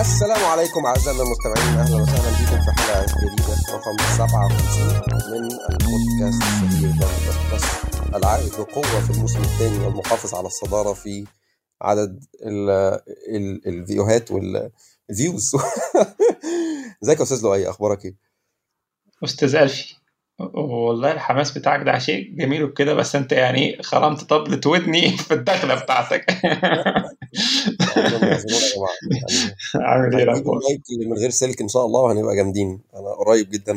السلام 0.00 0.44
عليكم 0.44 0.86
أعزائنا 0.86 1.22
المستمعين 1.22 1.78
أهلا 1.78 2.02
وسهلا 2.02 2.30
بكم 2.30 2.60
في 2.64 2.70
حلقة 2.82 3.06
جديدة 3.24 3.54
رقم 3.74 3.96
57 4.16 4.86
من 5.30 5.44
البودكاست 5.70 6.42
الشهير 6.42 6.92
بودكاست 6.92 7.84
العائد 8.14 8.52
بقوة 8.58 9.00
في 9.00 9.10
الموسم 9.10 9.40
الثاني 9.40 9.78
والمحافظ 9.86 10.34
على 10.34 10.46
الصدارة 10.46 10.92
في 10.92 11.26
عدد 11.82 12.24
ال 12.42 12.70
ال 13.66 13.84
والفيوز 15.10 15.52
ازيك 17.02 17.18
يا 17.18 17.22
أستاذ 17.22 17.42
لؤي؟ 17.42 17.70
أخبارك 17.70 18.04
إيه؟ 18.04 18.14
أستاذ 19.24 19.54
ألفي 19.54 19.94
والله 20.54 21.12
الحماس 21.12 21.58
بتاعك 21.58 21.86
ده 21.86 21.98
شيء 21.98 22.34
جميل 22.36 22.64
وكده 22.64 22.94
بس 22.94 23.16
أنت 23.16 23.32
يعني 23.32 23.82
خرمت 23.82 24.24
طبلة 24.24 24.60
ودني 24.66 25.10
في 25.28 25.34
الدخلة 25.34 25.74
بتاعتك. 25.74 26.30
عامل 29.74 30.16
إيه؟ 30.16 30.26
من 31.06 31.12
غير 31.18 31.30
سلك 31.30 31.60
إن 31.60 31.68
شاء 31.68 31.86
الله 31.86 32.00
وهنبقى 32.00 32.36
جامدين. 32.36 32.80
أنا 32.94 33.10
قريب 33.10 33.50
جدا 33.50 33.76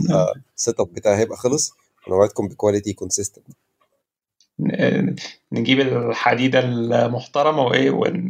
ال 0.57 0.79
setup 0.79 0.93
بتاعي 0.93 1.17
هيبقى 1.17 1.37
خلص. 1.37 1.71
وأنا 2.07 2.15
وعدكم 2.15 2.47
ب 2.47 2.53
quality 2.53 2.93
consistent 2.93 3.47
نجيب 5.51 5.79
الحديدة 5.79 6.59
المحترمة 6.59 7.61
و 7.61 7.91
A1 7.91 8.27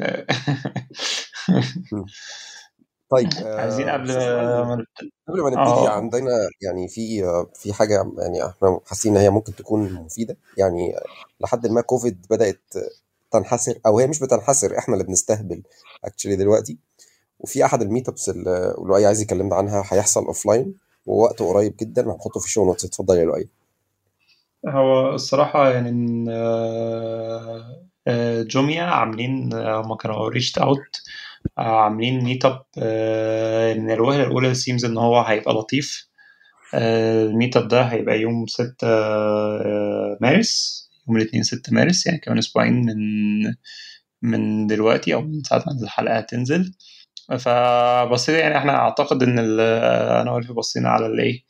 طيب 3.14 3.30
عايزين 3.60 3.90
قبل 3.90 4.08
ما 4.08 4.86
قبل 5.28 5.42
ما 5.42 5.50
نبتدي 5.50 5.88
عندنا 5.88 6.32
يعني 6.62 6.88
في 6.88 7.24
في 7.56 7.74
حاجة 7.74 8.12
يعني 8.18 8.46
إحنا 8.46 8.80
حاسين 8.86 9.16
إن 9.16 9.22
هي 9.22 9.30
ممكن 9.30 9.56
تكون 9.56 9.94
مفيدة. 9.94 10.38
يعني 10.58 10.96
لحد 11.42 11.68
ما 11.68 11.82
كوفيد 11.82 12.26
بدأت 12.30 12.62
تنحسر 13.32 13.80
أو 13.86 14.00
هي 14.00 14.08
مش 14.08 14.20
بتنحسر 14.20 14.78
إحنا 14.78 14.94
اللي 14.94 15.06
بنستهبل 15.06 15.64
actually 16.06 16.36
دلوقتي. 16.36 16.78
وفي 17.40 17.66
أحد 17.66 17.82
ال 17.82 18.10
meetups 18.10 18.30
اللي 18.30 18.76
لؤي 18.78 19.06
عايز 19.06 19.22
يكلمنا 19.22 19.56
عنها 19.56 19.84
هيحصل 19.90 20.26
offline 20.26 20.74
ووقته 21.06 21.50
قريب 21.50 21.76
جدا. 21.82 22.02
هنحطه 22.02 22.40
في 22.40 22.46
ال 22.46 22.50
show 22.50 22.66
notes 22.66 22.86
اتفضل 22.86 23.18
يا 23.18 23.26
لؤي. 23.26 23.50
هو 24.68 25.14
الصراحة 25.16 25.70
يعني 25.70 26.26
جوميا 28.44 28.84
عاملين 28.84 29.54
هم 29.54 29.96
كانوا 29.96 30.30
reached 30.30 30.58
out 30.58 31.02
عاملين 31.58 32.24
meetup 32.24 32.64
من 33.78 33.92
الوهله 33.92 34.24
الأولى 34.24 34.54
seems 34.54 34.86
إن 34.86 34.98
هو 34.98 35.22
هيبقى 35.22 35.54
لطيف. 35.54 36.08
ال 36.76 37.58
meetup 37.58 37.68
ده 37.68 37.82
هيبقى 37.82 38.20
يوم 38.22 38.48
6 38.48 38.88
مارس 40.22 40.84
يوم 41.08 41.18
الاثنين 41.18 41.44
6 41.44 41.74
مارس 41.74 42.06
يعني 42.08 42.20
كمان 42.20 42.38
أسبوعين 42.38 42.86
من 42.86 43.54
من 44.22 44.68
دلوقتي 44.68 45.14
أو 45.14 45.22
من 45.22 45.44
ساعة 45.44 45.64
ما 45.68 45.84
الحلقة 45.84 46.18
هتنزل. 46.18 46.74
فبصيت 47.40 48.36
يعني 48.40 48.58
إحنا 48.58 48.76
أعتقد 48.76 49.24
إن 49.24 49.40
أنا 50.22 50.32
والفي 50.32 50.54
بصينا 50.54 50.90
على 50.90 51.06
الإيه 51.06 51.44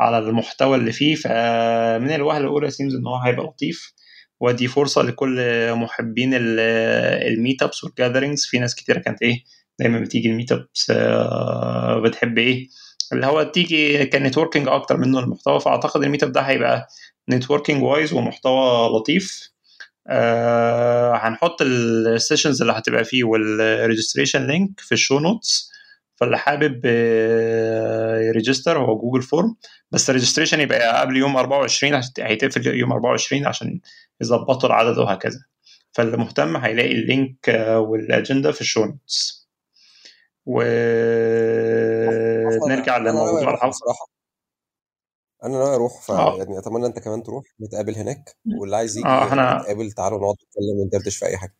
على 0.00 0.18
المحتوى 0.18 0.76
اللي 0.76 0.92
فيه. 0.92 1.14
فمن 1.14 2.10
الوهله 2.10 2.44
الأولى 2.44 2.70
seems 2.70 2.94
إن 2.94 3.06
هو 3.06 3.16
هيبقى 3.16 3.46
لطيف. 3.46 3.92
ودي 4.40 4.68
فرصة 4.68 5.02
لكل 5.02 5.38
محبين 5.74 6.30
ال 6.34 7.62
meetups 7.62 7.84
وال 7.84 7.94
gatherings 7.94 8.46
في 8.46 8.58
ناس 8.58 8.74
كتيرة 8.74 8.98
كانت 8.98 9.22
إيه 9.22 9.44
دايما 9.78 10.00
بتيجي 10.00 10.30
ال 10.30 10.52
meetups 10.52 10.92
بتحب 12.04 12.38
إيه 12.38 12.68
اللي 13.12 13.26
هو 13.26 13.42
تيجي 13.42 14.06
ك 14.06 14.12
networking 14.12 14.68
أكتر 14.68 14.96
منه 14.96 15.18
المحتوى. 15.18 15.60
فأعتقد 15.60 16.02
ال 16.02 16.22
meetup 16.22 16.32
ده 16.32 16.40
هيبقى 16.40 16.88
networking 17.30 17.82
wise 17.82 18.12
ومحتوى 18.12 18.88
لطيف. 18.88 19.50
آه 20.08 21.14
هنحط 21.16 21.62
ال 21.62 21.73
sessions 21.73 22.60
اللي 22.60 22.72
هتبقى 22.72 23.04
فيه 23.04 23.24
وال 23.24 23.41
registration 23.41 24.46
link 24.46 24.80
في 24.80 24.92
ال 24.92 24.97
show 24.97 25.18
notes 25.18 25.70
فاللي 26.20 26.38
حابب 26.38 26.84
ي 28.26 28.32
register 28.32 28.78
هو 28.78 28.98
Google 28.98 29.22
form. 29.22 29.56
بس 29.90 30.10
ال 30.10 30.14
registration 30.14 30.60
يبقى 30.60 31.00
قبل 31.00 31.16
يوم 31.16 31.36
24 31.36 32.00
هيتقفل 32.18 32.66
يوم 32.66 32.92
24 32.92 33.46
عشان 33.46 33.80
يظبطوا 34.20 34.68
العدد 34.68 34.98
وهكذا. 34.98 35.38
فاللي 35.92 36.16
مهتم 36.16 36.56
هيلاقي 36.56 36.92
ال 36.92 37.03
link 37.03 37.48
والأجندة 37.76 38.52
في 38.52 38.60
ال 38.60 38.65
show 38.65 38.84
notes. 38.84 39.48
ونرجع 40.46 40.96
لموضوع 42.96 43.40
الحلقة 43.54 43.72
أنا 45.44 45.58
ناوي 45.58 45.74
أروح 45.74 46.00
فيعني 46.06 46.58
أتمنى 46.58 46.86
أنت 46.86 46.98
كمان 46.98 47.22
تروح 47.22 47.44
نتقابل 47.60 47.94
هناك. 47.94 48.36
واللي 48.58 48.76
عايز 48.76 48.96
يجي 48.98 49.06
آه 49.08 49.24
إحنا 49.28 49.58
نتقابل 49.58 49.92
تعالوا 49.92 50.18
نقعد 50.18 50.34
نتكلم 50.34 50.80
وندردش 50.80 51.16
في 51.16 51.26
أي 51.26 51.36
حاجة. 51.36 51.54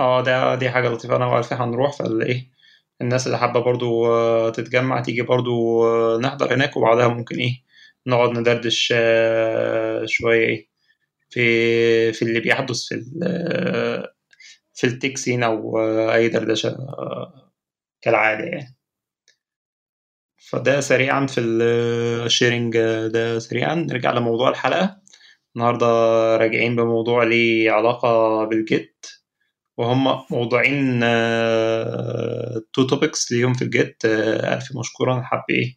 آه 0.00 0.22
ده 0.22 0.54
دي 0.54 0.70
حاجة 0.70 0.88
لطيفة. 0.88 1.16
أنا 1.16 1.26
وعارف 1.26 1.52
هنروح 1.52 1.92
فالايه 1.92 2.54
الناس 3.00 3.26
اللي 3.26 3.38
حابة 3.38 3.60
برضو 3.60 4.08
تتجمع 4.50 5.00
تيجي 5.02 5.22
برضو 5.22 5.84
نحضر 6.18 6.54
هناك 6.54 6.76
وبعدها 6.76 7.08
ممكن 7.08 7.36
إيه 7.36 7.62
نقعد 8.06 8.30
ندردش 8.38 8.94
شوية 10.06 10.46
إيه 10.48 10.68
في 11.30 12.12
في 12.12 12.22
اللي 12.22 12.40
بيحدث 12.40 12.76
في 12.88 12.94
في 14.74 14.84
التك 14.86 15.28
أو 15.44 15.78
أي 16.12 16.28
دردشة 16.28 16.76
كالعادة 18.02 18.44
يعني. 18.44 18.76
فده 20.36 20.80
سريعا 20.80 21.26
في 21.26 21.40
ال 21.40 21.57
sharing 21.57 22.76
ده 23.06 23.38
سريعا. 23.38 23.74
نرجع 23.74 24.12
لموضوع 24.12 24.48
الحلقة. 24.50 25.00
النهارده 25.56 25.86
راجعين 26.36 26.76
بموضوع 26.76 27.24
ليه 27.24 27.70
علاقة 27.70 28.44
بال 28.44 28.65
Git. 28.65 29.06
وهم 29.76 30.24
موضوعين 30.30 31.00
two 32.72 32.82
topics 32.82 33.32
ليهم 33.32 33.54
في 33.54 33.62
ال 33.62 33.72
Git 33.72 34.04
ألف 34.04 34.76
مشكورا 34.76 35.22
حب 35.22 35.42
إيه 35.50 35.76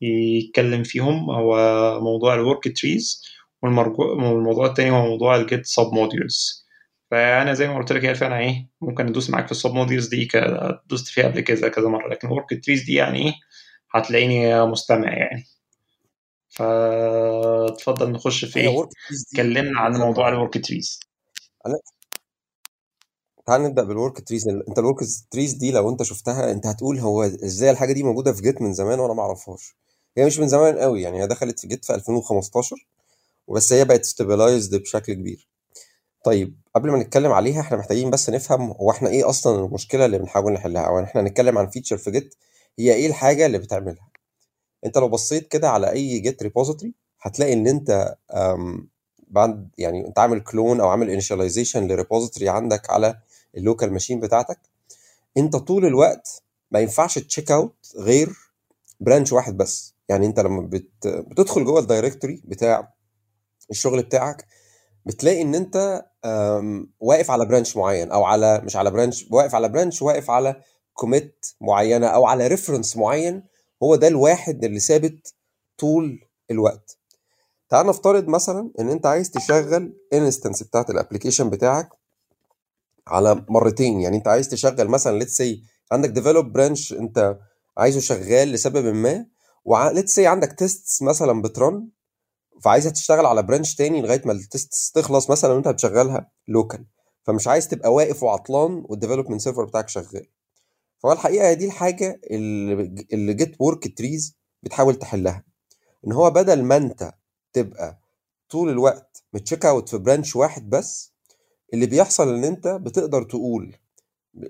يتكلم 0.00 0.82
فيهم. 0.82 1.30
هو 1.30 1.54
موضوع 2.00 2.34
ال 2.34 2.78
worktrees 2.78 3.22
والموضوع 3.62 4.66
التاني 4.66 4.90
هو 4.90 5.06
موضوع 5.06 5.36
ال 5.36 5.66
Git 5.66 5.90
submodules 5.92 6.66
فأنا 7.10 7.54
زي 7.54 7.68
ما 7.68 7.76
قلت 7.78 7.92
لك 7.92 8.04
يا 8.04 8.10
ألف 8.10 8.22
أنا 8.22 8.38
إيه 8.38 8.68
ممكن 8.80 9.06
ندوس 9.06 9.30
معاك 9.30 9.46
في 9.46 9.52
ال 9.52 9.70
submodules 9.74 10.08
دي 10.08 10.28
دوست 10.86 11.08
فيها 11.08 11.24
قبل 11.24 11.40
كذا 11.40 11.68
كذا 11.68 11.88
مرة. 11.88 12.08
لكن 12.08 12.28
ال 12.28 12.64
worktrees 12.64 12.82
دي 12.84 12.94
يعني 12.94 13.18
إيه 13.26 13.32
هتلاقيني 13.94 14.64
مستمع 14.66 15.12
يعني. 15.18 15.44
فاتفضل 16.50 18.10
نخش 18.12 18.44
في 18.44 18.60
إيه 18.60 18.88
اتكلمنا 19.30 19.80
عن 19.80 19.96
موضوع 19.96 20.28
ال 20.28 20.66
worktrees 20.66 21.00
تعال 23.46 23.62
نبدأ 23.62 23.82
بال 23.82 24.28
worktrees 24.28 24.48
انت 24.48 24.78
ال 24.78 24.98
worktrees 25.30 25.52
دي 25.52 25.70
لو 25.70 25.90
انت 25.90 26.02
شفتها 26.02 26.50
انت 26.52 26.66
هتقول 26.66 26.98
هو 26.98 27.22
إزاي 27.22 27.70
الحاجة 27.70 27.92
دي 27.92 28.02
موجودة 28.02 28.32
في 28.32 28.42
Git 28.42 28.62
من 28.62 28.72
زمان 28.72 29.00
وأنا 29.00 29.14
ما 29.14 29.22
اعرفهاش 29.22 29.76
هي 30.16 30.24
مش 30.26 30.38
من 30.38 30.48
زمان 30.48 30.78
قوي 30.78 31.02
يعني 31.02 31.22
هي 31.22 31.26
دخلت 31.26 31.60
في 31.60 31.66
Git 31.68 31.84
في 31.84 31.94
2015 31.94 32.86
وبس 33.46 33.72
هي 33.72 33.84
بقت 33.84 34.04
stabilized 34.04 34.80
بشكل 34.82 35.12
كبير. 35.12 35.48
طيب 36.24 36.56
قبل 36.74 36.90
ما 36.90 36.98
نتكلم 36.98 37.32
عليها 37.32 37.60
إحنا 37.60 37.76
محتاجين 37.76 38.10
بس 38.10 38.30
نفهم 38.30 38.70
هو 38.70 38.90
إحنا 38.90 39.08
إيه 39.08 39.28
أصلا 39.28 39.64
المشكلة 39.64 40.04
اللي 40.04 40.18
بنحاول 40.18 40.52
نحلها 40.52 40.82
أو 40.82 41.00
إحنا 41.00 41.20
هنتكلم 41.20 41.58
عن 41.58 41.68
feature 41.68 41.96
في 41.96 42.10
Git 42.10 42.34
هي 42.78 42.94
إيه 42.94 43.06
الحاجة 43.06 43.46
اللي 43.46 43.58
بتعملها؟ 43.58 44.08
انت 44.86 44.98
لو 44.98 45.08
بصيت 45.08 45.48
كده 45.48 45.70
على 45.70 45.90
أي 45.92 46.18
Git 46.18 46.42
repository 46.42 46.94
هتلاقي 47.20 47.52
إن 47.52 47.66
انت 47.66 48.16
بعد 49.28 49.68
يعني 49.78 50.06
انت 50.06 50.18
عامل 50.18 50.40
clone 50.40 50.80
أو 50.80 50.88
عامل 50.88 51.10
initialization 51.10 51.88
ل 51.88 51.94
repository 51.94 52.48
عندك 52.48 52.90
على 52.90 53.18
ال 53.56 53.62
local 53.62 53.92
machine 53.92 54.20
بتاعتك 54.20 54.58
انت 55.36 55.56
طول 55.56 55.86
الوقت 55.86 56.42
ما 56.70 56.80
ينفعش 56.80 57.18
checkout 57.18 57.74
غير 57.96 58.30
branch 59.00 59.32
واحد 59.32 59.56
بس. 59.56 59.94
يعني 60.08 60.26
انت 60.26 60.40
لما 60.40 60.60
بت... 60.62 61.06
بتدخل 61.06 61.64
جوه 61.64 61.80
ال 61.80 61.86
directory 61.86 62.42
بتاع 62.44 62.92
الشغل 63.70 64.02
بتاعك 64.02 64.46
بتلاقي 65.06 65.42
ان 65.42 65.54
انت 65.54 66.04
واقف 67.00 67.30
على 67.30 67.46
branch 67.46 67.76
معين 67.76 68.10
أو 68.12 68.24
على 68.24 68.60
مش 68.64 68.76
على 68.76 68.90
branch 68.90 69.26
واقف 69.30 69.54
على 69.54 69.68
branch 69.68 70.02
واقف 70.02 70.30
على 70.30 70.62
commit 70.94 71.46
معينة 71.60 72.06
أو 72.06 72.26
على 72.26 72.46
reference 72.46 72.96
معين 72.96 73.42
هو 73.82 73.96
ده 73.96 74.08
الواحد 74.08 74.64
اللي 74.64 74.80
ثابت 74.80 75.34
طول 75.78 76.24
الوقت. 76.50 76.98
تعال 77.68 77.86
نفترض 77.86 78.28
مثلا 78.28 78.70
إن 78.80 78.88
أنت 78.88 79.06
عايز 79.06 79.30
تشغل 79.30 79.96
instance 80.12 80.62
بتاعت 80.62 80.90
ال 80.90 80.95
application 80.95 81.50
بتاعك 81.50 81.88
على 83.06 83.44
مرتين. 83.48 84.00
يعني 84.00 84.16
أنت 84.16 84.28
عايز 84.28 84.48
تشغل 84.48 84.88
مثلا 84.88 85.18
let's 85.18 85.36
say 85.36 85.62
عندك 85.92 86.08
develop 86.10 86.52
branch 86.52 86.92
أنت 86.92 87.38
عايزه 87.78 88.00
شغال 88.00 88.48
لسبب 88.52 88.94
ما 88.94 89.26
و 89.64 89.72
let's 89.72 90.14
say 90.14 90.26
عندك 90.26 90.52
tests 90.52 91.02
مثلا 91.02 91.42
بت 91.42 91.60
run 91.60 91.88
فعايزها 92.62 92.92
تشتغل 92.92 93.26
على 93.26 93.42
branch 93.42 93.74
تاني 93.74 94.02
لغاية 94.02 94.22
ما 94.24 94.32
ال 94.32 94.44
test 94.44 94.94
تخلص 94.98 95.30
مثلا 95.30 95.52
وأنت 95.52 95.68
هتشغلها 95.68 96.30
local 96.48 96.84
فمش 97.24 97.48
عايز 97.48 97.68
تبقى 97.68 97.94
واقف 97.94 98.22
وعطلان 98.22 98.84
وال 98.88 98.96
development 98.96 99.40
server 99.40 99.64
بتاعك 99.64 99.88
شغال. 99.88 100.26
فهو 100.98 101.12
الحقيقة 101.12 101.52
دي 101.52 101.64
الحاجة 101.66 102.20
اللي 102.30 103.06
اللي 103.12 103.34
Git 103.34 103.56
worktrees 103.58 104.36
بتحاول 104.62 104.94
تحلها. 104.94 105.44
إن 106.06 106.12
هو 106.12 106.30
بدل 106.30 106.62
ما 106.62 106.76
أنت 106.76 107.12
تبقى 107.52 108.00
طول 108.50 108.68
الوقت 108.70 109.24
مت 109.34 109.66
checkout 109.66 109.88
في 109.88 109.98
branch 109.98 110.36
واحد 110.36 110.70
بس 110.70 111.11
اللي 111.74 111.86
بيحصل 111.86 112.34
إن 112.34 112.44
أنت 112.44 112.68
بتقدر 112.68 113.22
تقول 113.22 113.76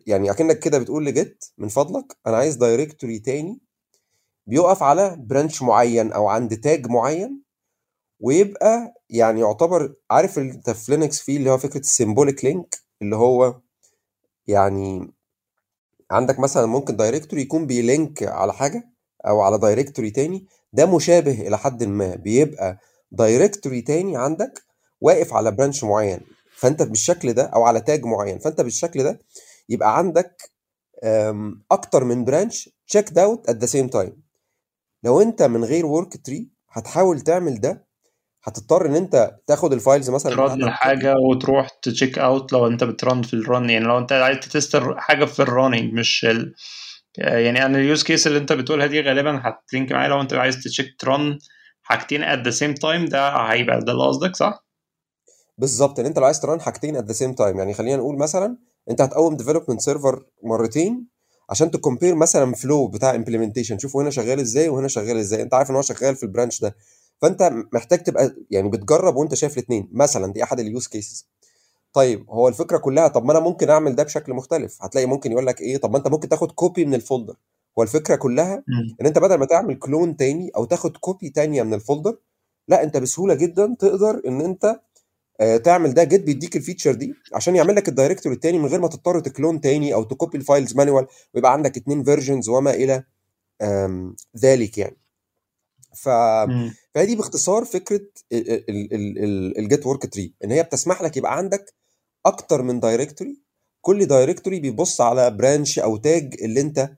يعني 0.06 0.30
أكنك 0.30 0.58
كده 0.58 0.78
بتقول 0.78 1.04
ل 1.06 1.16
Git 1.16 1.44
من 1.58 1.68
فضلك 1.68 2.16
أنا 2.26 2.36
عايز 2.36 2.56
directory 2.56 3.18
تاني 3.18 3.60
بيقف 4.46 4.82
على 4.82 5.16
branch 5.18 5.62
معين 5.62 6.12
أو 6.12 6.28
عند 6.28 6.56
tag 6.56 6.86
معين 6.86 7.42
ويبقى 8.20 8.94
يعني 9.10 9.40
يعتبر 9.40 9.94
عارف 10.10 10.38
أنت 10.38 10.70
في 10.70 10.92
Linux 10.96 11.20
فيه 11.20 11.36
اللي 11.36 11.50
هو 11.50 11.58
فكرة 11.58 11.80
ال 11.80 11.87
symbolic 11.87 12.44
link 12.44 12.76
اللي 13.02 13.16
هو 13.16 13.60
يعني 14.46 15.12
عندك 16.10 16.38
مثلا 16.40 16.66
ممكن 16.66 16.96
directory 16.96 17.42
يكون 17.42 17.66
بي 17.66 17.85
link 17.85 18.22
على 18.22 18.52
حاجة 18.52 18.88
أو 19.26 19.40
على 19.40 19.58
directory 19.58 20.10
تاني 20.10 20.46
ده 20.72 20.86
مشابه 20.96 21.32
إلى 21.48 21.58
حد 21.58 21.84
ما 21.84 22.14
بيبقى 22.14 22.78
directory 23.12 23.80
تاني 23.82 24.16
عندك 24.16 24.62
واقف 25.00 25.34
على 25.34 25.50
branch 25.50 25.84
معين. 25.84 26.20
فأنت 26.62 26.82
بالشكل 26.82 27.32
ده 27.32 27.42
أو 27.42 27.62
على 27.62 27.80
tag 27.80 28.04
معين 28.04 28.38
فأنت 28.38 28.60
بالشكل 28.60 29.02
ده 29.02 29.18
يبقى 29.68 29.98
عندك 29.98 30.36
أكتر 31.70 32.04
من 32.04 32.24
branch 32.24 32.70
checkout 32.86 33.48
at 33.48 33.56
the 33.56 33.66
same 33.66 33.88
time 33.88 34.22
لو 35.04 35.22
أنت 35.22 35.42
من 35.42 35.64
غير 35.64 35.86
worktree 35.86 36.48
هتحاول 36.70 37.20
تعمل 37.20 37.60
ده 37.60 37.86
هتضطر 38.44 38.86
إن 38.86 38.94
أنت 38.94 39.36
تاخد 39.46 39.72
ال 39.72 39.78
files 39.78 40.10
مثلا 40.10 40.34
ت 40.34 40.43
run 40.43 40.70
حاجة 40.70 41.14
وتروح 41.30 41.68
checkout 41.82 42.52
لو 42.52 42.66
أنت 42.66 42.84
بت 42.84 42.99
run 42.99 43.22
في 43.22 43.34
ال 43.34 43.43
run 43.43 43.70
يعني 43.70 43.84
لو 43.84 43.98
أنت 43.98 44.12
عايز 44.12 44.38
تست 44.38 45.00
حاجة 45.00 45.24
في 45.24 45.40
ال 45.42 45.48
running 45.48 45.92
مش 45.92 46.24
ال... 46.24 46.54
يعني 47.18 47.66
أنا 47.66 47.78
ال 47.78 47.84
use 47.84 48.02
case 48.02 48.26
اللي 48.26 48.38
أنت 48.38 48.52
بتقولها 48.52 48.86
دي 48.86 49.00
غالبا 49.00 49.40
هتلينك 49.44 49.92
معايا 49.92 50.08
لو 50.08 50.20
أنت 50.20 50.34
عايز 50.34 50.62
check 50.62 50.86
ت 50.98 51.08
run 51.08 51.38
حاجتين 51.82 52.24
at 52.24 52.38
the 52.46 52.52
same 52.58 52.74
time 52.82 53.10
ده 53.10 53.36
هيبقى 53.36 53.78
ده 53.80 53.92
اللي 53.92 54.04
قصدك 54.06 54.36
صح؟ 54.36 54.61
بالظبط 55.58 56.00
إن 56.00 56.06
أنت 56.06 56.18
لو 56.18 56.24
عايز 56.24 56.40
ت 56.40 56.45
run 56.45 56.60
حاجتين 56.60 56.96
at 56.96 57.04
the 57.04 57.12
same 57.12 57.32
time 57.32 57.58
يعني 57.58 57.74
خلينا 57.74 57.96
نقول 57.96 58.16
مثلا 58.18 58.56
أنت 58.90 59.00
هتقوم 59.00 59.36
development 59.36 59.80
server 59.80 60.24
مرتين 60.42 61.06
عشان 61.50 61.70
ت 61.70 61.76
compare 61.76 62.14
مثلا 62.14 62.54
flow 62.54 62.86
بتاع 62.88 63.14
implementation 63.14 63.78
تشوفه 63.78 64.02
هنا 64.02 64.10
شغال 64.10 64.40
إزاي 64.40 64.68
وهنا 64.68 64.88
شغال 64.88 65.16
إزاي. 65.16 65.42
أنت 65.42 65.54
عارف 65.54 65.70
إن 65.70 65.74
هو 65.76 65.82
شغال 65.82 66.16
في 66.16 66.22
ال 66.22 66.27
branch 66.27 66.60
ده. 66.60 66.76
فأنت 67.22 67.52
محتاج 67.72 68.02
تبقى 68.02 68.36
يعني 68.50 68.68
بتجرب 68.68 69.16
وأنت 69.16 69.34
شايف 69.34 69.58
الاثنين 69.58 69.88
مثلا 69.92 70.32
دي 70.32 70.42
أحد 70.42 70.60
ال 70.60 70.67
use 70.67 70.86
cases 70.86 71.28
طيب 71.92 72.30
هو 72.30 72.48
الفكرة 72.48 72.78
كلها 72.78 73.08
طب 73.08 73.24
ما 73.24 73.32
أنا 73.32 73.40
ممكن 73.40 73.70
أعمل 73.70 73.94
ده 73.94 74.02
بشكل 74.02 74.34
مختلف. 74.34 74.78
هتلاقي 74.82 75.06
ممكن 75.06 75.32
يقول 75.32 75.46
لك 75.46 75.60
إيه 75.60 75.76
طب 75.76 75.90
ما 75.90 75.98
أنت 75.98 76.08
ممكن 76.08 76.28
تاخد 76.28 76.52
copy 76.52 76.84
من 76.84 76.94
ال 76.94 77.00
folder 77.00 77.36
هو 77.78 77.82
الفكرة 77.82 78.16
كلها. 78.16 78.62
إن 79.00 79.06
أنت 79.06 79.18
بدل 79.18 79.34
ما 79.34 79.46
تعمل 79.46 79.74
clone 79.78 80.16
تاني 80.16 80.50
أو 80.56 80.64
تاخد 80.64 80.96
copy 80.96 81.30
تانية 81.30 81.62
من 81.62 81.74
ال 81.74 81.80
folder 81.80 82.16
لأ 82.68 82.82
أنت 82.82 82.96
بسهولة 82.96 83.34
جدا 83.34 83.76
تقدر 83.78 84.22
إن 84.26 84.40
أنت 84.40 84.80
تعمل 85.64 85.94
ده 85.94 86.04
Git 86.04 86.22
بيديك 86.22 86.56
ال 86.56 86.61
feature 86.61 86.94
دي 86.94 87.14
عشان 87.34 87.56
يعمل 87.56 87.76
لك 87.76 87.88
ال 87.88 87.93
directory 87.93 88.34
التاني 88.34 88.58
من 88.58 88.66
غير 88.66 88.80
ما 88.80 88.88
تضطر 88.88 89.20
ت 89.20 89.27
clone 89.27 89.60
تاني 89.60 89.94
أو 89.94 90.02
ت 90.04 90.11
copy 90.11 90.38
ال 90.38 90.44
files 90.44 90.76
manual 90.76 91.06
ويبقى 91.34 91.52
عندك 91.52 91.76
اتنين 91.76 92.04
versions 92.04 92.48
وما 92.48 92.70
إلى 92.70 93.04
ذلك 94.38 94.78
يعني 94.78 94.96
ف. 95.94 96.08
فهي 96.94 97.14
باختصار 97.14 97.64
فكرة 97.64 98.00
ال 99.58 99.86
Git 99.86 100.06
worktree 100.14 100.34
إن 100.44 100.50
هي 100.50 100.62
بتسمح 100.62 101.02
لك 101.02 101.16
يبقى 101.16 101.36
عندك 101.36 101.74
أكتر 102.26 102.62
من 102.62 102.80
directory 102.80 103.38
كل 103.80 104.06
directory 104.06 104.60
بيبص 104.60 105.00
على 105.00 105.30
branch 105.30 105.78
أو 105.78 105.96
tag 105.96 106.34
اللي 106.42 106.60
أنت 106.60 106.90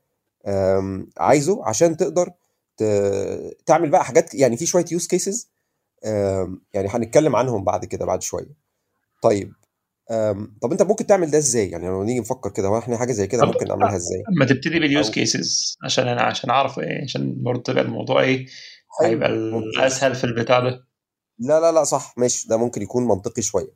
عايزه 1.18 1.64
عشان 1.66 1.96
تقدر 1.96 2.30
ت- 2.76 3.56
تعمل 3.66 3.90
بقى 3.90 4.04
حاجات 4.04 4.34
يعني 4.34 4.56
في 4.56 4.66
شوية 4.66 4.84
use 4.92 5.06
cases 5.06 5.48
يعني 6.74 6.88
هنتكلم 6.88 7.36
عنهم 7.36 7.64
بعد 7.64 7.84
كده 7.84 8.04
بعد 8.06 8.22
شوية. 8.22 8.56
طيب 9.22 9.52
طب 10.62 10.72
انت 10.72 10.82
ممكن 10.82 11.06
تعمل 11.06 11.30
ده 11.30 11.38
إزاي؟ 11.38 11.70
يعني 11.70 11.86
لو 11.86 12.04
نيجي 12.04 12.20
نفكر 12.20 12.50
كده 12.50 12.68
هو 12.68 12.78
إحنا 12.78 12.96
حاجة 12.96 13.12
زي 13.12 13.26
كده 13.26 13.46
ممكن 13.46 13.68
نعملها 13.68 13.96
إزاي؟ 13.96 14.22
ما 14.38 14.44
تبتدي 14.44 14.78
بال 14.80 14.92
use 14.92 15.10
cases 15.10 15.76
عشان 15.84 16.08
أنا 16.08 16.22
عشان 16.22 16.50
أعرف 16.50 16.78
إيه 16.78 17.02
عشان 17.02 17.42
برضه 17.42 17.62
تبقى 17.62 17.82
الموضوع 17.82 18.22
إيه 18.22 18.46
هيبقى 19.02 19.28
الاسهل 19.28 20.14
في 20.14 20.24
البتاع 20.24 20.60
ده. 20.60 20.84
لا 21.38 21.60
لا 21.60 21.72
لا 21.72 21.84
صح 21.84 22.14
ماشي 22.16 22.48
ده 22.48 22.56
ممكن 22.56 22.82
يكون 22.82 23.08
منطقي 23.08 23.42
شوية. 23.42 23.72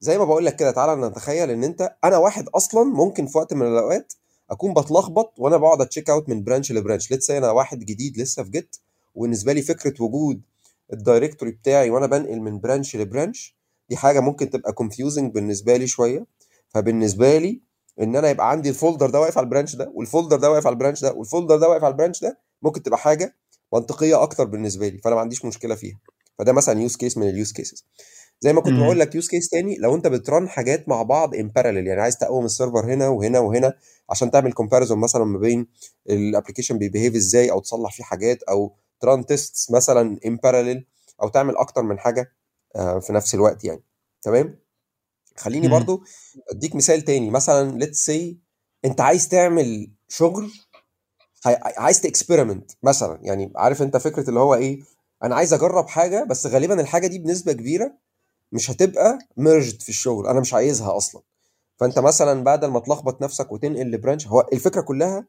زي 0.00 0.18
ما 0.18 0.24
بقول 0.24 0.46
لك 0.46 0.56
كده 0.56 0.70
تعالى 0.70 1.08
نتخيل 1.08 1.50
إن 1.50 1.64
أنت 1.64 1.96
أنا 2.04 2.16
واحد 2.16 2.48
أصلا 2.48 2.84
ممكن 2.84 3.26
في 3.26 3.38
وقت 3.38 3.54
من 3.54 3.66
الأوقات 3.66 4.12
أكون 4.50 4.74
بتلخبط 4.74 5.34
وأنا 5.38 5.56
بقعد 5.56 5.80
ا 5.80 6.10
checkout 6.10 6.28
من 6.28 6.44
branch 6.44 6.72
ل 6.72 6.77
branch 6.77 7.10
let's 7.10 7.23
say 7.23 7.30
أنا 7.30 7.50
واحد 7.50 7.78
جديد 7.78 8.18
لسه 8.18 8.42
في 8.44 8.50
Git 8.50 8.76
وبالنسبة 9.14 9.52
لي 9.52 9.62
فكرة 9.62 10.02
وجود 10.02 10.42
ال 10.92 10.98
directory 10.98 11.50
بتاعي 11.50 11.90
وأنا 11.90 12.06
بنقل 12.06 12.40
من 12.40 12.60
branch 12.60 12.96
ل 12.96 13.05
branch 13.05 13.56
دي 13.90 13.96
حاجة 13.96 14.20
ممكن 14.20 14.50
تبقى 14.50 14.72
confusing 14.72 15.34
بالنسبة 15.34 15.76
لي 15.76 15.86
شوية. 15.86 16.26
فبالنسبة 16.68 17.38
لي 17.38 17.60
إن 18.00 18.16
أنا 18.16 18.30
يبقى 18.30 18.50
عندي 18.50 18.68
ال 18.68 18.74
folder 18.74 19.10
ده 19.10 19.20
واقف 19.20 19.38
على 19.38 19.44
ال 19.44 19.49
branch 19.49 19.76
ده 19.76 19.92
وال 19.94 20.05
folder 20.05 20.36
ده 20.36 20.50
واقف 20.50 20.66
على 20.66 20.72
ال 20.72 20.76
branch 20.76 21.02
ده 21.02 21.12
وال 21.12 21.23
folder 21.23 21.56
ده 21.58 21.68
واقف 21.68 21.84
على 21.84 21.92
ال 21.92 21.96
branch 21.96 22.20
ده 22.20 22.38
ممكن 22.62 22.82
تبقى 22.82 22.98
حاجة 22.98 23.36
منطقية 23.72 24.22
أكتر 24.22 24.44
بالنسبة 24.44 24.88
لي 24.88 24.98
فأنا 24.98 25.14
ما 25.14 25.20
عنديش 25.20 25.44
مشكلة 25.44 25.74
فيها. 25.74 25.98
فده 26.38 26.52
مثلا 26.52 26.80
use 26.80 26.96
case 26.96 27.18
من 27.18 27.28
ال 27.28 27.34
use 27.34 27.52
cases 27.52 27.84
زي 28.40 28.52
ما 28.52 28.60
كنت 28.60 28.72
بقول. 28.72 28.98
لك 29.00 29.14
use 29.14 29.28
case 29.28 29.48
تاني 29.48 29.76
لو 29.76 29.94
أنت 29.94 30.06
بت 30.06 30.23
run 30.23 30.48
حاجات 30.48 30.88
مع 30.88 31.02
بعض 31.02 31.34
in 31.34 31.48
parallel 31.48 31.86
يعني 31.86 32.00
عايز 32.00 32.18
تقوم 32.18 32.44
ال 32.44 32.50
server 32.50 32.84
هنا 32.94 33.08
وهنا 33.08 33.38
وهنا 33.38 33.74
عشان 34.10 34.30
تعمل 34.30 34.52
comparison 34.52 34.98
مثلا 34.98 35.24
ما 35.24 35.38
بين 35.38 35.66
ال 36.10 36.16
application 36.16 36.78
بي 36.78 36.87
behave 36.87 37.14
إزاي 37.14 37.50
أو 37.50 37.60
تصلح 37.60 37.92
فيه 37.92 38.04
حاجات 38.04 38.42
أو 38.42 38.72
ت 39.00 39.06
run 39.06 39.26
test 39.26 39.72
مثلا 39.72 40.18
in 40.26 40.36
parallel 40.36 40.86
أو 41.22 41.28
تعمل 41.28 41.56
أكتر 41.56 41.82
من 41.82 41.98
حاجة 41.98 42.32
آه، 42.76 42.98
في 42.98 43.12
نفس 43.12 43.34
الوقت 43.34 43.64
يعني. 43.64 43.82
تمام؟ 44.22 44.58
خليني. 45.36 45.68
برضو 45.68 46.02
أديك 46.50 46.74
مثال 46.74 47.02
تاني. 47.02 47.30
مثلا 47.30 47.78
let's 47.78 48.04
say 48.04 48.38
أنت 48.84 49.00
عايز 49.00 49.28
تعمل 49.28 49.90
شغل 50.08 50.50
عايز 51.76 52.00
ت 52.00 52.06
experiment 52.06 52.70
مثلا. 52.82 53.18
يعني 53.22 53.52
عارف 53.56 53.82
أنت 53.82 53.96
فكرة 53.96 54.28
اللي 54.28 54.40
هو 54.40 54.54
إيه؟ 54.54 54.80
أنا 55.22 55.34
عايز 55.36 55.52
أجرب 55.52 55.88
حاجة 55.88 56.24
بس 56.24 56.46
غالبا 56.46 56.80
الحاجة 56.80 57.06
دي 57.06 57.18
بنسبة 57.18 57.52
كبيرة 57.52 57.98
مش 58.52 58.70
هتبقى 58.70 59.18
merged 59.36 59.82
في 59.82 59.88
الشغل. 59.88 60.26
أنا 60.26 60.40
مش 60.40 60.54
عايزها 60.54 60.96
أصلا. 60.96 61.22
فأنت 61.76 61.98
مثلا 61.98 62.44
بدل 62.44 62.68
ما 62.68 62.80
تلخبط 62.80 63.22
نفسك 63.22 63.52
وتنقل 63.52 63.90
ل 63.90 63.95
branch 63.95 64.26
هو 64.26 64.48
الفكرة 64.52 64.80
كلها 64.80 65.26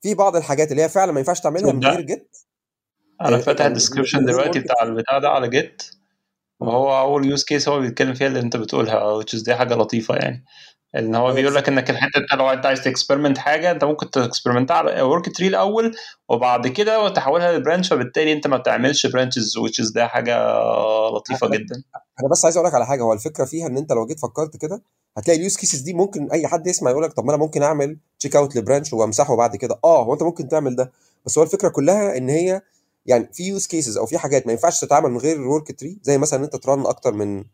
في 0.00 0.14
بعض 0.14 0.36
الحاجات 0.36 0.70
اللي 0.70 0.82
هي 0.82 0.88
فعلا 0.88 1.12
ما 1.12 1.20
ينفعش 1.20 1.40
تعملها 1.40 1.72
من 1.72 1.84
غير 1.86 2.00
Git 2.00 2.36
أنا 3.20 3.36
آه، 3.36 3.40
فاتح 3.40 3.60
يعني 3.60 3.68
ال 3.72 3.76
description 3.76 4.18
غير 4.18 4.26
دلوقتي 4.28 4.58
بتاع 4.60 4.82
البتاع 4.82 5.18
ده 5.18 5.28
على 5.28 5.48
Git. 5.48 5.82
وهو 6.60 7.00
أول 7.00 7.26
use 7.26 7.44
case 7.44 7.68
هو 7.68 7.80
بيتكلم 7.80 8.14
فيها 8.14 8.26
اللي 8.26 8.40
انت 8.40 8.56
بتقولها 8.56 9.20
which 9.22 9.38
is 9.38 9.44
دي 9.44 9.54
حاجة 9.54 9.74
لطيفة 9.74 10.14
يعني. 10.14 10.44
إن 10.96 11.14
هو 11.14 11.32
بيقول 11.32 11.54
لك 11.54 11.68
إنك 11.68 11.90
الحتة 11.90 12.18
انت 12.18 12.34
لو 12.34 12.50
انت 12.50 12.66
عايز 12.66 12.84
ت 12.84 12.89
experiment 12.89 13.38
حاجة 13.38 13.70
أنت 13.70 13.84
ممكن 13.84 14.10
تكسبيرمنت 14.10 14.70
على 14.70 15.02
work 15.02 15.36
tree 15.36 15.46
الأول 15.48 15.94
وبعد 16.28 16.66
كده 16.66 17.08
تحولها 17.08 17.52
ل 17.58 17.62
branch 17.62 17.88
فبالتالي 17.92 18.32
أنت 18.32 18.46
ما 18.46 18.56
بتعملش 18.56 19.06
branches 19.06 19.58
which 19.58 19.84
is 19.84 19.92
ده 19.94 20.06
حاجة 20.06 20.36
لطيفة 21.16 21.46
أنا 21.46 21.56
جدا. 21.56 21.74
أنا 22.20 22.28
بس 22.30 22.44
عايز 22.44 22.56
أقول 22.56 22.68
لك 22.68 22.74
على 22.74 22.86
حاجة 22.86 23.02
هو 23.02 23.12
الفكرة 23.12 23.44
فيها 23.44 23.66
إن 23.66 23.76
أنت 23.76 23.92
لو 23.92 24.06
جيت 24.06 24.20
فكرت 24.20 24.56
كده 24.56 24.82
هتلاقي 25.16 25.38
ال 25.38 25.43
use 25.43 25.56
cases 25.56 25.80
دي 25.80 25.94
ممكن 25.94 26.28
أي 26.32 26.46
حد 26.46 26.66
يسمع 26.66 26.90
يقول 26.90 27.02
لك 27.02 27.12
طب 27.12 27.24
ما 27.24 27.30
أنا 27.30 27.38
ممكن 27.38 27.62
أعمل 27.62 27.96
checkout 28.18 28.36
ل 28.36 28.56
branch 28.56 28.92
وأمسحه 28.92 29.36
بعد 29.36 29.56
كده. 29.56 29.78
آه 29.84 30.02
هو 30.04 30.12
أنت 30.12 30.22
ممكن 30.22 30.48
تعمل 30.48 30.76
ده. 30.76 30.92
بس 31.26 31.38
هو 31.38 31.44
الفكرة 31.44 31.68
كلها 31.68 32.16
إن 32.16 32.28
هي 32.28 32.62
يعني 33.08 33.28
في 33.32 33.42
use 33.42 33.66
cases 33.66 33.96
أو 33.98 34.06
في 34.06 34.18
حاجات 34.18 34.46
ما 34.46 34.52
ينفعش 34.52 34.80
تتعمل 34.80 35.10
من 35.10 35.18
غير 35.18 35.40
work 35.40 35.80
tree 35.80 35.98
زي 36.02 36.18
مثلا 36.18 36.38
إن 36.38 36.44
أنت 36.44 36.56
ت 36.56 36.64
run 36.64 36.86
أكتر 36.86 37.12
من 37.12 37.44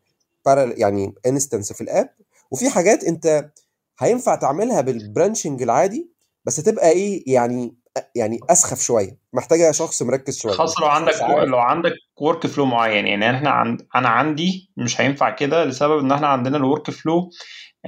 يعني 0.76 1.14
instance 1.26 1.73
في 1.73 1.80
ال 1.80 1.88
app 1.88 2.11
وفي 2.50 2.70
حاجات 2.70 3.04
أنت 3.04 3.50
هينفع 3.99 4.34
تعملها 4.34 4.80
بال 4.80 4.95
branching 4.95 5.62
العادي 5.62 6.11
بس 6.44 6.56
تبقى 6.56 6.90
إيه 6.90 7.25
يعني 7.26 7.75
يعني 8.14 8.40
أسخف 8.50 8.82
شوية. 8.82 9.18
محتاجة 9.32 9.70
شخص 9.70 10.02
مركز 10.02 10.38
شوية. 10.38 10.52
خاصة 10.52 10.80
لو 10.80 10.87
عندك 10.87 11.14
لو 11.46 11.58
عندك 11.58 11.92
workflow 12.20 12.64
معين. 12.64 13.06
يعني 13.06 13.30
إحنا 13.30 13.50
عند 13.50 13.87
أنا 13.94 14.08
عندي 14.08 14.70
مش 14.76 15.00
هينفع 15.00 15.30
كده 15.30 15.64
لسبب 15.64 15.99
إن 15.99 16.12
إحنا 16.12 16.26
عندنا 16.26 16.56
ال 16.56 16.90
workflow 16.90 17.30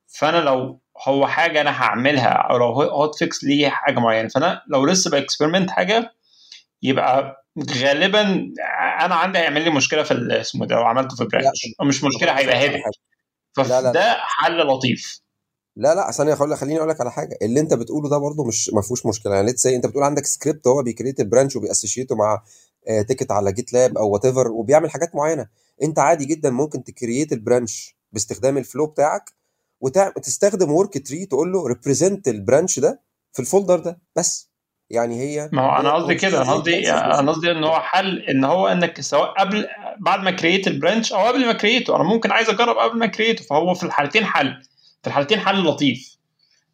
فأنا 0.07 0.37
لو 0.37 0.81
هو 1.09 1.27
حاجة 1.27 1.61
أنا 1.61 1.71
هعملها 1.83 2.29
أو 2.29 2.57
لو 2.57 2.67
hot 2.67 3.19
fix 3.19 3.45
ليه 3.45 3.69
حاجة 3.69 3.99
معينة 3.99 4.29
فأنا 4.29 4.63
لو 4.69 4.87
لسه 4.87 5.11
ب 5.11 5.16
experiment 5.16 5.71
حاجة 5.71 6.11
يبقى 6.83 7.45
غالبا 7.83 8.23
أنا 9.01 9.15
عندي 9.15 9.39
هيعمل 9.39 9.63
لي 9.65 9.71
مشكلة 9.71 10.03
في 10.03 10.41
اسمه 10.41 10.67
ده 10.67 10.77
لو 10.77 10.83
عملته 10.83 11.17
في 11.17 11.25
branch 11.25 11.47
مش 11.83 12.05
مشكلة 12.05 12.33
هيبقى 12.33 12.57
هيدك 12.57 12.83
فده 13.53 14.17
حل 14.19 14.59
لطيف. 14.59 15.21
لا 15.77 15.95
لا 15.95 16.11
ثانية 16.11 16.35
خليني 16.35 16.57
خليني 16.57 16.79
أقول 16.79 16.89
لك 16.89 17.01
على 17.01 17.13
حاجة. 17.13 17.39
اللي 17.43 17.61
أنت 17.61 17.75
بتقوله 17.75 18.09
ده 18.11 18.19
برضو 18.19 18.45
مش 18.45 18.71
ما 18.75 18.83
فيهوش 18.83 19.07
مشكلة. 19.07 19.35
يعني 19.35 19.47
let's 19.47 19.67
أنت 19.67 19.87
بتقول 19.87 20.03
عندك 20.03 20.27
سكريبت 20.27 20.67
هو 20.67 20.83
بيكريت 20.83 21.21
ال 21.21 21.26
branch 21.26 21.57
وبي 21.57 21.71
associate 21.71 22.12
ه 22.12 22.17
مع 22.17 22.43
ticket 23.09 23.33
على 23.33 23.53
GitLab 23.53 23.99
أو 23.99 24.11
whatever 24.11 24.49
وبيعمل 24.49 24.91
حاجات 24.91 25.15
معينة. 25.17 25.47
أنت 25.83 25.99
عادي 25.99 26.25
جدا 26.25 26.51
ممكن 26.51 26.85
ت 26.85 26.92
create 26.92 27.33
ال 27.33 27.42
branch 27.42 27.97
باستخدام 28.13 28.59
ال 28.59 28.65
flow 28.65 28.87
بتاعك 28.87 29.31
وتستخدم 29.81 30.73
work 30.73 31.07
tree 31.07 31.27
تقول 31.27 31.53
له 31.53 31.67
represent 31.67 32.29
ال 32.29 32.36
branch 32.36 32.79
ده 32.79 33.01
في 33.33 33.41
ال 33.41 33.46
folder 33.46 33.79
ده 33.79 33.99
بس. 34.17 34.49
يعني 34.91 35.21
هي 35.21 35.51
ما 35.53 35.63
هو 35.63 35.81
أنا 35.81 35.95
قصدي 35.95 36.15
كده 36.15 36.43
أنا 36.43 36.53
قصدي 36.53 36.93
أنا 36.93 37.33
قصدي 37.33 37.51
إن 37.51 37.65
هو 37.65 37.81
حل 37.81 38.19
إن 38.19 38.45
هو 38.45 38.69
إنك 38.69 39.01
سواء 39.01 39.31
قبل 39.39 39.67
بعد 40.01 40.21
ما 40.21 40.31
create 40.31 40.67
ال 40.67 40.74
branch 40.74 41.13
أو 41.13 41.27
قبل 41.27 41.47
ما 41.47 41.53
create 41.53 41.91
ه 41.91 41.97
أنا 41.97 42.05
ممكن 42.05 42.31
عايز 42.33 42.49
أجرب 42.51 42.77
قبل 42.77 42.99
ما 42.99 43.07
create 43.07 43.40
ه 43.40 43.45
فهو 43.45 43.75
في 43.75 43.85
الحالتين 43.85 44.25
حل. 44.25 44.63
في 45.03 45.07
الحالتين 45.07 45.39
حل 45.41 45.65
لطيف. 45.65 46.17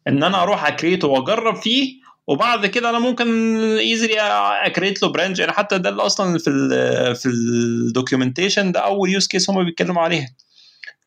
إن 0.07 0.23
أنا 0.23 0.43
أروح 0.43 0.67
ا 0.67 0.72
create 0.72 1.02
ه 1.02 1.07
وأجرب 1.07 1.55
فيه 1.55 1.93
وبعد 2.27 2.65
كده 2.65 2.89
أنا 2.89 2.99
ممكن 2.99 3.55
easily 3.77 4.19
ا 4.65 4.70
create 4.70 5.03
له 5.03 5.09
branch 5.09 5.39
يعني 5.39 5.51
حتى 5.51 5.77
ده 5.77 5.89
اللي 5.89 6.01
أصلا 6.01 6.37
في 6.37 6.49
ال 6.49 7.15
في 7.15 7.25
ال 7.25 7.35
documentation 7.35 8.71
ده 8.71 8.79
أول 8.79 9.09
use 9.09 9.27
case 9.27 9.49
هم 9.49 9.63
بيتكلموا 9.65 10.01
عليها. 10.01 10.29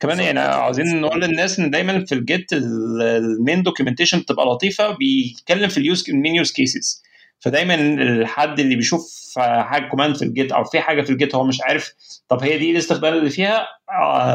كمان 0.01 0.21
يعني 0.21 0.41
عاوزين 0.41 1.01
نقول 1.01 1.21
للناس 1.23 1.59
إن 1.59 1.71
دايما 1.71 2.05
في 2.05 2.15
ال 2.15 2.24
Git 2.24 2.53
ال 2.53 2.75
main 2.75 3.63
documentation 3.63 4.19
بتبقى 4.19 4.47
لطيفة. 4.47 4.91
بيتكلم 4.91 5.69
في 5.69 5.79
ال 5.79 5.87
use 5.87 6.11
ال 6.11 6.15
main 6.15 6.35
use 6.35 6.53
cases 6.53 7.03
فدايما 7.41 7.75
الحد 7.75 8.61
اللي 8.61 8.77
بيشوف 8.77 9.35
حاجة 9.39 9.89
command 9.91 10.17
في 10.17 10.23
ال 10.25 10.32
Git 10.32 10.53
أو 10.53 10.65
في 10.65 10.81
حاجة 10.81 11.03
في 11.03 11.11
ال 11.11 11.17
Git 11.17 11.35
هو 11.35 11.45
مش 11.45 11.61
عارف 11.61 11.95
طب 12.29 12.43
هي 12.43 12.59
دي 12.59 12.65
إيه 12.65 12.73
الاستخدام 12.73 13.15
اللي 13.15 13.31
فيها؟ 13.31 13.67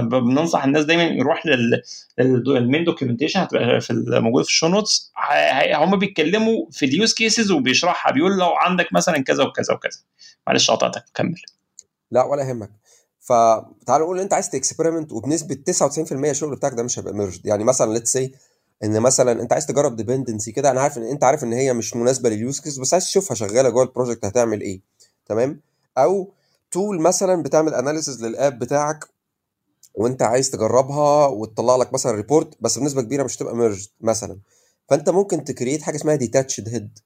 بننصح 0.02 0.64
الناس 0.64 0.86
دايما 0.86 1.04
يروح 1.04 1.44
لل 2.48 2.60
main 2.60 2.84
documentation 2.84 3.40
هتبقى 3.40 3.82
في 3.82 3.94
موجود 4.08 4.44
في 4.44 4.50
ال 4.50 4.53
show 4.53 4.68
notes 4.68 5.12
هم 5.74 5.96
بيتكلموا 6.00 6.66
في 6.72 6.86
ال 6.86 6.93
use 6.93 7.13
cases 7.13 7.52
وبيشرحها 7.52 8.12
بيقول 8.12 8.38
لو 8.38 8.50
عندك 8.50 8.94
مثلا 8.94 9.24
كذا 9.24 9.44
وكذا 9.44 9.74
وكذا. 9.74 10.00
معلش 10.48 10.72
قطعتك 10.72 11.04
كمل. 11.14 11.42
لا 12.12 12.24
ولا 12.24 12.50
يهمك. 12.50 12.70
فتعال 13.20 14.02
نقول 14.02 14.20
أنت 14.20 14.34
عايز 14.34 14.50
ت 14.50 14.55
experiment 14.55 15.12
وبنسبة 15.12 15.56
99% 15.56 16.12
الشغل 16.30 16.56
بتاعك 16.56 16.74
ده 16.74 16.84
مش 16.84 17.00
هيبقى 17.00 17.14
merged 17.13 17.46
يعني 17.46 17.64
مثلا 17.64 17.94
let's 17.94 18.12
say 18.13 18.32
إن 18.84 19.00
مثلا 19.00 19.42
أنت 19.42 19.53
عايز 19.53 19.65
تجرب 19.65 19.96
dependency 19.96 20.52
كده 20.51 20.72
أنا 20.72 20.82
عارف 20.82 20.98
إن 20.98 21.03
أنت 21.03 21.24
عارف 21.24 21.44
إن 21.44 21.53
هي 21.53 21.74
مش 21.74 21.96
مناسبة 21.96 22.30
لل 22.30 22.42
use 22.42 22.60
case 22.60 22.78
بس 22.80 22.94
عايز 22.94 23.06
تشوفها 23.06 23.36
شغالة 23.36 23.70
جوه 23.70 23.84
ال 23.84 23.89
project 23.89 24.25
هتعمل 24.25 24.62
إيه 24.62 24.82
تمام؟ 25.25 25.62
أو 25.98 26.32
tool 26.72 27.02
مثلا 27.01 27.44
بتعمل 27.44 27.74
analysis 27.74 28.24
لل 28.25 28.39
app 28.39 28.60
بتاعك 28.60 29.06
وأنت 29.96 30.22
عايز 30.22 30.50
تجربها 30.51 31.27
وتطلع 31.27 31.75
لك 31.75 31.94
مثلا 31.94 32.12
report 32.12 32.58
بس 32.62 32.80
بنسبة 32.80 33.01
كبيرة 33.01 33.24
مش 33.24 33.38
تبقى 33.38 33.56
merged 33.56 33.88
مثلا. 34.01 34.39
فأنت 34.89 35.10
ممكن 35.10 35.44
ت 35.44 35.49
create 35.49 35.82
حاجة 35.82 35.96
اسمها 35.96 36.15
detached 36.16 36.70
head 36.70 37.00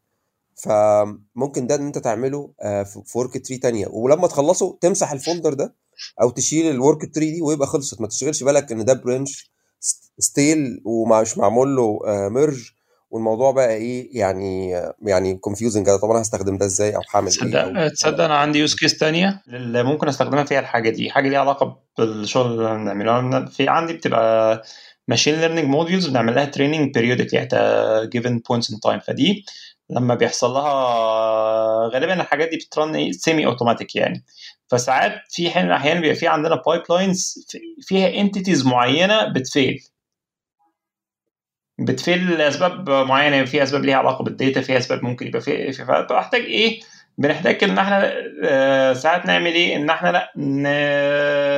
فممكن 0.56 1.68
ده 1.68 1.76
إن 1.76 1.86
أنت 1.86 1.98
تعمله 1.98 2.52
في 2.86 3.18
work 3.18 3.46
tree 3.48 3.58
تانية. 3.58 3.88
ولما 3.88 4.28
تخلصه 4.28 4.78
تمسح 4.82 5.12
ال 5.12 5.18
folder 5.18 5.54
ده 5.54 5.76
أو 6.22 6.30
تشيل 6.30 6.70
ال 6.72 6.81
work 6.81 7.16
tree 7.16 7.32
دي 7.32 7.42
ويبقى 7.42 7.68
خلصت. 7.68 8.02
ما 8.02 8.08
تشغلش 8.08 8.44
بالك 8.44 8.72
إن 8.72 8.86
ده 8.86 8.94
branch 8.94 9.52
still 10.20 10.82
ومش 10.86 11.38
معمول 11.38 11.76
له 11.76 12.00
merge 12.30 12.70
والموضوع 13.10 13.52
بقى 13.52 13.74
إيه 13.74 14.20
يعني 14.20 14.70
يعني 15.02 15.36
confusing 15.36 15.86
طب 16.02 16.10
أنا 16.10 16.22
هستخدم 16.22 16.58
ده 16.58 16.66
إزاي؟ 16.66 16.96
أو 16.96 17.02
هعمل 17.14 17.28
تصدق 17.28 17.60
إيه 17.64 17.88
تصدق 17.88 18.24
أنا 18.24 18.38
عندي 18.38 18.60
use 18.60 18.76
case 18.76 18.96
ثانية 18.98 19.42
اللي 19.48 19.84
ممكن 19.84 20.08
أستخدمها 20.08 20.44
فيها 20.44 20.60
الحاجة 20.60 20.90
دي. 20.90 21.10
حاجة 21.12 21.30
ليها 21.30 21.40
علاقة 21.40 21.80
بالشغل 21.98 22.52
اللي 22.52 22.94
بنعمله. 22.94 23.46
في 23.46 23.70
عندي 23.70 23.94
بتبقى 23.94 24.64
machine 25.08 25.36
learning 25.36 25.68
models 25.68 26.08
بنعمل 26.08 26.36
لها 26.36 26.46
training 26.46 26.94
periodically 26.94 27.42
at 27.44 27.54
given 28.10 28.40
points 28.50 28.72
in 28.74 28.80
time 28.80 29.00
فدي 29.00 29.46
لما 29.90 30.16
بيحصل 30.16 30.50
لها 30.52 30.74
غالبا 31.94 32.14
الحاجات 32.14 32.50
دي 32.50 32.58
بت 32.58 32.79
run 32.79 33.12
semi 33.14 33.46
automatic 33.46 33.96
يعني. 33.96 34.24
فساعات 34.72 35.22
في 35.30 35.50
حين 35.50 35.72
أحيانا 35.72 36.00
بيبقى 36.00 36.16
في 36.16 36.28
عندنا 36.28 36.62
pipelines 36.66 37.48
فيها 37.82 38.22
entities 38.22 38.66
معينة 38.68 39.34
بت 39.34 39.49
fail 39.49 39.80
بت 41.80 41.97
fail 41.97 42.32
لأسباب 42.38 42.90
معينة 42.90 43.46
في 43.46 43.64
أسباب 43.64 43.86
ليها 43.86 43.96
علاقة 43.96 44.24
بال 44.24 44.36
data 44.36 44.62
في 44.62 44.78
أسباب 44.78 45.04
ممكن 45.04 45.28
يبقى 45.28 45.42
في 45.42 45.72
فبحتاج 45.72 46.42
إيه؟ 46.42 46.80
بنحتاج 47.18 47.64
إن 47.64 47.78
إحنا 47.78 48.14
آه 48.44 48.94
ساعات 48.94 49.26
نعمل 49.26 49.54
إيه؟ 49.54 49.76
إن 49.76 49.90
إحنا 49.90 50.10
لا 50.10 50.32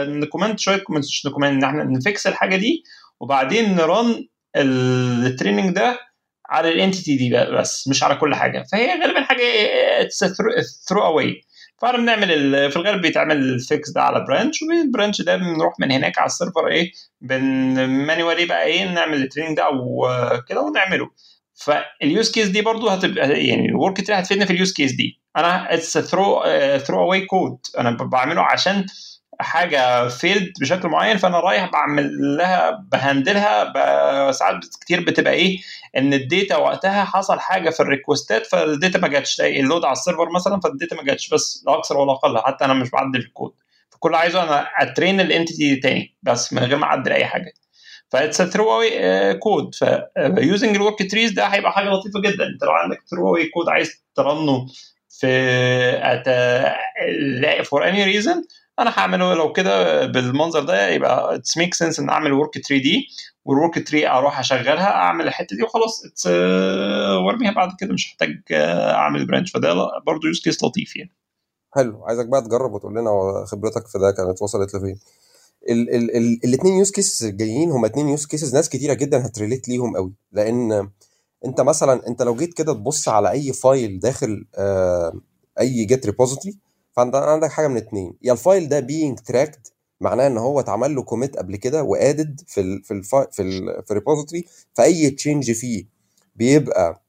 ن 0.10 0.16
comment 0.16 0.60
شوية 0.60 0.84
مش 0.90 1.26
ن 1.26 1.29
comment 1.29 1.52
إن 1.52 1.64
إحنا 1.64 1.84
ن 1.84 1.95
fix 1.95 2.28
الحاجة 2.28 2.56
دي 2.56 2.84
وبعدين 3.20 3.76
ن 3.76 3.89
run 3.89 4.28
ال 4.56 4.69
training 4.69 5.76
ده 5.76 6.00
على 6.50 6.70
ال 6.70 6.77
entity 6.77 7.18
دي 7.18 7.30
بس 7.58 7.88
مش 7.88 8.04
على 8.04 8.16
كل 8.16 8.36
حاجة. 8.36 8.64
فهي 8.72 9.02
غالبا 9.02 9.22
حاجة 9.24 9.44
throw 10.88 11.04
away 11.06 11.42
فاحنا 11.82 11.98
بنعمل 11.98 12.28
في 12.72 12.76
الغالب 12.78 13.02
بيتعمل 13.02 13.38
ال 13.38 13.51
fix 13.51 13.90
ده 13.92 14.02
على 14.02 14.26
branch 14.28 14.62
وال 14.62 14.77
branch 14.77 15.22
ده 15.22 15.36
بنروح 15.36 15.74
من 15.80 15.92
هناك 15.92 16.18
على 16.18 16.26
ال 16.26 16.32
server 16.32 16.68
إيه 16.68 16.92
بن 17.22 17.42
manually 17.86 18.46
بقى 18.46 18.64
إيه 18.64 18.86
نعمل 18.94 19.24
ال 19.24 19.27
training 19.27 19.58
ده 19.58 19.64
أو 19.66 20.08
كده 20.50 20.62
ونعمله. 20.62 21.10
فال 21.56 21.86
use 21.86 22.32
case 22.32 22.48
دي 22.48 22.62
برضو 22.62 22.90
هتبقى 22.90 23.46
يعني 23.48 23.66
ال 23.70 23.77
work 23.77 24.08
tree 24.08 24.16
هتفيدنا 24.16 24.46
في 24.46 24.54
ال 24.54 24.59
use 24.59 24.74
case 24.74 24.92
دي. 24.92 25.20
أنا 25.38 25.74
it's 25.74 25.98
throw 25.98 26.44
throw 26.78 27.00
away 27.04 27.26
code 27.26 27.58
أنا 27.80 27.92
بعمله 27.92 28.42
عشان 28.42 28.86
حاجة 29.42 30.08
failed 30.08 30.54
بشكل 30.62 30.88
معين 30.88 31.18
فأنا 31.18 31.40
رايح 31.40 31.72
بعمل 31.72 32.38
لها 32.38 32.72
ب 32.92 33.09
handle 33.09 34.14
ها 34.14 34.32
ساعات 34.32 34.60
كتير 34.82 35.02
بتبقى 35.04 35.34
إيه 35.34 35.58
إن 35.98 36.14
ال 36.14 36.23
data 36.23 36.58
وقتها 36.58 37.04
حصل 37.04 37.40
حاجة 37.40 37.70
في 37.70 37.80
ال 37.80 37.87
requestات 37.87 38.46
فال 38.48 38.65
data 38.65 39.00
ما 39.00 39.08
جاتش 39.08 39.42
ال 39.42 39.50
load 39.50 39.86
على 39.86 39.94
ال 39.94 39.99
server 39.99 40.30
مثلا 40.36 40.60
فال 40.60 40.72
data 40.72 40.96
ما 40.96 41.04
جاتش 41.04 41.30
بس 41.30 41.64
لا 41.68 41.78
أكثر 41.78 41.98
ولا 41.98 42.12
أقل 42.12 42.38
حتى 42.38 42.66
أنا 42.66 42.74
مش 42.74 42.90
بعدل 42.90 43.20
الكود. 43.20 43.52
فكل 43.90 44.16
عايزه 44.16 44.44
أنا 44.44 44.68
أ 44.80 44.86
train 44.86 45.20
ال 45.20 45.28
entity 45.28 45.76
تاني 45.76 46.18
بس 46.24 46.54
من 46.54 46.64
غير 46.64 46.78
ما 46.78 46.84
أعدل 46.86 47.12
أي 47.12 47.26
حاجة. 47.26 47.54
ف 48.10 48.16
it's 48.16 48.42
throw 48.42 48.74
away 48.74 49.34
code 49.34 49.76
ف 50.36 50.42
using 50.42 50.76
ال 50.76 50.83
work 50.83 51.12
trees 51.12 51.32
ده 51.32 51.46
هيبقى 51.46 51.72
حاجة 51.72 51.90
لطيفة 51.90 52.22
جدا. 52.22 52.48
أنت 52.48 52.64
لو 52.64 52.72
عندك 52.72 53.00
throw 53.12 53.28
away 53.30 53.46
code 53.46 53.70
عايز 53.70 54.04
ت 54.16 54.26
run 54.26 54.57
ه 54.57 54.68
في 55.20 55.30
for 57.64 57.90
any 57.90 58.04
reason 58.04 58.44
أنا 58.80 58.90
هعمله 58.98 59.34
لو 59.34 59.54
كده 59.54 60.06
بالمنظر 60.06 60.64
ده 60.64 60.90
يبقى 60.90 61.36
it's 61.36 61.58
make 61.58 61.74
sense 61.74 62.00
ان 62.00 62.10
اعمل 62.10 62.34
work 62.34 62.68
tree 62.68 62.80
دي 62.80 63.08
وال 63.46 63.60
work 63.60 63.88
tree 63.88 64.08
أروح 64.08 64.40
اشغلها 64.40 64.88
اعمل 64.92 65.28
الحتة 65.28 65.56
دي 65.56 65.64
وخلاص. 65.64 66.06
it's 66.06 66.28
وارميها 67.26 67.52
بعد 67.52 67.70
كده 67.80 67.94
مش 67.94 68.08
هحتاج 68.10 68.42
اعمل 68.52 69.28
branch 69.28 69.52
فده 69.52 69.74
برضه 70.06 70.28
use 70.28 70.42
case 70.44 70.64
لطيف 70.64 70.96
يعني. 70.96 71.12
حلو. 71.76 72.04
عايزك 72.06 72.26
بقى 72.28 72.42
تجرب 72.42 72.74
وتقول 72.74 72.92
لنا 72.96 73.10
خبرتك 73.46 73.88
في 73.88 73.98
ده 74.00 74.12
كانت 74.12 74.42
وصلت 74.42 74.76
لفين. 74.76 75.00
الاثنين 76.46 76.78
use 76.78 76.92
cases 76.92 77.26
الجايين 77.26 77.72
هم 77.72 77.86
اثنين 77.86 78.10
use 78.10 78.26
cases 78.26 78.56
ناس 78.56 78.70
كتيرة 78.70 78.94
جدا 78.94 79.26
هت 79.26 79.37
relate 79.37 79.70
ليهم 79.70 79.96
قوي. 79.96 80.14
لأن 80.32 80.90
انت 81.46 81.62
مثلا 81.62 82.08
انت 82.08 82.22
لو 82.22 82.36
جيت 82.36 82.54
كده 82.54 82.74
تبص 82.74 83.10
على 83.10 83.32
أي 83.32 83.54
file 83.54 84.00
داخل 84.00 84.46
آه 84.56 85.14
أي 85.60 85.86
Git 85.86 86.06
repository 86.06 86.58
فأنت 86.92 87.16
عندك 87.16 87.50
حاجة 87.52 87.68
من 87.68 87.78
اتنين. 87.78 88.14
يا 88.22 88.34
ال 88.34 88.41
file 88.41 88.70
ده 88.70 88.80
being 88.80 89.20
tracked 89.20 89.68
معناه 90.02 90.28
إن 90.28 90.38
هو 90.38 90.60
اتعمل 90.60 90.96
له 90.96 91.04
commit 91.04 91.38
قبل 91.38 91.56
كده 91.56 91.84
و 91.84 91.93
added 91.93 92.42
في 92.48 92.62
ال 92.62 92.84
في 92.84 92.92
ال 92.94 93.04
في 93.04 93.42
ال 93.42 93.84
في 93.86 93.92
ال 93.92 93.97
repository 93.97 94.46
فأي 94.74 95.10
change 95.10 95.52
فيه 95.52 95.86
بيبقى 96.36 97.04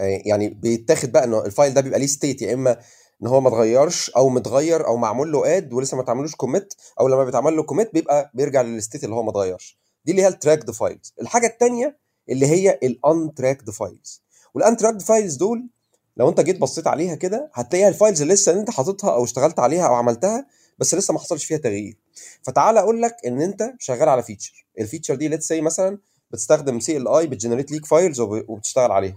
يعني 0.00 0.48
بيتاخد 0.48 1.12
بقى 1.12 1.24
انه 1.24 1.44
ال 1.44 1.50
file 1.50 1.74
ده 1.74 1.80
بيبقى 1.80 1.98
ليه 1.98 2.06
state 2.06 2.42
يا 2.42 2.54
إما 2.54 2.78
إن 3.22 3.26
هو 3.26 3.40
ما 3.40 3.48
اتغيرش 3.48 4.10
أو 4.10 4.28
متغير 4.28 4.86
أو 4.86 4.96
معمول 4.96 5.32
له 5.32 5.56
add 5.56 5.72
ولسه 5.72 5.96
ما 5.96 6.02
اتعملوش 6.02 6.34
commit 6.34 6.74
أو 7.00 7.08
لما 7.08 7.24
بيتعمل 7.24 7.56
له 7.56 7.62
commit 7.62 7.94
بيبقى 7.94 8.30
بيرجع 8.34 8.62
لل 8.62 8.74
state 8.74 9.04
اللي 9.04 9.14
هو 9.14 9.22
ما 9.22 9.30
اتغيرش. 9.30 9.78
دي 10.04 10.12
اللي 10.12 10.22
هي 10.22 10.28
ال 10.28 10.33
tracked 10.33 10.70
files 10.70 11.14
الحاجة 11.20 11.46
الثانية 11.46 11.98
اللي 12.28 12.46
هي 12.46 12.78
ال 12.82 13.34
untracked 13.34 13.70
files 13.70 14.22
وال 14.54 14.76
untracked 14.76 15.02
files 15.02 15.36
دول 15.36 15.68
لو 16.16 16.28
انت 16.28 16.40
جيت 16.40 16.58
بصيت 16.58 16.86
عليها 16.86 17.14
كده 17.14 17.50
هتلاقيها 17.54 17.88
ال 17.88 17.94
files 17.94 18.22
اللي 18.22 18.34
لسه 18.34 18.52
انت 18.60 18.70
حاططها 18.70 19.12
أو 19.14 19.24
اشتغلت 19.24 19.58
عليها 19.58 19.86
أو 19.86 19.94
عملتها 19.94 20.46
بس 20.78 20.94
لسه 20.94 21.14
ما 21.14 21.20
حصلش 21.20 21.44
فيها 21.44 21.58
تغيير. 21.58 21.96
فتعال 22.42 22.78
أقول 22.78 23.02
لك 23.02 23.16
ان 23.26 23.40
انت 23.40 23.74
شغال 23.78 24.08
على 24.08 24.22
feature 24.22 24.66
ال 24.80 24.84
feature 24.84 25.14
دي 25.14 25.28
let's 25.28 25.48
say 25.48 25.60
مثلا 25.60 25.98
بتستخدم 26.30 26.80
CLI 26.80 27.26
بت 27.26 27.35
generate 27.35 27.70
ليك 27.70 27.86
files 27.86 28.20
وبتشتغل 28.20 28.92
عليها. 28.92 29.16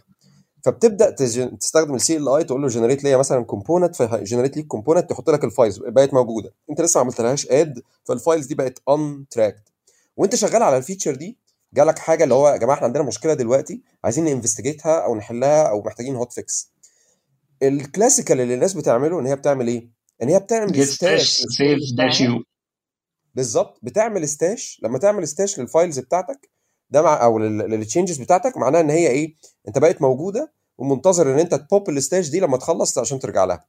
فبتبدأ 0.65 1.10
تستخدم 1.60 1.96
ال 1.96 2.29
CLI 2.29 2.44
تقول 2.44 2.62
له 2.62 2.68
generate 2.68 3.03
ليا 3.03 3.18
مثلا 3.18 3.44
component 3.44 3.96
ف 3.96 4.02
generate 4.02 4.58
ليك 4.58 4.68
كومبوننت 4.68 5.10
تحط 5.10 5.29
لك 5.29 5.44
ال 5.44 5.49
files 5.49 5.77
بقت 5.77 6.13
موجودة. 6.13 6.53
انت 6.70 6.82
لسه 6.82 6.98
ما 6.98 7.03
عملتلهاش 7.03 7.48
add 7.51 7.82
فال 8.03 8.15
files 8.15 8.46
دي 8.46 8.56
بقت 8.56 8.79
untracked 8.89 9.62
وانت 10.18 10.36
شغال 10.36 10.63
على 10.63 10.77
ال 10.77 10.82
feature 10.82 11.15
دي 11.15 11.38
جالك 11.74 12.00
حاجة 12.00 12.24
اللي 12.24 12.34
هو 12.36 12.50
يا 12.50 12.58
جماعة 12.58 12.75
إحنا 12.75 12.88
عندنا 12.88 13.03
مشكلة 13.03 13.34
دلوقتي 13.34 13.82
عايزين 14.03 14.25
ن 14.25 14.31
investigate 14.31 14.94
ها 14.94 15.00
أو 15.06 15.15
نحلها 15.15 15.63
أو 15.63 15.82
محتاجين 15.82 16.15
hotfix 16.15 16.34
ال 16.34 16.72
classical 17.63 18.41
اللي 18.42 18.54
الناس 18.54 18.74
بتعمله 18.74 19.20
إن 19.20 19.25
هي 19.25 19.36
بتعمل 19.36 19.68
إيه؟ 19.68 19.89
إن 20.24 20.30
هي 20.30 20.39
بتعمل 20.39 20.86
stash 20.88 21.29
save 21.29 21.79
dash 21.98 22.22
u 22.22 22.44
بالظبط 23.36 23.80
بتعمل 23.84 24.28
stash 24.27 24.79
لما 24.84 24.98
تعمل 25.00 25.28
stash 25.27 25.60
لل 25.60 25.71
files 25.71 26.00
بتاعتك 26.00 26.50
ده 26.89 27.01
مع 27.01 27.24
أو 27.24 27.39
لل 27.39 27.57
changes 27.57 28.18
بتاعتك 28.18 28.58
معناها 28.58 28.82
إن 28.82 28.89
هي 28.89 29.08
إيه؟ 29.08 29.36
أنت 29.68 29.78
بقت 29.78 30.01
موجودة 30.01 30.54
ومنتظر 30.78 31.34
إن 31.34 31.39
أنت 31.39 31.56
ت 31.56 31.64
pop 31.64 31.89
ال 31.89 31.96
stash 31.96 32.29
دي 32.30 32.39
لما 32.39 32.58
تخلص 32.58 32.98
عشان 32.98 33.20
ترجع 33.20 33.46
لها. 33.46 33.66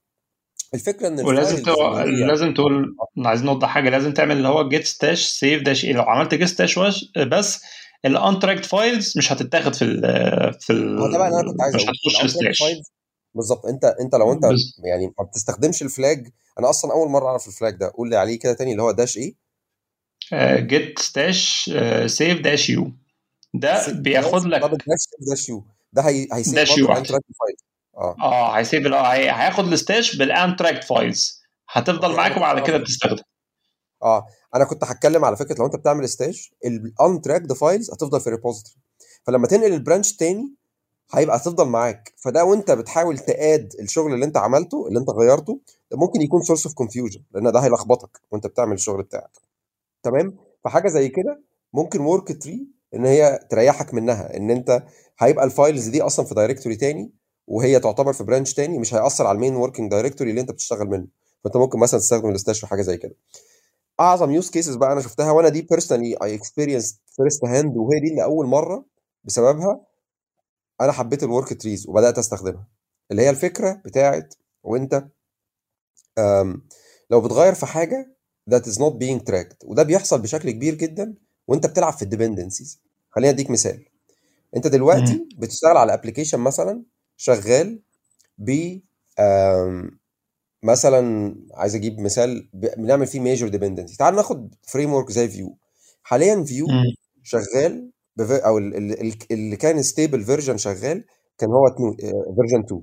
الفكرة 0.75 1.09
إن 1.09 1.21
ولازم 1.27 1.57
هي 1.57 2.27
لازم 2.27 2.55
تقول 2.55 2.97
عايزين 3.19 3.47
نوضح 3.47 3.69
حاجة 3.69 3.91
لازم 3.91 4.13
تعمل 4.13 4.37
اللي 4.37 4.49
هو 4.49 4.69
git 4.69 4.85
stash 4.85 5.29
save 5.29 5.63
dash 5.63 5.85
لو 5.87 6.03
عملت 6.03 6.35
git 6.35 6.49
stash 6.49 6.79
بس 7.33 7.63
ال 8.05 8.11
untracked 8.11 8.65
files 8.65 9.19
مش 9.19 9.33
هتتاخد 9.33 9.75
في 9.75 9.85
ال 9.85 10.01
في 10.61 10.73
ال 10.73 10.99
هو 10.99 11.11
ده 11.13 11.19
بقى 11.19 11.29
اللي 11.29 11.41
أنا 11.41 11.51
كنت 11.51 11.61
عايز 11.61 11.75
مش 11.75 11.83
هتخش 11.83 12.61
files 12.61 12.93
بالظبط. 13.35 13.67
أنت 13.67 13.85
أنت 13.85 14.15
لو 14.15 14.33
أنت 14.33 14.47
بس 14.47 14.81
يعني 14.85 15.15
ما 15.19 15.25
بتستخدمش 15.25 15.83
ال 15.83 15.92
flag 15.92 16.29
أنا 16.59 16.71
أصلا 16.71 16.93
أول 16.93 17.09
مرة 17.11 17.27
أعرف 17.27 17.49
ال 17.49 17.54
flag 17.54 17.75
ده. 17.77 17.93
قول 17.95 18.11
لي 18.11 18.17
عليه 18.17 18.39
كده 18.39 18.53
تاني 18.53 18.73
اللي 18.73 18.83
هو 18.83 18.91
dash 18.91 19.17
إيه؟ 19.17 19.35
git 20.57 20.99
stash 20.99 21.71
save 22.07 22.41
dash 22.41 22.71
u 22.71 22.93
ده 23.55 23.93
بياخد 23.93 24.43
dash 24.43 24.47
لك 24.47 24.61
dash 24.71 25.09
dash 25.29 25.49
u 25.49 25.65
ده 25.93 26.03
هي 26.03 26.29
هي 26.33 26.40
save 26.40 26.55
dash 26.55 26.79
u 26.79 26.87
آه. 27.97 28.17
آه 28.23 28.53
هي 28.59 28.68
save 28.68 28.87
ال- 28.87 28.95
آه 28.95 29.13
هي- 29.13 29.31
هياخد 29.31 29.73
ال 29.73 29.80
stash 29.80 30.17
بال 30.17 30.29
untracked 30.29 30.85
files 30.85 31.41
هتفضل 31.71 32.17
معاك 32.17 32.37
وبعد 32.37 32.67
كده 32.67 32.79
بتستخدم. 32.79 33.23
آه. 34.03 34.27
أنا 34.55 34.65
كنت 34.65 34.85
هتكلم 34.85 35.25
على 35.25 35.37
فكرة 35.37 35.59
لو 35.59 35.67
أنت 35.67 35.77
بتعمل 35.77 36.09
stash 36.09 36.55
ال 36.65 36.74
untracked 36.74 37.53
files 37.53 37.91
هتفضل 37.91 38.21
في 38.21 38.31
repository 38.31 38.77
فلما 39.27 39.47
تنقل 39.47 39.73
ال 39.73 39.78
branch 39.78 40.13
تاني 40.17 40.55
هيبقى 41.15 41.37
هتفضل 41.37 41.69
معاك. 41.69 42.13
فده 42.17 42.45
وانت 42.45 42.71
بتحاول 42.71 43.19
ت 43.19 43.32
add 43.32 43.73
الشغل 43.81 44.15
اللي 44.15 44.25
انت 44.25 44.37
عملته 44.37 44.87
اللي 44.89 44.99
انت 44.99 45.11
غيرته 45.11 45.61
ممكن 45.95 46.21
يكون 46.23 46.43
source 46.43 46.67
of 46.67 46.75
confusion 46.75 47.23
لأن 47.35 47.53
ده 47.53 47.61
هيلخبطك 47.61 48.21
وانت 48.31 48.47
بتعمل 48.47 48.73
الشغل 48.75 49.03
بتاعك. 49.03 49.31
تمام؟ 50.03 50.37
فحاجة 50.65 50.89
زي 50.89 51.09
كده 51.09 51.43
ممكن 51.73 52.01
worktree 52.01 52.67
إن 52.95 53.05
هي 53.07 53.41
تريحك 53.51 53.95
منها 53.95 54.37
إن 54.37 54.51
انت 54.51 54.83
هيبقى 55.19 55.45
ال 55.45 55.52
files 55.52 55.89
دي 55.89 56.03
أصلا 56.03 56.27
في 56.27 56.35
directory 56.35 56.77
تاني 56.77 57.13
وهي 57.47 57.81
تعتبر 57.81 58.13
في 58.13 58.25
branch 58.25 58.55
تاني 58.55 58.79
مش 58.79 58.95
هيأثر 58.95 59.27
على 59.27 59.37
ال 59.37 59.41
main 59.41 59.57
working 59.57 59.91
directory 59.91 60.31
اللي 60.31 60.41
انت 60.41 60.51
بتشتغل 60.51 60.87
منه. 60.89 61.07
فانت 61.45 61.57
ممكن 61.57 61.79
مثلا 61.79 62.01
تستخدم 62.01 62.31
ال 62.31 62.36
stash 62.36 62.61
في 62.61 62.67
حاجة 62.67 62.83
زي 62.83 62.97
كده. 62.97 63.15
أعظم 64.01 64.31
use 64.31 64.51
cases 64.51 64.77
بقى 64.77 64.93
أنا 64.93 65.01
شفتها 65.01 65.31
وأنا 65.33 65.49
دي 65.49 65.63
personally 65.63 66.17
I 66.23 66.35
experience 66.35 67.01
first 67.17 67.45
hand 67.45 67.77
وهي 67.77 68.01
دي 68.01 68.11
اللي 68.11 68.23
أول 68.25 68.47
مرة 68.47 68.85
بسببها 69.25 69.81
أنا 70.81 70.93
حبيت 70.93 71.23
ال 71.23 71.61
worktrees 71.63 71.89
وبدأت 71.89 72.19
استخدمها 72.19 72.69
اللي 73.11 73.23
هي 73.23 73.31
الفكرة 73.31 73.83
بتاعت 73.85 74.35
وانت 74.63 75.05
لو 77.11 77.21
بتغير 77.21 77.55
في 77.55 77.67
حاجة 77.67 78.17
that 78.51 78.63
is 78.63 78.75
not 78.79 78.93
being 79.03 79.21
tracked 79.31 79.57
وده 79.65 79.83
بيحصل 79.83 80.21
بشكل 80.23 80.51
كبير 80.51 80.75
جدا 80.75 81.15
وانت 81.49 81.67
بتلعب 81.67 81.93
في 81.93 82.03
ال 82.03 82.09
dependencies 82.09 82.81
خليني 83.11 83.31
اديك 83.31 83.51
مثال 83.51 83.85
انت. 84.57 84.67
دلوقتي 84.67 85.29
بتشتغل 85.39 85.77
على 85.77 85.95
application 85.95 86.41
مثلا 86.41 86.83
شغال 87.17 87.83
ب 88.39 88.79
مثلا 90.63 91.35
عايز 91.55 91.75
أجيب 91.75 92.01
مثال 92.01 92.49
بنعمل 92.55 93.07
فيه 93.07 93.21
major 93.21 93.49
dependency 93.49 93.97
تعال 93.97 94.15
ناخد 94.17 94.55
framework 94.63 95.11
زي 95.13 95.29
Vue 95.29 95.59
حاليا 96.03 96.45
Vue. 96.45 96.67
شغال. 97.23 97.91
أو 98.21 98.59
ال- 98.59 98.77
ال- 98.77 99.01
ال- 99.01 99.15
اللي 99.31 99.57
كان 99.57 99.83
stable 99.83 100.25
version 100.25 100.57
شغال 100.57 101.05
كان 101.39 101.51
هو 101.51 101.77
version 102.37 102.65
2 102.67 102.83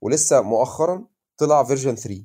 ولسه 0.00 0.42
مؤخرا 0.42 1.06
طلع 1.38 1.64
version 1.64 1.94
3 1.94 2.24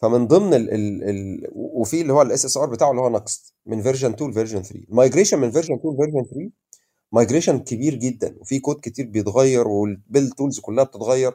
فمن 0.00 0.26
ضمن 0.26 0.54
ال 0.54 0.70
ال 0.74 1.04
ال 1.10 1.48
وفي 1.54 2.00
اللي 2.00 2.12
هو 2.12 2.22
ال 2.22 2.44
SSR 2.44 2.66
بتاعه 2.70 2.90
اللي 2.90 3.02
هو 3.02 3.08
Nuxt 3.08 3.54
من 3.66 3.82
version 3.82 4.10
2 4.12 4.30
ل 4.30 4.34
version 4.34 4.62
3 4.62 4.84
ال 4.88 4.93
migration 4.93 5.38
من 5.38 5.50
version 5.50 5.74
2 5.74 5.94
ل 5.94 5.98
version 5.98 6.24
3 6.30 6.50
migration 7.12 7.58
كبير 7.58 7.94
جدا 7.94 8.36
وفي 8.40 8.58
كود 8.60 8.76
كتير 8.82 9.06
بيتغير 9.06 9.68
وال 9.68 9.86
build 9.86 10.30
tools 10.30 10.60
كلها 10.60 10.84
بتتغير. 10.84 11.32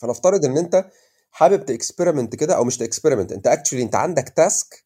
فنفترض 0.00 0.44
إن 0.44 0.58
أنت 0.58 0.90
حابب 1.30 1.64
ت 1.66 1.72
experiment 1.72 2.36
كده 2.36 2.56
أو 2.56 2.64
مش 2.64 2.76
ت 2.78 2.83
experiment 2.83 3.32
أنت 3.32 3.46
actually 3.46 3.82
أنت 3.82 3.94
عندك 3.94 4.28
task 4.28 4.84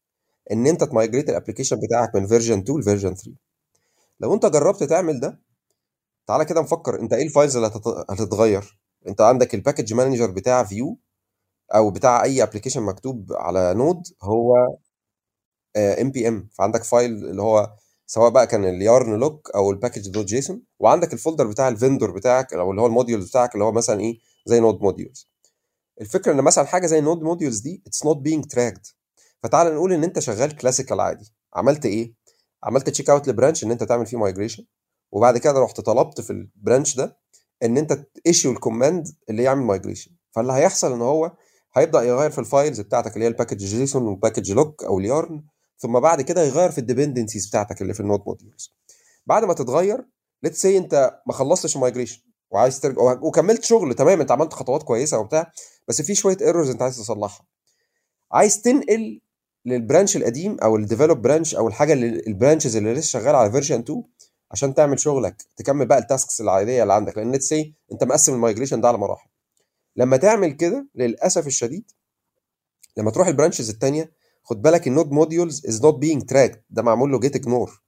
إن 0.53 0.67
أنت 0.67 0.85
ت 0.85 0.90
migrate 0.90 1.29
ال 1.31 1.35
application 1.35 1.77
بتاعك 1.81 2.15
من 2.15 2.27
version 2.27 2.59
2 2.59 2.79
ل 2.81 2.85
version 2.85 3.15
3 3.15 3.33
لو 4.23 4.35
انت 4.35 4.47
جربت 4.47 4.83
تعمل 4.83 5.21
ده 5.21 5.41
تعالى 6.27 6.45
كده 6.45 6.61
نفكر 6.61 7.01
انت 7.01 7.13
إيه 7.13 7.25
ال 7.25 7.30
files 7.30 7.57
اللي 7.57 7.69
هتت- 7.69 8.11
هتتغير. 8.11 8.79
انت 9.09 9.21
عندك 9.21 9.55
ال 9.55 9.60
package 9.60 9.95
manager 9.95 10.31
بتاع 10.31 10.65
Vue 10.65 10.99
أو 11.75 11.91
بتاع 11.91 12.23
اي 12.25 12.43
application 12.43 12.83
مكتوب 12.83 13.33
على 13.33 13.75
Node 13.75 14.03
هو 14.23 14.57
npm 15.77 16.49
فعندك 16.59 16.85
file 16.85 17.11
اللي 17.11 17.43
هو 17.43 17.75
سواء 18.07 18.31
بقى 18.31 18.47
كان 18.47 18.65
ال 18.65 18.76
yarn 18.76 19.19
lock 19.21 19.51
أو 19.55 19.71
ال 19.71 19.76
package 19.76 20.09
dot 20.11 20.25
json 20.27 20.63
وعندك 20.79 21.13
ال 21.13 21.18
folder 21.18 21.47
بتاع 21.47 21.69
ال 21.69 21.75
vendor 21.75 22.11
بتاعك 22.11 22.55
أو 22.55 22.71
اللي 22.71 22.83
هو 22.83 22.87
ال 22.87 22.92
modules 22.92 23.29
بتاعك 23.29 23.55
اللي 23.55 23.65
هو 23.65 23.73
مثلا 23.73 24.01
إيه 24.01 24.19
زي 24.47 24.61
node 24.61 24.81
modules 24.83 25.29
الفكرة 26.01 26.33
إن 26.33 26.41
مثلا 26.41 26.65
حاجة 26.65 26.87
زي 26.87 26.99
ال 26.99 27.04
node 27.04 27.23
modules 27.23 27.59
دي 27.61 27.83
it's 27.87 28.05
not 28.07 28.17
being 28.17 28.45
tracked 28.45 28.87
فتعال 29.43 29.75
نقول 29.75 29.93
إن 29.93 30.05
أنت 30.05 30.19
شغال 30.19 30.57
classical 30.57 31.01
عادي. 31.01 31.33
عملت 31.55 31.87
إيه؟ 31.87 32.15
عملت 32.65 32.91
checkout 32.91 33.11
ل 33.11 33.29
branch 33.29 33.65
إن 33.65 33.71
أنت 33.71 33.83
تعمل 33.85 34.07
فيه 34.07 34.17
migration 34.17 34.65
وبعد 35.13 35.39
كده 35.39 35.53
رحت 35.61 35.81
طلبت 35.81 36.21
في 36.21 36.31
ال 36.31 36.40
branch 36.40 36.97
ده 36.97 37.17
إن 37.63 37.79
أنت 37.79 37.93
ت 38.25 38.30
issue 38.30 38.53
ال 38.53 38.60
command 38.60 39.09
اللي 39.31 39.43
يعمل 39.43 39.63
migration 39.63 40.11
فاللي 40.31 40.53
هيحصل 40.53 40.93
إن 40.93 41.03
هو 41.03 41.33
هيبدأ 41.75 42.03
يغير 42.03 42.31
في 42.31 42.39
ال 42.39 42.46
files 42.46 42.81
بتاعتك 42.81 43.15
اللي 43.15 43.25
هي 43.25 43.29
ال 43.29 43.32
package 43.32 43.57
json 43.57 44.03
وال 44.03 44.14
package 44.14 44.53
lock 44.53 44.85
أو 44.85 44.99
ال 44.99 45.08
yarn 45.08 45.45
ثم 45.79 46.01
بعد 46.01 46.23
كده 46.23 46.43
يغير 46.43 46.71
في 46.71 46.79
ال 46.79 46.84
dependencies 46.84 47.47
بتاعتك 47.47 47.83
اللي 47.83 47.95
في 47.95 48.01
ال 48.01 48.05
node 48.05 48.23
modules 48.27 48.75
بعد 49.27 49.45
ما 49.45 49.55
تتغير 49.55 50.07
let's 50.43 50.63
say 50.63 50.79
أنت 50.79 51.21
ما 51.27 51.33
خلصتش 51.33 51.77
migration 51.77 52.23
وعايز 52.51 52.81
ترجع 52.81 53.03
وكملت 53.03 53.65
شغل 53.65 53.95
تمام 53.95 54.21
أنت 54.21 54.31
عملت 54.31 54.53
خطوات 54.53 54.83
كويسة 54.83 55.19
وبتاع 55.19 55.53
بس 55.89 56.03
في 56.03 56.15
شوية 56.15 56.37
errors 56.41 56.71
أنت 56.71 56.83
عايز 56.83 56.97
تصلحها. 56.97 57.47
عايز 58.33 58.63
تنقل 58.63 59.21
لل 59.67 59.79
branch 59.79 60.17
القديم 60.17 60.57
أو 60.63 60.77
ال 60.77 60.83
develop 60.83 61.23
branch 61.23 61.55
أو 61.55 61.69
الحاجة 61.69 61.93
اللي 61.93 62.07
ال 62.27 62.33
branches 62.33 62.77
اللي 62.77 62.95
لسه 62.95 63.09
شغالة 63.21 63.39
على 63.39 63.53
version 63.53 63.79
2 63.81 64.03
عشان 64.51 64.75
تعمل 64.75 65.01
شغلك 65.01 65.43
تكمل 65.57 65.87
بقى 65.87 65.99
ال 65.99 66.06
tasks 66.06 66.41
العادية 66.41 66.83
اللي 66.83 66.93
عندك. 66.95 67.17
لأن 67.19 67.33
let's 67.33 67.49
say 67.49 67.75
أنت 67.93 68.05
مقسم 68.05 68.35
ال 68.35 68.39
migration 68.39 68.81
ده 68.81 68.89
على 68.89 68.99
مراحل. 68.99 69.29
لما 69.97 70.17
تعمل 70.17 70.53
كده 70.53 70.87
للأسف 70.95 71.47
الشديد 71.47 71.91
لما 72.97 73.11
تروح 73.11 73.29
ال 73.29 73.34
branches 73.34 73.71
الثانية 73.71 74.13
خد 74.43 74.63
بالك 74.63 74.87
ال 74.89 74.93
node 74.93 75.11
modules 75.11 75.67
is 75.67 75.83
not 75.83 75.95
being 75.95 76.23
tracked 76.23 76.63
ده 76.71 76.83
معمول 76.83 77.13
له 77.13 77.21
git 77.21 77.37
ignore 77.37 77.83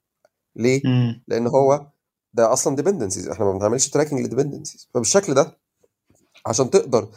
ليه؟ 0.57 0.83
مم. 0.85 1.25
لأن 1.29 1.47
هو 1.47 1.87
ده 2.33 2.53
أصلا 2.53 2.77
dependencies 2.77 3.29
إحنا 3.29 3.45
ما 3.45 3.53
بنعملش 3.53 3.89
tracking 3.89 4.21
لل 4.21 4.30
dependencies 4.30 4.89
فبالشكل 4.95 5.35
ده 5.35 5.59
عشان 6.47 6.71
تقدر 6.71 7.09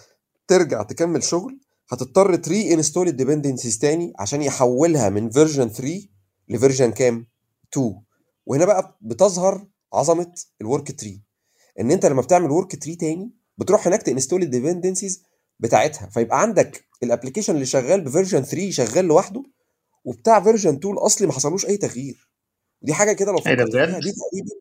ترجع 0.48 0.84
تكمل 0.84 1.24
شغل 1.24 1.60
هتضطر 1.90 2.36
ت 2.36 2.74
reinstall 2.74 3.08
ال 3.08 3.13
dependencies 3.13 3.80
تاني 3.80 4.14
عشان 4.20 4.42
يحولها 4.42 5.10
من 5.10 5.30
version 5.30 5.68
3 5.70 6.08
ل 6.50 6.55
version 6.55 6.92
كام؟ 6.92 7.28
2 7.74 7.96
وهنا 8.46 8.66
بقى 8.66 8.98
بتظهر 9.02 9.68
عظمة 9.94 10.34
ال 10.62 11.00
worktree 11.00 11.22
إن 11.80 11.92
أنت 11.92 12.06
لما 12.06 12.22
بتعمل 12.22 12.52
worktree 12.52 12.96
تاني 12.96 13.32
بتروح 13.58 13.88
هناك 13.88 14.02
ت 14.02 14.07
install 14.07 14.42
ال 14.42 14.48
dependencies 14.48 15.24
بتاعتها. 15.60 16.10
فيبقى 16.10 16.42
عندك 16.42 16.86
ال 17.04 17.08
application 17.08 17.54
اللي 17.54 17.66
شغال 17.66 18.02
ب 18.02 18.07
version 18.07 18.44
3 18.44 18.72
شغال 18.72 19.06
لوحده 19.06 19.44
وبتاع 20.04 20.44
version 20.44 20.74
2 20.76 20.94
الأصلي 20.94 21.28
ما 21.28 21.34
حصلوش 21.34 21.66
أي 21.66 21.78
تغيير. 21.78 22.30
دي 22.82 22.94
حاجة 22.94 23.14
كده 23.14 23.32
لو 23.32 23.38
ده 23.38 23.44
فكرت 23.44 23.72
فيها؟ 23.72 23.86
دي 23.86 24.12
تقريبا 24.12 24.52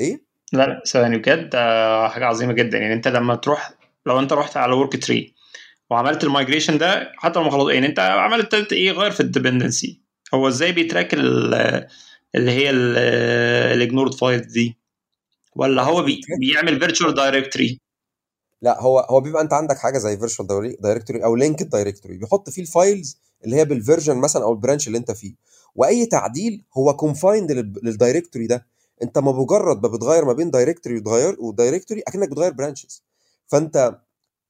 إيه؟ 0.00 0.22
لا 0.52 0.66
لا 0.66 0.82
ثواني 0.86 1.18
بجد 1.18 1.50
حاجة 2.10 2.24
عظيمة 2.24 2.52
جدا. 2.52 2.78
يعني 2.78 2.94
أنت 2.94 3.08
لما 3.08 3.34
تروح 3.34 3.74
لو 4.06 4.18
أنت 4.18 4.32
رحت 4.32 4.56
على 4.56 4.74
worktree 4.74 5.33
وعملت 5.94 6.24
ال 6.24 6.29
migration 6.29 6.78
ده 6.78 7.12
حتى 7.16 7.38
لو 7.38 7.44
ما 7.44 7.50
خلص 7.50 7.70
يعني 7.70 7.86
انت 7.86 7.98
عملت 7.98 8.72
إيه 8.72 8.90
غير 8.90 9.10
في 9.10 9.20
ال 9.20 9.27
dependency 9.27 10.00
هو 10.34 10.48
إزاي 10.48 10.72
بي 10.72 10.84
track 10.84 11.14
ال- 11.14 11.86
اللي 12.34 12.50
هي 12.50 12.70
ال 12.70 12.88
ignored 12.88 14.14
file 14.14 14.40
دي؟ 14.40 14.78
ولا 15.56 15.82
هو 15.82 16.02
بي 16.02 16.20
بيعمل 16.40 16.80
فيرتشوال 16.80 17.14
دايركتوري 17.14 17.80
لا 18.62 18.80
هو 18.80 18.98
هو 19.00 19.20
بيبقى 19.20 19.42
انت 19.42 19.52
عندك 19.52 19.78
حاجة 19.78 19.98
زي 19.98 20.16
virtual 20.18 20.76
directory 20.80 21.24
أو 21.24 21.36
linked 21.36 21.68
directory 21.68 22.16
بيحط 22.18 22.50
فيه 22.50 22.62
ال 22.62 22.71
files 22.71 23.18
اللي 23.44 23.56
هي 23.56 23.64
بال 23.64 23.76
version 23.76 24.16
مثلا 24.16 24.42
أو 24.42 24.52
ال 24.52 24.57
branch 24.57 24.86
اللي 24.86 24.98
انت 24.98 25.10
فيه. 25.10 25.34
وأي 25.74 26.06
تعديل 26.06 26.64
هو 26.78 26.96
confined 26.96 27.52
لل 27.82 27.94
directory 27.94 28.46
ده. 28.46 28.66
انت 29.02 29.18
ما 29.18 29.32
مجرد 29.32 29.82
ما 29.86 29.88
بتغير 29.96 30.24
ما 30.24 30.32
بين 30.32 30.50
directory 30.50 30.96
وتغير 30.96 31.36
و 31.40 31.46
directory 31.46 32.00
أكنك 32.08 32.28
بتغير 32.28 32.52
branches 32.52 33.02
فانت. 33.46 33.98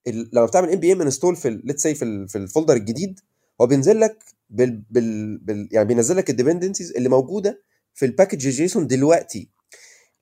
لما 0.07 0.47
بتعمل 0.47 0.71
npm 0.73 1.01
install 1.03 1.37
في 1.37 1.61
let's 1.65 1.83
say 1.83 1.95
في, 1.95 2.05
ال... 2.05 2.29
في 2.29 2.39
ال 2.39 2.44
folder 2.44 2.77
الجديد 2.77 3.21
هو 3.61 3.67
بينزل 3.67 4.01
لك 4.01 4.19
بال... 4.51 4.83
بال... 4.91 5.39
بال... 5.39 5.69
يعني 5.73 5.89
بينزل 5.89 6.17
لك 6.17 6.31
ال 6.31 6.35
dependencies 6.35 6.93
اللي 6.93 7.09
موجودة 7.09 7.63
في 7.95 8.07
ال 8.07 8.11
package 8.11 8.39
JSON 8.39 8.87
دلوقتي. 8.87 9.51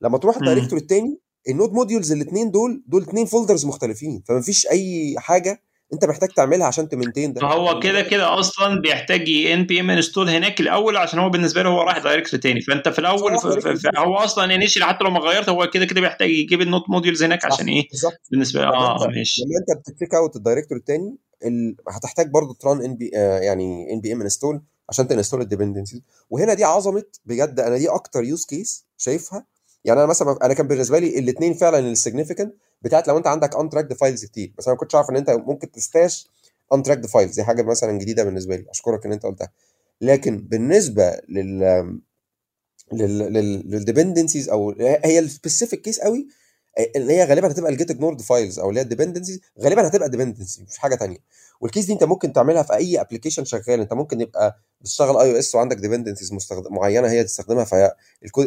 لما 0.00 0.18
تروح 0.18 0.36
ال 0.36 0.41
directory 0.41 0.82
الثاني 0.82 1.20
ال 1.48 1.53
node 1.53 1.72
modules 1.72 2.12
الاثنين 2.12 2.50
دول 2.50 2.84
دول 2.86 3.02
اثنين 3.02 3.26
folders 3.26 3.66
مختلفين 3.66 4.22
فما 4.28 4.40
فيش 4.40 4.66
أي 4.66 5.14
حاجة 5.18 5.62
انت 5.92 6.04
محتاج 6.04 6.28
تعملها 6.28 6.66
عشان 6.66 6.88
ت 6.88 6.93
maintain 6.93 7.32
ده. 7.32 7.40
فهو 7.40 7.80
كده 7.80 8.02
كده 8.02 8.38
أصلا 8.40 8.80
بيحتاج 8.80 9.20
npm 9.30 9.90
install 9.90 10.28
هناك 10.28 10.60
الأول 10.60 10.96
عشان 10.96 11.18
هو 11.18 11.30
بالنسبة 11.30 11.62
له 11.62 11.68
هو 11.70 11.82
رايح 11.82 11.98
direct 11.98 12.34
تاني 12.34 12.60
فانت 12.60 12.88
في 12.88 12.98
الأول 12.98 13.38
صح، 13.38 13.48
ف- 13.48 13.68
ف- 13.68 13.98
هو 13.98 14.16
أصلا 14.16 14.54
initial 14.54 14.84
حتى 14.84 15.04
لو 15.04 15.10
ما 15.10 15.20
غيرت 15.20 15.48
هو 15.48 15.70
كده 15.70 15.84
كده 15.84 16.00
بيحتاج 16.00 16.30
يجيب 16.30 16.60
ال 16.60 16.66
node 16.66 16.90
modules 16.90 17.22
هناك 17.22 17.44
عشان 17.44 17.68
إيه؟ 17.68 17.88
بالظبط. 17.90 18.20
بالنسبة 18.30 18.60
لما 18.62 18.74
آه 18.74 19.06
ماشي. 19.06 19.42
لما 19.42 19.58
انت 19.60 19.80
بت 19.80 19.90
check 19.90 20.14
out 20.14 20.36
ال 20.36 20.40
directory 20.40 20.78
التاني 20.78 21.16
ال... 21.44 21.76
هتحتاج 21.88 22.30
برضو 22.30 22.52
ت 22.52 22.84
run 22.84 22.96
NP 22.96 23.10
آه 23.16 23.38
يعني 23.38 23.92
npm 23.92 24.20
install 24.22 24.62
عشان 24.88 25.08
ت 25.08 25.12
install 25.12 25.40
ال 25.40 25.45
dependencies 25.45 26.02
وهنا 26.30 26.54
دي 26.54 26.64
عظمة 26.64 27.04
بجد. 27.24 27.60
أنا 27.60 27.76
دي 27.76 27.88
أكتر 27.88 28.24
use 28.24 28.44
case 28.44 28.86
شايفها. 28.96 29.46
يعني 29.84 30.00
أنا 30.00 30.06
مثلا 30.08 30.38
أنا 30.42 30.54
كان 30.54 30.66
بالنسبة 30.68 30.98
لي 30.98 31.18
الاثنين 31.18 31.54
فعلا 31.54 31.78
ال 31.78 31.85
significant 31.85 32.54
بتاعت 32.82 33.08
لو 33.08 33.18
أنت 33.18 33.26
عندك 33.26 33.56
untracked 33.56 33.92
files 33.92 34.24
كتير. 34.24 34.52
بس 34.58 34.66
أنا 34.68 34.74
ما 34.74 34.80
كنتش 34.80 34.94
عارف 34.94 35.10
إن 35.10 35.16
أنت 35.16 35.30
ممكن 35.30 35.70
ت 35.70 36.28
stash 36.74 36.82
untracked 36.82 37.06
files 37.06 37.34
دي 37.34 37.44
حاجة 37.44 37.62
مثلا 37.62 37.92
جديدة 37.98 38.24
بالنسبة 38.24 38.56
لي. 38.56 38.66
أشكرك 38.70 39.06
إن 39.06 39.12
أنت 39.12 39.26
قلتها. 39.26 39.52
لكن 40.00 40.38
بالنسبة 40.38 41.20
لل 41.28 42.00
لل 42.92 43.15
dependencies 43.15 44.48
أو 44.48 44.70
هي 44.80 45.18
ال 45.18 45.25
specific 45.25 45.80
case 45.82 46.00
قوي 46.00 46.28
اللي 46.96 47.12
هي 47.12 47.24
غالبا 47.24 47.50
هتبقى 47.50 47.70
ال 47.72 47.77
git 47.77 47.90
ignored 47.90 48.20
files 48.20 48.58
أو 48.58 48.68
اللي 48.68 48.80
هي 48.80 48.84
ال 48.84 48.89
dependencies 48.89 49.40
غالبا 49.60 49.86
هتبقى 49.88 50.10
dependency 50.10 50.62
مش 50.70 50.78
حاجة 50.78 50.94
تانية. 50.94 51.18
وال 51.60 51.68
case 51.68 51.84
دي 51.84 51.92
أنت 51.92 52.04
ممكن 52.04 52.32
تعملها 52.32 52.62
في 52.62 52.74
أي 52.74 53.00
application 53.00 53.44
شغال. 53.44 53.80
أنت 53.80 53.92
ممكن 53.92 54.20
يبقى 54.20 54.58
بتشتغل 54.80 55.16
iOS 55.16 55.54
وعندك 55.54 55.76
dependencies 55.76 56.32
معينة 56.72 57.08
هي 57.10 57.24
تستخدمها 57.24 57.64
فهي 57.64 57.94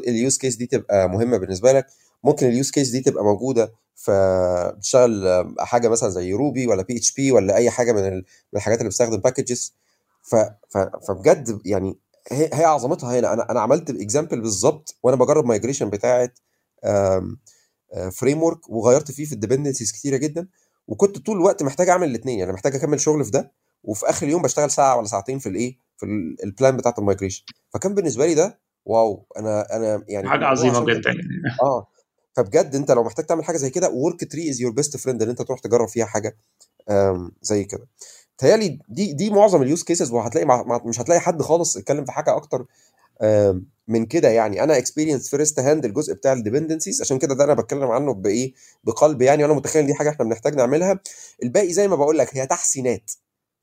ال 0.07 0.15
use 0.15 0.37
case 0.37 0.55
دي 0.55 0.65
تبقى 0.65 1.09
مهمة 1.09 1.37
بالنسبة 1.37 1.71
لك. 1.71 1.87
ممكن 2.23 2.47
ال 2.47 2.53
use 2.53 2.71
case 2.71 2.89
دي 2.89 2.99
تبقى 3.01 3.23
موجودة 3.23 3.73
في 3.95 4.73
بتشتغل 4.77 5.45
حاجة 5.59 5.87
مثلا 5.87 6.09
زي 6.09 6.33
Ruby 6.33 6.67
ولا 6.67 6.83
PHP 6.83 7.31
ولا 7.31 7.55
أي 7.55 7.69
حاجة 7.69 7.91
من 7.91 8.23
الحاجات 8.55 8.77
اللي 8.79 8.89
بتستخدم 8.89 9.17
packages 9.17 9.73
ف... 10.23 10.35
فبجد 11.07 11.61
يعني 11.65 11.97
هي, 12.31 12.49
عظمتها 12.65 13.19
هنا. 13.19 13.33
أنا 13.33 13.51
أنا 13.51 13.59
عملت 13.61 13.89
example 13.89 14.41
بالظبط 14.41 14.95
وأنا 15.03 15.17
بجرب 15.17 15.45
migration 15.45 15.89
بتاعه 15.89 16.31
framework 18.11 18.69
وغيرت 18.69 19.11
فيه 19.11 19.25
في 19.25 19.33
ال 19.33 19.38
dependencies 19.38 19.91
كتيرة 19.91 20.17
جدا 20.17 20.47
وكنت 20.87 21.17
طول 21.17 21.37
الوقت 21.37 21.63
محتاج 21.63 21.89
أعمل 21.89 22.09
الاثنين 22.09 22.39
يعني 22.39 22.53
محتاج 22.53 22.75
أكمل 22.75 22.99
شغل 22.99 23.25
في 23.25 23.31
ده 23.31 23.51
وفي 23.83 24.09
آخر 24.09 24.25
اليوم 24.25 24.41
بشتغل 24.41 24.71
ساعة 24.71 24.97
ولا 24.97 25.07
ساعتين 25.07 25.39
في 25.39 25.49
الإيه 25.49 25.79
في 25.97 26.05
ال 26.43 26.50
plan 26.50 26.77
بتاعة 26.77 26.95
ال 26.97 27.02
migration 27.02 27.43
فكان 27.73 27.95
بالنسبة 27.95 28.25
لي 28.25 28.33
ده 28.33 28.59
wow 28.85 29.25
أنا 29.37 29.75
أنا 29.75 30.03
يعني 30.07 30.29
حاجة 30.29 30.45
عظيمة 30.45 30.85
جدا 30.85 31.11
آه. 31.63 31.87
فبجد 32.33 32.75
أنت 32.75 32.91
لو 32.91 33.03
محتاج 33.03 33.25
تعمل 33.25 33.43
حاجة 33.43 33.57
زي 33.57 33.69
كده 33.69 33.89
worktree 33.89 34.49
is 34.49 34.61
your 34.61 34.71
best 34.71 34.97
friend 34.97 35.23
إن 35.23 35.29
أنت 35.29 35.41
تروح 35.41 35.59
تجرب 35.59 35.87
فيها 35.87 36.05
حاجة 36.05 36.37
زي 37.41 37.63
كده. 37.63 37.87
تهيألي 38.37 38.79
دي 38.89 39.13
دي 39.13 39.29
معظم 39.29 39.61
ال 39.61 39.67
use 39.67 39.83
cases 39.83 40.11
وهتلاقي 40.11 40.45
مع 40.45 40.81
مش 40.85 41.01
هتلاقي 41.01 41.19
حد 41.21 41.41
خالص 41.41 41.77
اتكلم 41.77 42.05
في 42.05 42.11
حاجة 42.11 42.35
أكتر 42.35 42.65
من 43.87 44.05
كده 44.05 44.29
يعني. 44.29 44.63
أنا 44.63 44.77
experienced 44.77 45.29
first 45.29 45.59
hand 45.59 45.85
الجزء 45.85 46.13
بتاع 46.13 46.33
ال 46.33 46.38
dependencies 46.38 47.01
عشان 47.01 47.17
كده 47.19 47.35
ده 47.35 47.43
أنا 47.43 47.53
بتكلم 47.53 47.83
عنه 47.91 48.13
بإيه؟ 48.13 48.53
بقلب 48.83 49.21
يعني 49.21 49.43
وأنا 49.43 49.53
متخيل 49.53 49.81
إن 49.81 49.87
دي 49.87 49.93
حاجة 49.93 50.09
إحنا 50.09 50.25
بنحتاج 50.25 50.55
نعملها. 50.55 50.99
الباقي 51.43 51.73
زي 51.73 51.87
ما 51.87 51.95
بقول 51.95 52.17
لك 52.17 52.37
هي 52.37 52.47
تحسينات 52.47 53.11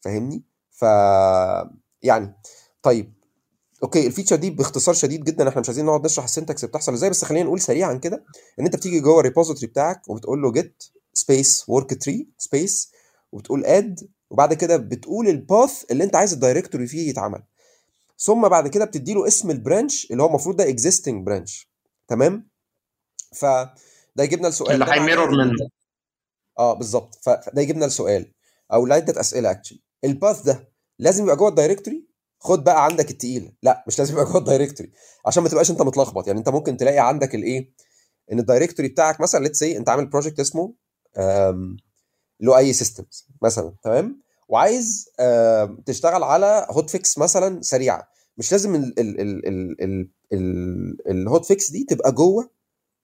فاهمني؟ 0.01 0.43
ف 0.71 0.83
يعني 2.03 2.35
طيب 2.83 3.13
okay 3.83 4.07
ال 4.07 4.10
feature 4.10 4.37
دي 4.37 4.51
باختصار 4.51 4.95
شديد 4.95 5.25
جدا 5.25 5.49
إحنا 5.49 5.61
مش 5.61 5.69
عايزين 5.69 5.85
نقعد 5.87 6.05
نشرح 6.05 6.25
ال 6.25 6.30
syntax 6.30 6.65
بتحصل 6.65 6.93
إزاي 6.93 7.11
بس 7.11 7.25
خلينا 7.25 7.45
نقول 7.45 7.61
سريعا 7.61 7.95
كده 7.95 8.25
إن 8.61 8.65
أنت 8.65 8.77
بتيجي 8.77 9.01
جوه 9.01 9.21
ال 9.21 9.25
repository 9.25 9.67
بتاعك 9.67 10.09
وبتقول 10.09 10.43
له 10.43 10.53
git 10.53 10.83
space 11.15 11.65
worktree 11.69 12.29
space 12.39 12.93
وبتقول 13.33 13.65
add 13.65 14.09
وبعد 14.31 14.55
كده 14.55 14.77
بتقول 14.77 15.29
ال 15.29 15.40
path 15.40 15.85
اللي 15.91 16.05
أنت 16.05 16.17
عايز 16.17 16.33
ال 16.33 16.38
directory 16.38 16.87
فيه 16.87 17.11
يتعمل. 17.11 17.43
ثم 18.25 18.49
بعد 18.49 18.69
كده 18.69 18.85
بتدي 18.85 19.15
له 19.15 19.27
اسم 19.27 19.51
ال 19.51 19.59
branch 19.59 20.11
اللي 20.11 20.23
هو 20.23 20.27
المفروض 20.27 20.57
ده 20.57 20.69
existing 20.69 21.27
branch 21.27 21.69
تمام؟ 22.09 22.49
فده 23.35 23.75
يجيبنا 24.19 24.49
لسؤال. 24.49 24.83
اللي 24.83 24.95
هي 24.95 25.04
mirror 25.04 25.31
منه. 25.31 25.69
آه 26.59 26.73
بالظبط. 26.75 27.15
فده 27.23 27.63
يجيبنا 27.63 27.85
لسؤال. 27.85 28.33
أو 28.73 28.87
لعده 28.87 29.21
اسئله 29.21 29.51
actually 29.51 29.83
ال 30.05 30.12
path 30.12 30.43
ده 30.43 30.69
لازم 30.99 31.25
يبقى 31.25 31.37
جوه 31.37 31.49
ال 31.49 31.54
directory؟ 31.54 32.07
خد 32.39 32.65
بقى 32.65 32.85
عندك 32.85 33.11
التقيل 33.11 33.53
لا 33.63 33.85
مش 33.87 33.99
لازم 33.99 34.13
يبقى 34.15 34.25
جوه 34.25 34.39
ال 34.39 34.43
directory. 34.43 34.91
عشان 35.27 35.43
ما 35.43 35.49
تبقاش 35.49 35.71
أنت 35.71 35.83
متلخبط. 35.83 36.27
يعني 36.27 36.39
أنت 36.39 36.49
ممكن 36.49 36.77
تلاقي 36.77 36.99
عندك 36.99 37.35
الايه 37.35 37.73
إن 38.33 38.39
ال 38.39 38.44
directory 38.44 38.89
بتاعك 38.89 39.21
مثلا 39.21 39.43
let's 39.43 39.59
say 39.59 39.77
أنت 39.77 39.89
عامل 39.89 40.07
project 40.07 40.41
اسمه 40.41 40.75
له 42.41 42.59
A 42.59 42.73
systems 42.73 43.29
مثلا. 43.43 43.75
تمام؟ 43.83 44.23
وعايز 44.49 45.09
تشتغل 45.87 46.23
على 46.23 46.67
hotfix 46.71 47.19
مثلا 47.19 47.63
سريعة. 47.63 48.09
مش 48.39 48.53
لازم 48.53 48.93
ال 51.11 51.45
hotfix 51.45 51.71
دي 51.71 51.85
تبقى 51.89 52.13
جوه 52.13 52.51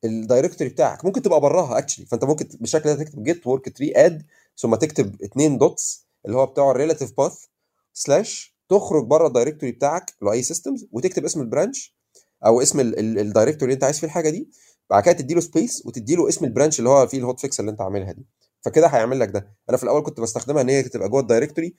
ال 0.05 0.12
directory 0.12 0.71
بتاعك. 0.71 1.05
ممكن 1.05 1.23
تبقى 1.23 1.41
براها 1.41 1.79
actually 1.79 2.07
فأنت 2.07 2.25
ممكن 2.25 2.49
بالشكل 2.61 2.85
ده 2.95 3.05
تكتب 3.05 3.23
git 3.23 3.47
worktree 3.47 3.93
add 3.97 4.23
ثم 4.57 4.75
تكتب 4.75 5.23
اثنين 5.23 5.59
dots 5.59 6.07
اللي 6.27 6.37
هو 6.37 6.47
بتاع 6.47 6.71
ال 6.71 6.76
relative 6.76 7.13
path 7.19 7.45
slash 7.93 8.59
تخرج 8.69 9.07
بره 9.07 9.27
ال 9.27 9.32
directory 9.32 9.73
بتاعك 9.73 10.15
له 10.23 10.33
A 10.33 10.43
systems 10.43 10.87
وتكتب 10.93 11.25
اسم 11.25 11.41
ال 11.41 11.49
branch 11.49 11.97
أو 12.47 12.63
اسم 12.63 12.81
ال 12.81 12.89
directory 12.89 13.65
اللي 13.65 13.75
أنت 13.75 13.85
عايز 13.85 13.99
فيه 13.99 14.07
الحاجة 14.07 14.31
دي. 14.31 14.51
بعد 14.91 15.03
كده 15.03 15.13
تدي 15.15 15.35
له 15.35 15.41
space 15.41 15.83
وتدي 15.87 16.15
له 16.15 16.29
اسم 16.29 16.45
ال 16.45 16.50
branch 16.50 16.79
اللي 16.79 16.91
هو 16.91 17.07
فيه 17.07 17.19
ال 17.19 17.41
hotfix 17.41 17.61
اللي 17.61 17.71
أنت 17.71 17.81
عاملها 17.81 18.13
دي. 18.13 18.27
فكده 18.61 18.87
هيعمل 18.87 19.21
لك 19.21 19.29
ده. 19.29 19.57
أنا 19.69 19.77
في 19.77 19.83
الأول 19.83 20.03
كنت 20.03 20.21
بستخدمها 20.21 20.63
إن 20.63 20.69
هي 20.69 20.83
تبقى 20.83 21.09
جوه 21.09 21.21
ال 21.21 21.26
directory. 21.26 21.75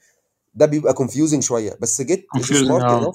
ده 0.54 0.66
بيبقى 0.66 0.94
confusing 0.94 1.42
شوية. 1.42 1.78
بس 1.80 2.02
git 2.02 2.26
smart 2.66 3.14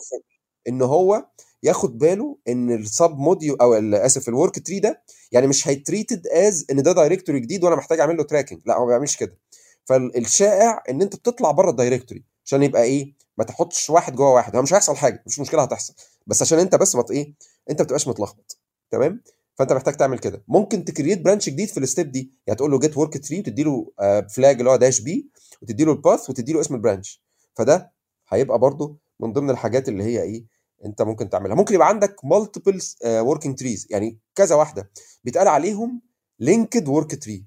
إن 0.67 0.81
هو 0.81 1.25
ياخد 1.63 1.97
باله 1.97 2.37
إن 2.47 2.71
ال 2.71 3.11
submodu 3.17 3.55
أو 3.55 3.73
آسف 3.93 4.29
ال 4.29 4.67
worktree 4.67 4.79
ده 4.79 5.01
يعني 5.31 5.47
مش 5.47 5.67
هي 5.67 5.81
treated 5.81 6.27
as 6.27 6.65
إن 6.71 6.83
ده 6.83 6.91
directory 6.91 7.39
جديد 7.39 7.63
وأنا 7.63 7.75
محتاج 7.75 7.99
أعمل 7.99 8.17
له 8.17 8.23
tracking 8.23 8.61
لأ 8.65 8.77
هو 8.77 8.79
ما 8.79 8.87
بيعملش 8.87 9.17
كده. 9.17 9.37
فالشائع 9.85 10.83
إن 10.89 11.01
أنت 11.01 11.15
بتطلع 11.15 11.51
بره 11.51 11.69
ال 11.69 11.75
directory 11.75 12.23
عشان 12.45 12.63
يبقى 12.63 12.83
إيه؟ 12.83 13.13
ما 13.37 13.43
تحطش 13.43 13.89
واحد 13.89 14.15
جوه 14.15 14.33
واحد. 14.33 14.55
هو 14.55 14.61
مش 14.61 14.73
هيحصل 14.73 14.95
حاجة 14.95 15.23
مش 15.27 15.39
مشكلة 15.39 15.63
هتحصل. 15.63 15.93
بس 16.27 16.41
عشان 16.41 16.59
أنت 16.59 16.75
بس 16.75 16.95
ما 16.95 17.05
إيه؟ 17.11 17.33
أنت 17.69 17.81
ما 17.81 17.87
تبقاش 17.87 18.07
متلخبط. 18.07 18.57
تمام؟ 18.91 19.23
فأنت 19.55 19.73
محتاج 19.73 19.93
تعمل 19.93 20.19
كده. 20.19 20.43
ممكن 20.47 20.85
ت 20.85 20.90
create 20.90 21.21
branch 21.21 21.49
جديد 21.49 21.69
في 21.69 21.79
ال 21.79 21.86
step 21.86 22.11
دي. 22.11 22.31
يعني 22.47 22.57
تقول 22.57 22.71
له 22.71 22.79
git 22.79 22.97
worktree 22.97 23.39
وتدي 23.39 23.63
له 23.63 23.91
flag 24.29 24.57
اللي 24.59 24.69
هو 24.71 24.75
dash 24.75 25.01
b 25.01 25.29
وتدي 25.61 25.83
له 25.85 25.91
ال 25.91 25.99
path 25.99 26.29
وتدي 26.29 26.53
له 26.53 26.59
اسم 26.59 26.75
ال 26.75 26.81
branch. 26.81 27.23
فده 27.53 27.91
هيبقى 28.29 28.59
برضو 28.59 28.99
من 29.19 29.33
ضمن 29.33 29.49
الحاجات 29.49 29.89
اللي 29.89 30.03
هي 30.03 30.21
إيه 30.21 30.45
أنت 30.85 31.01
ممكن 31.01 31.29
تعملها. 31.29 31.55
ممكن 31.55 31.75
يبقى 31.75 31.87
عندك 31.87 32.15
multiple 32.25 32.79
working 33.05 33.59
trees 33.59 33.87
يعني 33.89 34.19
كذا 34.35 34.55
واحدة. 34.55 34.91
بيتقال 35.23 35.47
عليهم 35.47 36.01
linked 36.39 36.87
worktree 36.87 37.45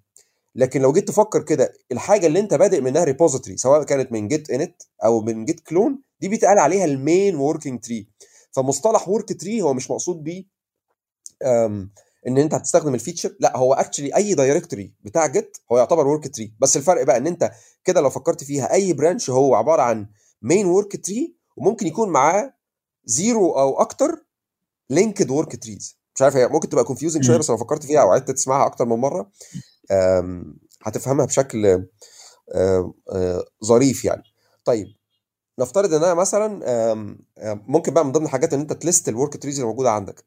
لكن 0.55 0.81
لو 0.81 0.93
جيت 0.93 1.09
تفكر 1.09 1.43
كده 1.43 1.73
الحاجة 1.93 2.27
اللي 2.27 2.41
أنت 2.41 2.55
بادئ 2.55 2.81
منها 2.81 3.05
repository 3.05 3.57
سواء 3.57 3.83
كانت 3.83 4.13
من 4.13 4.29
git 4.29 4.51
init 4.51 4.83
أو 5.05 5.21
من 5.21 5.45
git 5.45 5.61
clone 5.61 6.03
دي 6.21 6.29
بيتقال 6.29 6.59
عليها 6.59 6.85
ال 6.85 6.95
main 6.95 7.37
working 7.37 7.81
tree 7.81 8.09
فمصطلح 8.53 9.09
worktree 9.09 9.63
هو 9.63 9.75
مش 9.75 9.91
مقصود 9.91 10.23
بيه 10.23 10.45
إن 12.27 12.39
أنت 12.39 12.55
هتستخدم 12.55 12.95
ال 12.95 13.00
feature 13.00 13.37
لا 13.41 13.57
هو 13.57 13.75
actually 13.75 14.17
أي 14.17 14.35
directory 14.35 14.93
بتاع 15.05 15.27
git 15.27 15.57
هو 15.73 15.79
يعتبر 15.79 16.07
worktree 16.07 16.55
بس 16.61 16.77
الفرق 16.77 17.03
بقى 17.03 17.17
إن 17.17 17.27
أنت 17.27 17.51
كده 17.85 18.01
لو 18.01 18.11
فكرت 18.11 18.45
فيها 18.45 18.73
أي 18.73 18.93
branch 18.93 19.31
هو 19.31 19.55
عبارة 19.55 19.83
عن 19.83 20.07
main 20.43 20.67
worktree 20.67 21.37
وممكن 21.57 21.87
يكون 21.87 22.09
معاه 22.09 22.55
zero 23.05 23.51
أو 23.59 23.81
أكتر 23.81 24.25
linked 24.91 25.31
worktrees 25.31 25.99
مش 26.15 26.23
عارف 26.23 26.37
هي 26.37 26.49
ممكن 26.49 26.69
تبقى 26.69 26.85
confusing 26.85 27.25
شوية 27.25 27.37
بس 27.37 27.51
لو 27.51 27.57
فكرت 27.57 27.85
فيها 27.87 28.01
أو 28.01 28.11
عدت 28.13 28.31
تسمعها 28.31 28.67
أكتر 28.67 28.85
من 28.85 28.97
مرة 28.97 29.31
هتفهمها 30.83 31.27
بشكل 31.27 31.87
ظريف 33.65 34.05
يعني. 34.05 34.23
طيب 34.65 34.87
نفترض 35.59 35.95
إن 35.95 36.05
أنا 36.05 36.15
مثلا 36.15 36.61
ممكن 37.69 37.95
بقى 37.95 38.05
من 38.05 38.13
ضمن 38.13 38.25
الحاجات 38.25 38.53
إن 38.53 38.61
أنت 38.61 38.73
ت 38.73 38.79
list 38.79 39.03
ال 39.03 39.09
worktrees 39.09 39.55
اللي 39.55 39.67
موجودة 39.67 39.91
عندك. 39.91 40.25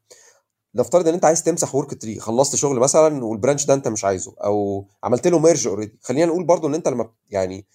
نفترض 0.75 1.07
ان 1.07 1.13
انت 1.13 1.25
عايز 1.25 1.43
تمسح 1.43 1.75
worktree 1.75 2.19
خلصت 2.19 2.55
شغل 2.55 2.79
مثلا 2.79 3.25
وال 3.25 3.35
branch 3.35 3.65
ده 3.65 3.73
انت 3.73 3.87
مش 3.87 4.05
عايزه 4.05 4.35
أو 4.43 4.87
عملت 5.03 5.27
له 5.27 5.39
merge 5.39 5.67
already 5.67 5.99
خلينا 6.01 6.25
نقول 6.25 6.43
برضو 6.43 6.67
ان 6.67 6.73
انت 6.75 6.87
لما 6.87 7.09
يعني 7.29 7.65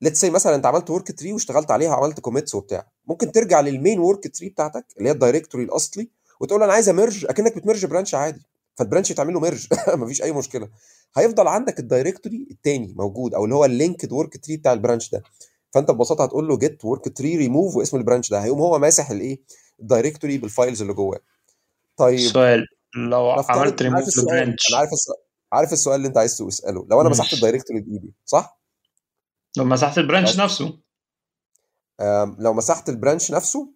let's 0.00 0.20
say 0.20 0.30
مثلا 0.30 0.54
انت 0.54 0.66
عملت 0.66 0.90
worktree 0.90 1.32
واشتغلت 1.32 1.70
عليها 1.70 1.90
وعملت 1.90 2.20
commits 2.20 2.54
وبتاع 2.54 2.86
ممكن 3.06 3.32
ترجع 3.32 3.60
لل 3.60 3.98
main 3.98 4.36
worktree 4.36 4.48
بتاعتك 4.48 4.86
اللي 4.98 5.08
هي 5.08 5.12
ال 5.12 5.17
directory 5.17 5.64
الاصلي 5.64 6.10
وتقول 6.40 6.62
أنا 6.62 6.72
عايز 6.72 6.88
ا 6.88 6.94
merge 6.94 7.26
أكنك 7.28 7.56
بت 7.56 7.65
merge 7.65 7.86
branch 7.86 8.14
عادي 8.14 8.42
فال 8.74 8.83
branch 8.83 9.10
يتعمل 9.10 9.34
له 9.34 9.40
merge 9.40 9.66
مفيش 9.94 10.22
أي 10.22 10.32
مشكلة. 10.32 10.68
هيفضل 11.16 11.48
عندك 11.48 11.78
ال 11.78 11.85
directory 11.85 12.46
الثاني 12.50 12.94
موجود 12.96 13.34
أو 13.34 13.44
اللي 13.44 13.54
هو 13.54 13.64
ال 13.64 14.12
linked 14.12 14.44
worktree 14.44 14.56
بتاع 14.56 14.72
ال 14.72 14.77
branch 14.77 15.10
ده. 15.10 15.22
فأنت 15.70 15.90
ببساطة 15.90 16.24
هتقول 16.24 16.48
له 16.48 16.58
جيت 16.58 16.84
ورك 16.84 17.16
تري 17.16 17.36
ريموف 17.36 17.76
واسم 17.76 17.96
ال 17.96 18.01
branch 18.01 18.30
ده 18.30 18.38
هيقوم 18.38 18.60
هو 18.60 18.78
ماسح 18.78 19.10
الايه 19.10 19.40
ال 19.80 19.86
directory 19.86 20.38
بال 20.38 20.50
files 20.50 20.80
اللي 20.80 20.92
جواه. 20.94 21.20
طيب 21.96 22.18
سؤال 22.18 22.66
لو 22.96 23.30
عملت 23.30 23.82
ريموف 23.82 24.18
لبرانش 24.18 24.68
أنا 24.70 24.78
عارف 24.78 24.92
السؤال 24.92 25.16
عارف 25.52 25.72
السؤال 25.72 25.96
اللي 25.96 26.08
أنت 26.08 26.18
عايز 26.18 26.38
تسأله. 26.38 26.86
لو 26.90 27.00
أنا 27.00 27.08
مسحت 27.08 27.32
ال 27.32 27.37
directory 27.37 27.80
بإيدي 27.80 28.14
صح؟ 28.24 28.60
لو 29.56 29.64
مسحت 29.64 29.98
ال 29.98 30.04
branch 30.04 30.38
لو 30.38 30.44
نفسه. 30.44 30.78
لو 32.38 32.52
مسحت 32.54 32.88
ال 32.88 32.94
branch 32.94 33.30
نفسه 33.30 33.68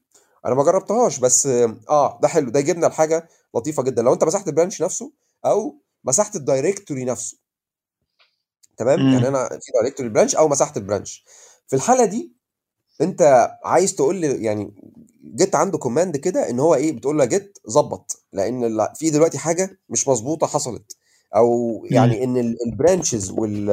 أنا 0.47 0.55
ما 0.55 0.65
جربتهاش 0.65 1.19
بس 1.19 1.47
آه 1.47 2.19
ده 2.23 2.29
حلو 2.29 2.51
ده 2.51 2.61
يجيبنا 2.61 2.87
لحاجة 2.87 3.29
لطيفة 3.55 3.83
جدا. 3.83 4.03
لو 4.03 4.13
أنت 4.13 4.25
مسحت 4.25 4.49
ال 4.49 4.54
branch 4.54 4.83
نفسه 4.83 5.13
أو 5.47 5.83
مسحت 6.05 6.37
ال 6.37 6.44
directory 6.44 7.05
نفسه. 7.05 7.39
تمام؟ 8.77 8.99
يعني 9.01 9.17
امم 9.17 9.37
أنا 9.37 9.49
في 9.49 9.73
directory 9.81 10.09
branch 10.09 10.37
أو 10.37 10.49
مسحت 10.49 10.77
ال 10.77 10.83
branch. 10.83 11.25
في 11.67 11.77
الحالة 11.77 12.05
دي 12.05 12.33
أنت 13.01 13.51
عايز 13.65 13.95
تقول 13.95 14.17
لي 14.17 14.45
يعني 14.45 14.75
git 15.35 15.55
عنده 15.55 15.79
command 15.79 16.17
كده 16.17 16.51
إن 16.51 16.61
هو 16.61 16.75
إيه 16.75 16.93
بتقول 16.93 17.19
له 17.19 17.25
git 17.25 17.59
ظبط 17.71 18.23
لأن 18.33 18.89
في 18.95 19.11
دلوقتي 19.11 19.39
حاجة 19.39 19.79
مش 19.89 20.09
مظبوطة 20.09 20.47
حصلت. 20.47 20.97
أو 21.37 21.83
يعني 21.91 22.25
إن 22.25 22.37
ال 22.67 22.74
branches 22.74 23.31
وال 23.31 23.71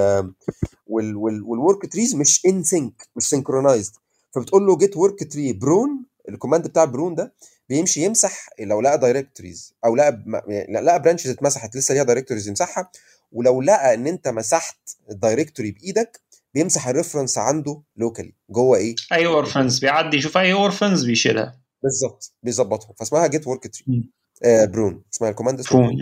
وال 0.88 1.16
وال 1.16 1.44
وال 1.44 1.92
worktrees 1.92 2.16
مش 2.16 2.46
in 2.46 2.64
sync 2.64 3.08
مش 3.16 3.30
synchronized 3.30 3.92
فبتقول 4.32 4.68
له 4.68 4.78
git 4.78 4.98
worktree 4.98 5.32
prune 5.34 5.54
ال 5.54 6.06
command 6.30 6.68
بتاع 6.68 6.86
prune 6.86 7.16
ده 7.16 7.34
بيمشي 7.70 8.04
يمسح 8.04 8.50
لو 8.60 8.82
لقى 8.82 9.00
directories 9.00 9.74
أو 9.86 9.96
لقى 9.96 10.12
ب- 10.12 10.42
يعني 10.48 10.86
لقى 10.86 11.02
branches 11.02 11.30
اتمسحت 11.30 11.76
لسه 11.76 11.94
ليها 11.94 12.04
directories 12.04 12.48
يمسحها. 12.48 12.92
ولو 13.32 13.62
لقى 13.62 13.94
إن 13.94 14.08
أنت 14.08 14.28
مسحت 14.28 14.78
ال 15.12 15.18
directory 15.18 15.72
بإيدك 15.72 16.22
بيمسح 16.56 16.88
ال 16.88 16.93
reference 16.93 17.38
عنده 17.38 17.82
locally 17.96 18.34
جوه 18.50 18.78
إيه؟ 18.78 18.96
أي 19.14 19.26
orphans 19.26 19.80
بيعدي 19.80 20.18
يشوف 20.18 20.38
أي 20.38 20.54
orphans 20.54 21.06
بيشيلها. 21.06 21.60
بالظبط 21.84 22.34
بيظبطهم. 22.44 22.94
فاسمها 23.00 23.28
git 23.28 23.48
worktree. 23.48 24.10
آه 24.44 24.66
prune 24.66 25.04
اسمها 25.14 25.30
ال 25.30 25.33
command 25.33 25.60
اسمه 25.60 25.80
prune 25.80 25.96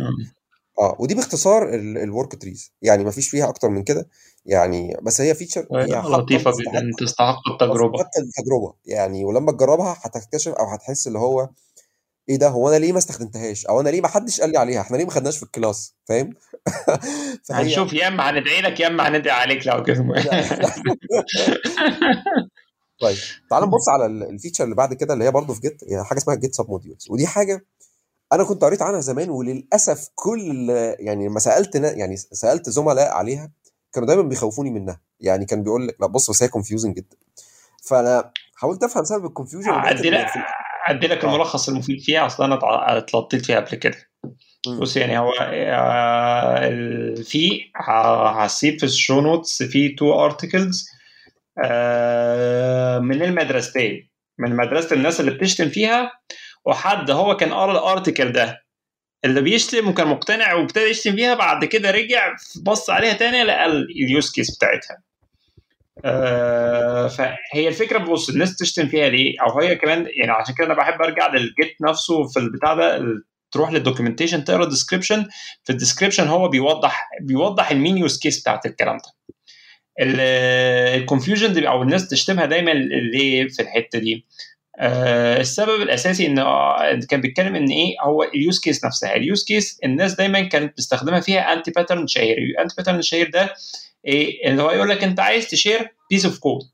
آه. 0.80 0.96
ودي 1.00 1.16
باختصار 1.16 1.70
ال 1.76 2.42
worktrees 2.42 2.72
يعني 2.82 3.04
ما 3.04 3.12
فيش 3.12 3.30
فيها 3.30 3.50
أكتر 3.50 3.70
من 3.70 3.84
كده. 3.84 4.08
يعني 4.46 4.98
بس 5.02 5.22
هي 5.22 5.36
feature 5.36 5.68
حقا 5.72 6.18
لطيفة 6.18 6.52
جدا. 6.52 6.92
تستحق 7.00 7.50
التجربة. 7.52 7.98
تستحق 7.98 8.18
التجربة. 8.20 8.74
يعني 8.86 9.26
ولما 9.26 9.52
تجربها 9.52 9.98
هتكتشف 10.02 10.52
أو 10.52 10.66
هتحس 10.66 11.08
اللي 11.08 11.20
هو 11.20 11.50
إيه 12.30 12.36
ده؟ 12.38 12.48
هو 12.48 12.70
أنا 12.70 12.76
ليه 12.76 12.92
ما 12.92 12.98
استخدمتهاش؟ 12.98 13.66
أو 13.66 13.82
أنا 13.82 13.90
ليه 13.90 14.02
ما 14.02 14.08
حدش 14.08 14.42
قال 14.42 14.50
لي 14.52 14.58
عليها؟ 14.58 14.82
إحنا 14.82 14.98
ليه 14.98 15.06
ما 15.06 15.12
خدناش 15.12 15.38
في 15.38 15.44
ال 15.44 15.51
class؟ 15.51 15.96
فاهم؟ 16.06 16.30
هنشوف 17.52 17.94
يا 17.94 18.08
إما 18.08 18.30
هندعي 18.30 18.62
لك 18.62 18.80
يا 18.80 18.88
إما 18.88 19.08
هندعي 19.08 19.40
عليك 19.42 19.68
لو 19.68 19.84
كده. 19.84 20.04
طيب 23.02 23.18
تعال 23.50 23.64
نبص 23.64 23.90
على 23.90 24.06
ال- 24.06 24.24
ال 24.30 24.34
feature 24.34 24.63
اللي 24.64 24.76
بعد 24.76 24.94
كده 24.94 25.14
اللي 25.14 25.26
هي 25.26 25.32
برضه 25.32 25.54
في 25.54 25.62
git 25.62 25.84
هي 25.90 26.04
حاجة 26.04 26.18
اسمها 26.18 26.36
git 26.36 26.56
submodules 26.56 27.08
ودي 27.10 27.28
حاجة 27.28 27.66
أنا 28.34 28.44
كنت 28.44 28.64
قريت 28.64 28.82
عنها 28.82 29.00
زمان 29.00 29.30
وللأسف 29.30 30.10
كل 30.16 30.70
يعني 31.00 31.28
لما 31.28 31.40
سألت 31.40 31.76
يعني 31.76 32.18
سألت 32.18 32.70
زملاء 32.70 33.12
عليها 33.12 33.52
كانوا 33.94 34.08
دايما 34.08 34.22
بيخوفوني 34.24 34.70
منها. 34.70 35.02
يعني 35.20 35.46
كان 35.46 35.64
بيقول 35.64 35.88
لك 35.88 35.96
لا 36.02 36.08
بص 36.08 36.30
بس 36.30 36.44
هي 36.44 36.50
confusing 36.50 36.96
جدا. 36.96 37.18
فأنا 37.84 38.32
حاولت 38.56 38.84
أفهم 38.84 39.04
سبب 39.04 39.26
ال 39.26 39.30
confusion 39.30 39.70
ادي 40.88 41.08
لك 41.08 41.24
الملخص 41.24 41.69
المفيد 41.69 42.02
فيها 42.02 42.26
أصلا 42.26 42.46
أنا 42.46 42.98
اتلطيت 42.98 43.46
فيها 43.46 43.60
قبل 43.60 43.78
كده. 43.78 43.98
بص 44.80 44.98
يعني 44.98 45.19
هو 45.19 45.32
آه، 45.41 47.15
في 47.15 47.72
هسيب 47.76 48.78
في 48.80 48.84
ال 48.86 48.93
show 48.93 49.22
notes 49.22 49.63
في 49.63 49.89
two 49.89 50.26
articles 50.26 50.86
من 53.02 53.22
المدرستين 53.24 54.10
من 54.39 54.56
مدرسة 54.56 54.96
الناس 54.96 55.19
اللي 55.19 55.32
بتشتم 55.32 55.69
فيها 55.69 56.12
وحد 56.65 57.12
هو 57.12 57.36
كان 57.38 57.54
قرأ 57.54 57.72
ال 57.72 57.79
article 57.79 58.32
ده. 58.32 58.63
اللي 59.26 59.41
بيشتم 59.41 59.88
وكان 59.88 60.08
مقتنع 60.08 60.54
وابتدى 60.54 60.86
يشتم 60.86 61.15
فيها 61.15 61.34
بعد 61.36 61.65
كده 61.65 61.91
رجع 61.91 62.36
بص 62.63 62.89
عليها 62.89 63.13
تاني 63.13 63.43
لقى 63.43 63.65
ال 63.66 63.82
use 63.82 64.32
case 64.32 64.56
بتاعتها. 64.58 64.98
آه، 66.06 67.08
فهي 67.08 67.68
الفكرة 67.68 67.98
بص 67.98 68.30
الناس 68.30 68.56
تشتم 68.58 68.88
فيها 68.88 69.10
ليه؟ 69.10 69.36
أو 69.42 69.60
هي 69.60 69.76
كمان 69.76 70.08
يعني 70.18 70.32
عشان 70.32 70.56
كده 70.56 70.68
أنا 70.68 70.74
بحب 70.74 71.02
أرجع 71.02 71.28
لل 71.34 71.50
git 71.50 71.76
نفسه 71.82 72.28
في 72.28 72.39
البتاع 72.39 72.74
ده 72.74 73.02
تروح 73.52 73.72
لل 73.72 73.81
documentation 73.81 74.44
تقرأ 74.44 74.63
ال 74.63 74.69
description 74.69 75.26
في 75.63 75.70
ال 75.70 75.74
description 75.74 76.28
هو 76.28 76.48
بيوضح 76.48 77.10
بيوضح 77.22 77.72
ال 77.72 77.77
main 77.77 77.98
use 77.98 78.20
case 78.20 78.42
بتاعت 78.42 78.66
الكلام 78.66 78.98
ده. 78.98 79.13
ال 80.00 80.16
confusion 80.16 81.66
أو 81.66 81.82
الناس 81.84 82.08
تشتمها 82.08 82.46
دايما 82.46 82.72
ليه 83.13 83.48
في 83.48 83.62
الحتة 83.62 84.00
دي؟ 84.00 84.26
آه، 84.80 85.39
السبب 85.42 85.82
الأساسي 85.82 86.26
إن 86.26 86.39
آه، 86.39 87.00
كان 87.10 87.22
بيتكلم 87.22 87.56
إن 87.56 87.68
إيه؟ 87.70 87.96
هو 88.02 88.24
ال 88.24 88.33
use 88.33 88.60
case 88.60 88.86
نفسها. 88.86 89.16
ال 89.16 89.23
use 89.23 89.46
case 89.46 89.80
الناس 89.84 90.13
دايما 90.13 90.42
كانت 90.42 90.72
بتستخدمها 90.74 91.20
فيها 91.20 91.54
anti-pattern 91.54 92.08
شهير. 92.08 92.38
ال 92.38 92.76
anti-pattern 92.78 93.00
الشهير 93.00 93.30
ده 93.30 93.54
إيه؟ 94.08 94.50
اللي 94.50 94.62
هو 94.62 94.72
يقول 94.72 94.89
لك 94.89 95.04
أنت 95.04 95.20
عايز 95.20 95.48
ت 95.48 95.55
share 95.55 95.93
piece 96.10 96.26
of 96.26 96.39
code 96.39 96.70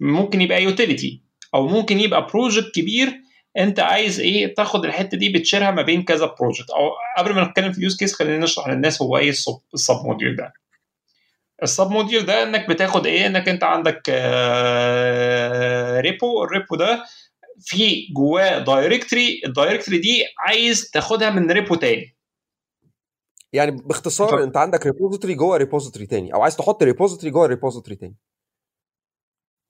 ممكن 0.00 0.40
يبقى 0.40 0.62
utility 0.62 1.22
أو 1.54 1.68
ممكن 1.68 2.00
يبقى 2.00 2.26
project 2.26 2.74
كبير 2.74 3.20
أنت 3.58 3.80
عايز 3.80 4.20
إيه 4.20 4.54
تاخد 4.54 4.84
الحتة 4.84 5.16
دي 5.18 5.28
بت 5.28 5.38
share 5.38 5.65
ها 5.65 5.70
ما 5.70 5.82
بين 5.82 6.02
كذا 6.02 6.34
project 6.40 6.70
أو 6.70 6.90
قبل 7.18 7.34
ما 7.34 7.44
نتكلم 7.44 7.72
في 7.72 7.78
ال 7.78 7.83
use 7.83 7.96
case 7.96 8.14
خلينا 8.14 8.38
نشرح 8.38 8.68
للناس 8.68 9.02
هو 9.02 9.18
إيه 9.18 9.30
ال 9.74 9.96
submodule 10.04 10.36
ده. 10.36 10.52
ال 11.62 11.90
submodule 11.90 12.26
ده 12.26 12.42
إنك 12.42 12.68
بتاخد 12.68 13.06
إيه 13.06 13.26
إنك 13.26 13.48
أنت 13.48 13.64
عندك 13.64 14.02
آه، 14.10 16.00
repo 16.00 16.44
ال 16.44 16.50
repo 16.50 16.76
ده 16.76 17.04
في 17.60 18.06
جواه 18.16 18.58
directory 18.58 19.40
ال 19.46 19.51
directory 19.51 19.98
دي 19.98 20.24
عايز 20.38 20.90
تاخدها 20.90 21.30
من 21.30 21.50
repo 21.50 21.74
تاني. 21.74 22.16
يعني 23.52 23.70
باختصار 23.70 24.42
انت 24.42 24.56
عندك 24.56 24.86
repository 24.86 25.34
جوه 25.34 25.56
repository 25.56 26.06
تاني 26.06 26.34
أو 26.34 26.42
عايز 26.42 26.56
تحط 26.56 26.82
repository 26.82 27.30
جوه 27.30 27.46
repository 27.46 27.96
تاني. 27.96 28.16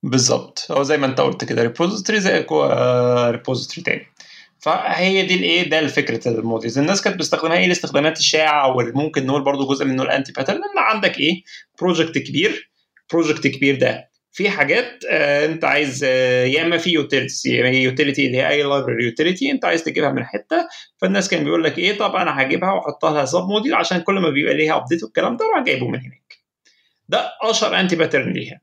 بالظبط. 0.03 0.67
هو 0.71 0.83
زي 0.83 0.97
ما 0.97 1.07
انت 1.07 1.21
قلت 1.21 1.45
كده 1.45 1.63
repository 1.63 2.21
زي 2.21 2.43
جوه 2.43 3.31
repository 3.31 3.83
تاني. 3.83 4.07
فهي 4.59 5.27
دي 5.27 5.35
الايه 5.35 5.71
ده 5.71 5.79
الفكرة 5.79 6.29
ال 6.29 6.35
modules 6.35 6.79
الناس 6.79 7.03
كانت 7.03 7.17
بتستخدمها 7.17 7.57
إيه 7.57 7.67
الاستخدامات 7.67 8.19
الشائعة؟ 8.19 8.65
أو 8.65 8.75
ممكن 8.95 9.27
نقول 9.27 9.45
برضو 9.45 9.69
جزء 9.69 9.85
منه 9.85 10.03
ال 10.03 10.33
anti-pattern 10.33 10.57
ان 10.57 10.79
عندك 10.79 11.19
إيه؟ 11.19 11.43
project 11.81 12.19
كبير. 12.19 12.71
project 13.13 13.47
كبير 13.47 13.79
ده 13.79 14.10
في 14.33 14.51
حاجات 14.51 15.05
آه 15.11 15.47
انت 15.47 15.65
عايز 15.65 16.05
آه 16.05 16.45
يا 16.45 16.63
إما 16.63 16.79
في 16.79 16.91
utility 16.91 17.51
utility 17.83 18.27
اللي 18.27 18.39
هي 18.39 18.49
أي 18.49 18.63
library 18.63 19.05
utility 19.05 19.51
انت 19.51 19.65
عايز 19.65 19.85
تجيبها 19.85 20.11
من 20.13 20.25
حتة. 20.25 20.69
فالناس 20.99 21.29
كان 21.29 21.45
بيقول 21.45 21.65
لك 21.65 21.79
إيه 21.79 21.99
طب 21.99 22.17
أنا 22.17 22.43
هجيبها 22.43 22.73
وأحطها 22.73 23.15
لها 23.15 23.25
submodule 23.25 23.75
عشان 23.75 23.99
كل 24.01 24.15
ما 24.15 24.31
بيبقى 24.31 24.55
ليها 24.55 24.77
update 24.77 25.03
والكلام 25.03 25.37
ده 25.37 25.45
أروح 25.55 25.67
جايبه 25.67 25.89
من 25.89 25.99
هناك. 26.01 26.39
ده 27.09 27.31
أشهر 27.43 27.81
anti-pattern 27.81 28.33
ليها. 28.33 28.61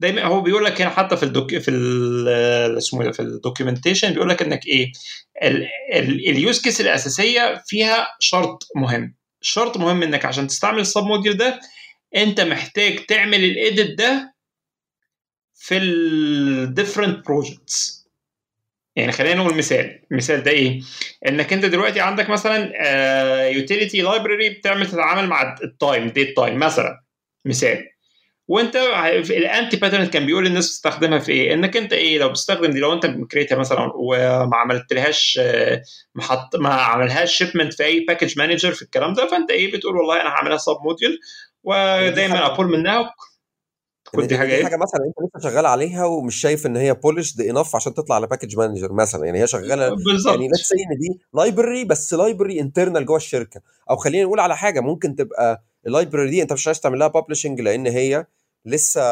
دايما 0.00 0.22
هو 0.24 0.40
بيقول 0.40 0.64
لك 0.64 0.80
هنا 0.80 0.90
حتى 0.90 1.16
في 1.16 1.22
ال 1.22 1.31
doc 1.31 1.58
في 1.58 1.70
ال- 1.70 2.78
اسمه 2.78 3.04
ده 3.04 3.12
في 3.12 3.20
ال 3.22 3.28
documentation 3.28 4.12
بيقول 4.12 4.28
لك 4.28 4.42
إنك 4.42 4.66
إيه 4.66 4.92
ال 6.30 6.38
use 6.38 6.60
case 6.62 6.80
الأساسية 6.80 7.62
فيها 7.66 8.08
شرط 8.20 8.62
مهم. 8.76 9.14
شرط 9.40 9.76
مهم 9.76 10.02
إنك 10.02 10.24
عشان 10.24 10.46
تستعمل 10.46 10.80
ال 10.80 11.02
submodule 11.04 11.36
ده 11.36 11.60
أنت 12.16 12.40
محتاج 12.40 13.06
تعمل 13.06 13.44
ال 13.44 13.55
edit 13.55 13.98
ده 13.98 14.34
في 15.58 15.76
ال 15.78 15.93
different 15.93 17.26
projects 17.26 17.98
يعني 18.96 19.12
خلينا 19.12 19.42
نقول 19.42 19.54
مثال. 19.58 20.00
المثال 20.12 20.42
ده 20.42 20.50
إيه؟ 20.50 20.80
إنك 21.28 21.52
أنت 21.52 21.64
دلوقتي 21.64 22.00
عندك 22.00 22.30
مثلا 22.30 22.72
utility 23.48 24.00
library 24.02 24.50
بتعمل 24.50 24.86
تتعامل 24.90 25.26
مع 25.28 25.56
ال 25.62 25.71
time 25.71 26.08
date 26.08 26.36
time 26.36 26.58
مثلا. 26.58 27.00
مثال. 27.44 27.84
وأنت 28.48 28.76
ال 29.30 29.76
anti-pattern 29.76 30.06
كان 30.06 30.26
بيقول 30.26 30.46
الناس 30.46 30.66
بتستخدمها 30.66 31.18
في 31.18 31.32
إيه؟ 31.32 31.54
إنك 31.54 31.76
أنت 31.76 31.92
إيه؟ 31.92 32.18
لو 32.18 32.28
بتستخدم 32.28 32.70
دي 32.70 32.78
لو 32.80 32.92
أنت 32.92 33.06
م 33.06 33.12
create 33.12 33.52
ها 33.52 33.58
مثلا 33.58 33.92
وما 33.94 34.56
عملتلهاش 34.56 35.40
ما 36.14 36.22
حط 36.22 36.56
ما 36.56 36.74
عملهاش 36.74 37.36
shipment 37.36 37.74
في 37.74 37.84
أي 37.84 38.00
package 38.00 38.38
manager 38.38 38.72
في 38.72 38.82
الكلام 38.82 39.12
ده 39.12 39.26
فأنت 39.28 39.50
إيه؟ 39.50 39.72
بتقول 39.72 39.96
والله 39.96 40.20
أنا 40.20 40.28
هعملها 40.30 40.56
submodule 40.56 41.18
ودايما 41.64 42.46
a 42.46 42.50
pull 42.50 42.66
منها. 42.66 43.14
كنت 44.14 44.24
دي 44.24 44.38
حاجة 44.38 44.54
إيه؟ 44.54 44.64
حاجة 44.64 44.76
مثلا 44.76 45.00
أنت 45.06 45.36
لسه 45.36 45.50
شغال 45.50 45.66
عليها 45.66 46.04
ومش 46.04 46.36
شايف 46.36 46.66
إن 46.66 46.76
هي 46.76 46.94
polished 46.94 47.40
enough 47.40 47.76
عشان 47.76 47.94
تطلع 47.94 48.16
على 48.16 48.26
package 48.26 48.56
manager 48.56 48.92
مثلا. 48.92 49.26
يعني 49.26 49.42
هي 49.42 49.46
شغالة 49.46 49.88
بالظبط. 49.88 50.34
يعني 50.34 50.48
let's 50.48 50.63
say 50.63 50.72
إن 50.72 50.98
دي 50.98 51.20
library 51.34 51.84
بس 51.84 52.14
library 52.14 52.60
internal 52.60 53.06
جوه 53.06 53.16
الشركة. 53.16 53.60
أو 53.90 53.96
خلينا 53.96 54.24
نقول 54.24 54.40
على 54.40 54.56
حاجة 54.56 54.80
ممكن 54.80 55.16
تبقى 55.16 55.62
ال 55.86 55.91
library 55.91 56.30
دي 56.30 56.42
أنت 56.42 56.52
مش 56.52 56.66
عايز 56.66 56.80
تعمل 56.80 56.98
لها 56.98 57.08
publishing 57.08 57.60
لأن 57.60 57.86
هي 57.86 58.26
لسه 58.64 59.02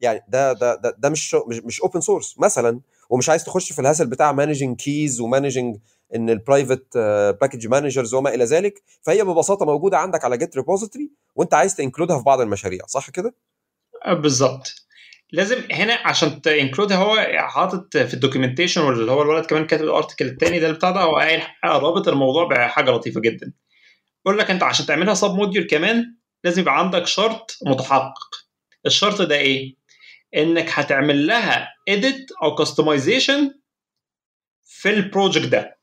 يعني 0.00 0.24
ده 0.28 0.52
ده 0.52 0.74
ده, 0.74 0.96
ده 0.98 1.08
مش 1.08 1.34
مش 1.34 1.60
مش 1.64 1.80
open 1.80 2.00
source 2.00 2.34
مثلا. 2.38 2.80
ومش 3.10 3.28
عايز 3.28 3.44
تخش 3.44 3.72
في 3.72 3.80
ال 3.80 3.84
hassle 3.84 4.06
بتاع 4.06 4.32
managing 4.32 4.76
keys 4.76 5.20
و 5.20 5.26
managing 5.26 5.76
إن 6.14 6.30
ال 6.30 6.39
private 6.39 6.98
package 7.40 7.66
managers 7.66 8.14
وما 8.14 8.34
إلى 8.34 8.44
ذلك. 8.44 8.82
فهي 9.02 9.24
ببساطة 9.24 9.66
موجودة 9.66 9.98
عندك 9.98 10.24
على 10.24 10.38
git 10.38 10.56
repository 10.56 11.10
وأنت 11.36 11.54
عايز 11.54 11.74
ت 11.74 11.79
include 11.79 12.13
ها 12.13 12.18
في 12.18 12.24
بعض 12.24 12.40
المشاريع 12.40 12.86
صح 12.86 13.10
كده؟ 13.10 13.34
بالظبط. 14.06 14.74
لازم 15.32 15.62
هنا 15.72 15.94
عشان 15.94 16.42
ت 16.42 16.48
include 16.48 16.90
ها 16.90 16.96
هو 16.96 17.16
حاطط 17.48 17.96
في 17.96 18.14
ال 18.14 18.19
documentation 18.19 18.80
واللي 18.80 19.12
هو 19.12 19.22
الولد 19.22 19.46
كمان 19.46 19.66
كاتب 19.66 19.84
ال 19.84 19.89
article 19.89 20.26
الثاني 20.26 20.58
ده 20.60 20.66
اللي 20.66 20.76
بتاع 20.76 20.90
ده 20.90 21.00
هو 21.00 21.16
قايل 21.16 21.42
رابط 21.64 22.08
الموضوع 22.08 22.44
بحاجة 22.48 22.90
لطيفة 22.90 23.20
جدا. 23.20 23.52
يقول 24.26 24.38
لك 24.38 24.50
أنت 24.50 24.62
عشان 24.62 24.86
تعملها 24.86 25.14
submodule 25.14 25.66
كمان 25.66 26.16
لازم 26.44 26.62
يبقى 26.62 26.78
عندك 26.78 27.06
شرط 27.06 27.58
متحقق. 27.66 28.46
الشرط 28.86 29.22
ده 29.22 29.34
إيه؟ 29.36 29.74
إنك 30.36 30.68
هتعمل 30.70 31.26
لها 31.26 31.68
edit 31.90 32.42
أو 32.42 32.56
customization 32.64 33.54
في 34.64 34.90
البروجكت 34.90 35.46
ده. 35.46 35.78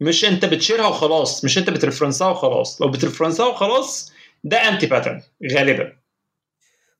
مش 0.00 0.24
أنت 0.24 0.44
بتشيرها 0.44 0.86
وخلاص 0.86 1.44
مش 1.44 1.58
أنت 1.58 1.70
بترفرنسها 1.70 2.28
وخلاص. 2.28 2.82
لو 2.82 2.90
بترفرنسها 2.90 3.46
وخلاص 3.46 4.12
ده 4.44 4.56
anti 4.68 4.86
pattern 4.86 5.22
غالبا. 5.52 5.92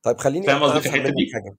طيب 0.02 0.18
خليني 0.18 0.46
فاهم 0.46 0.62
قصدي 0.62 0.80
في 0.80 0.86
الحتة 0.86 1.08
دي؟ 1.08 1.30
حاجة. 1.34 1.56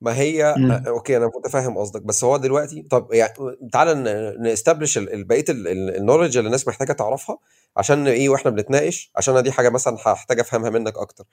ما 0.00 0.16
هي 0.18 0.54
مم. 0.58 0.70
آه، 0.70 0.82
أوكي 0.88 1.16
أنا 1.16 1.30
متفاهم 1.38 1.78
قصدك 1.78 2.02
بس 2.02 2.24
هو 2.24 2.36
دلوقتي 2.36 2.82
طب 2.82 3.08
يعني 3.12 3.32
تعالى 3.72 3.94
ن 4.40 4.46
establish 4.46 4.98
بقية 4.98 5.44
ال 5.48 5.57
knowledge 5.57 6.36
اللي 6.36 6.46
الناس 6.46 6.68
محتاجة 6.68 6.92
تعرفها 6.92 7.38
عشان 7.76 8.06
إيه 8.06 8.28
وإحنا 8.28 8.50
بنتناقش 8.50 9.10
عشان 9.16 9.34
أنا 9.34 9.42
دي 9.42 9.52
حاجة 9.52 9.68
مثلا 9.68 9.96
هحتاج 10.06 10.40
أفهمها 10.40 10.70
منك 10.70 10.98
أكتر. 10.98 11.24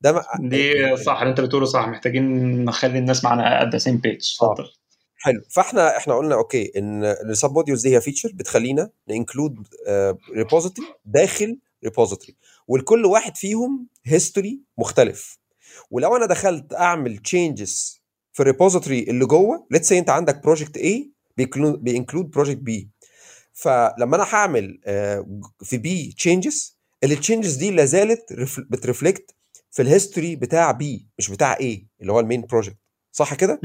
ده 0.00 0.12
ما- 0.12 0.24
دي 0.40 0.96
صح 0.96 1.18
اللي 1.20 1.30
أنت 1.30 1.40
بتقوله 1.40 1.66
صح 1.66 1.86
محتاجين 1.88 2.24
نخلي 2.64 2.98
الناس 2.98 3.24
معانا 3.24 3.60
at 3.70 3.74
the 3.74 3.82
same 3.82 3.96
page. 4.06 4.34
اتفضل. 4.42 4.70
حلو. 5.16 5.40
فإحنا 5.50 5.96
إحنا 5.96 6.14
قلنا 6.14 6.34
أوكي 6.34 6.72
إن 6.76 7.04
ال 7.04 7.52
submodules 7.52 7.82
دي 7.82 7.96
هي 7.96 8.00
feature 8.00 8.30
بتخلينا 8.34 8.90
ن 9.08 9.15
include 9.15 9.66
repository 10.36 10.88
داخل 11.04 11.58
repository 11.84 12.36
ولكل 12.68 13.04
واحد 13.06 13.36
فيهم 13.36 13.88
history 14.04 14.60
مختلف. 14.78 15.38
ولو 15.90 16.16
أنا 16.16 16.26
دخلت 16.26 16.74
أعمل 16.74 17.18
changes 17.18 18.02
في 18.32 18.40
ال 18.40 18.46
repository 18.46 19.02
اللي 19.02 19.26
جوه 19.26 19.66
let's 19.70 19.88
say 19.88 19.98
أنت 19.98 20.10
عندك 20.10 20.42
project 20.42 20.78
A 20.78 20.88
بي 21.36 21.57
include 21.57 22.30
project 22.30 22.60
B. 22.60 22.86
فلما 23.52 24.16
أنا 24.16 24.24
هعمل 24.34 24.80
آه، 24.84 25.40
في 25.62 25.78
B 25.78 26.14
changes 26.18 26.78
ال 27.04 27.10
changes 27.10 27.54
دي 27.54 27.70
لا 27.70 27.84
زالت 27.84 28.32
بت 28.70 28.84
reflect 28.84 29.34
في 29.70 29.82
ال 29.82 29.89
history 29.89 30.36
بتاع 30.36 30.70
B 30.70 31.08
مش 31.18 31.30
بتاع 31.30 31.54
A 31.54 31.60
اللي 32.00 32.12
هو 32.12 32.20
ال 32.20 32.24
main 32.24 32.40
project 32.40 32.76
صح 33.12 33.34
كده؟ 33.34 33.60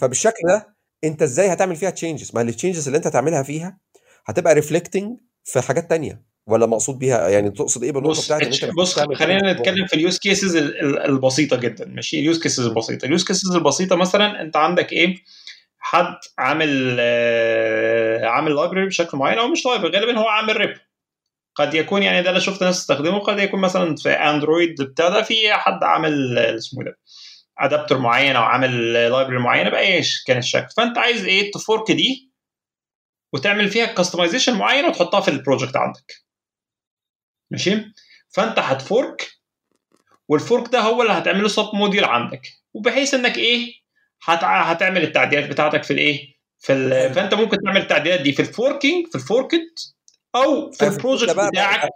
فبالشكل 0.00 0.42
ده 0.48 0.76
أنت 1.04 1.22
إزاي 1.22 1.52
هتعمل 1.52 1.76
فيها 1.76 1.90
changes 1.90 2.30
ما 2.34 2.42
ال 2.42 2.47
changes 2.47 2.86
اللي 2.88 2.96
أنت 2.96 3.06
هتعملها 3.06 3.42
فيها 3.42 3.78
هتبقى 4.26 4.54
reflecting 4.54 5.18
في 5.44 5.60
حاجات 5.60 5.90
تانية. 5.90 6.22
ولا 6.46 6.66
مقصود 6.66 6.98
بيها؟ 6.98 7.28
يعني 7.28 7.50
تقصد 7.50 7.82
إيه 7.84 7.92
بالنقطة 7.92 8.10
بص 8.10 8.24
بتاعت 8.32 8.74
بص 8.76 8.98
خلينا؟ 8.98 9.52
نتكلم 9.52 9.86
في 9.86 9.94
ال 9.94 10.00
use 10.00 10.18
cases 10.18 10.56
البسيطة 10.56 11.56
جدا 11.56 11.86
ماشي؟ 11.88 12.18
ال 12.18 12.24
use 12.24 12.42
cases 12.42 12.66
البسيطة. 12.66 13.06
ال 13.06 13.11
use 13.11 13.24
cases 13.24 13.54
البسيطة 13.54 13.96
مثلا 13.96 14.40
أنت 14.42 14.56
عندك 14.56 14.92
إيه؟ 14.92 15.16
حد 15.78 16.16
عامل 16.38 16.96
آه، 17.00 18.26
عامل 18.26 18.54
library 18.56 18.86
بشكل 18.86 19.18
معين 19.18 19.38
أو 19.38 19.48
مش 19.48 19.66
library 19.66 19.98
غالبا 19.98 20.18
هو 20.18 20.28
عامل 20.28 20.56
repo 20.56 20.74
قد 21.54 21.74
يكون 21.74 22.02
يعني 22.02 22.22
ده 22.22 22.30
اللي 22.30 22.40
شفت 22.40 22.62
ناس 22.62 22.78
تستخدمه 22.78 23.18
قد 23.18 23.38
يكون 23.38 23.60
مثلا 23.60 23.96
في 23.96 24.10
Android 24.10 24.74
ده 24.98 25.22
في 25.22 25.52
حد 25.52 25.84
عامل 25.84 26.38
آه، 26.38 26.56
اسمه 26.56 26.84
ده 26.84 26.98
adapter 27.58 27.98
معين 27.98 28.36
أو 28.36 28.42
عامل 28.42 28.92
library 28.92 29.38
معينه 29.38 29.70
باي 29.70 30.02
كان 30.26 30.38
الشكل. 30.38 30.68
فأنت 30.76 30.98
عايز 30.98 31.24
إيه؟ 31.24 31.50
ت 31.50 31.58
fork 31.58 31.92
دي 31.92 32.30
وتعمل 33.32 33.68
فيها 33.68 33.86
customization 33.86 34.58
معين 34.58 34.84
وتحطها 34.84 35.20
في 35.20 35.28
ال 35.28 35.34
project 35.34 35.76
عندك. 35.76 36.29
ماشي؟ 37.50 37.92
فانت 38.28 38.58
هت 38.58 38.82
fork 38.82 39.30
وال 40.28 40.43
fork 40.43 40.72
ده 40.72 40.80
هو 40.80 41.02
اللي 41.02 41.12
هتعمله 41.12 41.48
submodule 41.48 42.04
عندك 42.04 42.42
وبحيث 42.74 43.14
انك 43.14 43.38
إيه 43.38 43.72
هت... 44.24 44.44
هتعمل 44.44 45.02
التعديلات 45.02 45.50
بتاعتك 45.50 45.82
في 45.82 45.92
الايه 45.92 46.34
في 46.58 46.72
ال... 46.72 47.14
فانت 47.14 47.34
ممكن 47.34 47.56
تعمل 47.64 47.80
التعديلات 47.80 48.20
دي 48.20 48.32
في 48.32 48.42
ال 48.42 48.50
forking 48.50 49.06
في 49.08 49.14
ال 49.14 49.25
forked 49.25 49.94
أو 50.34 50.70
في 50.70 50.86
ال 50.86 50.91
project 50.91 51.30
بتاعك. 51.30 51.90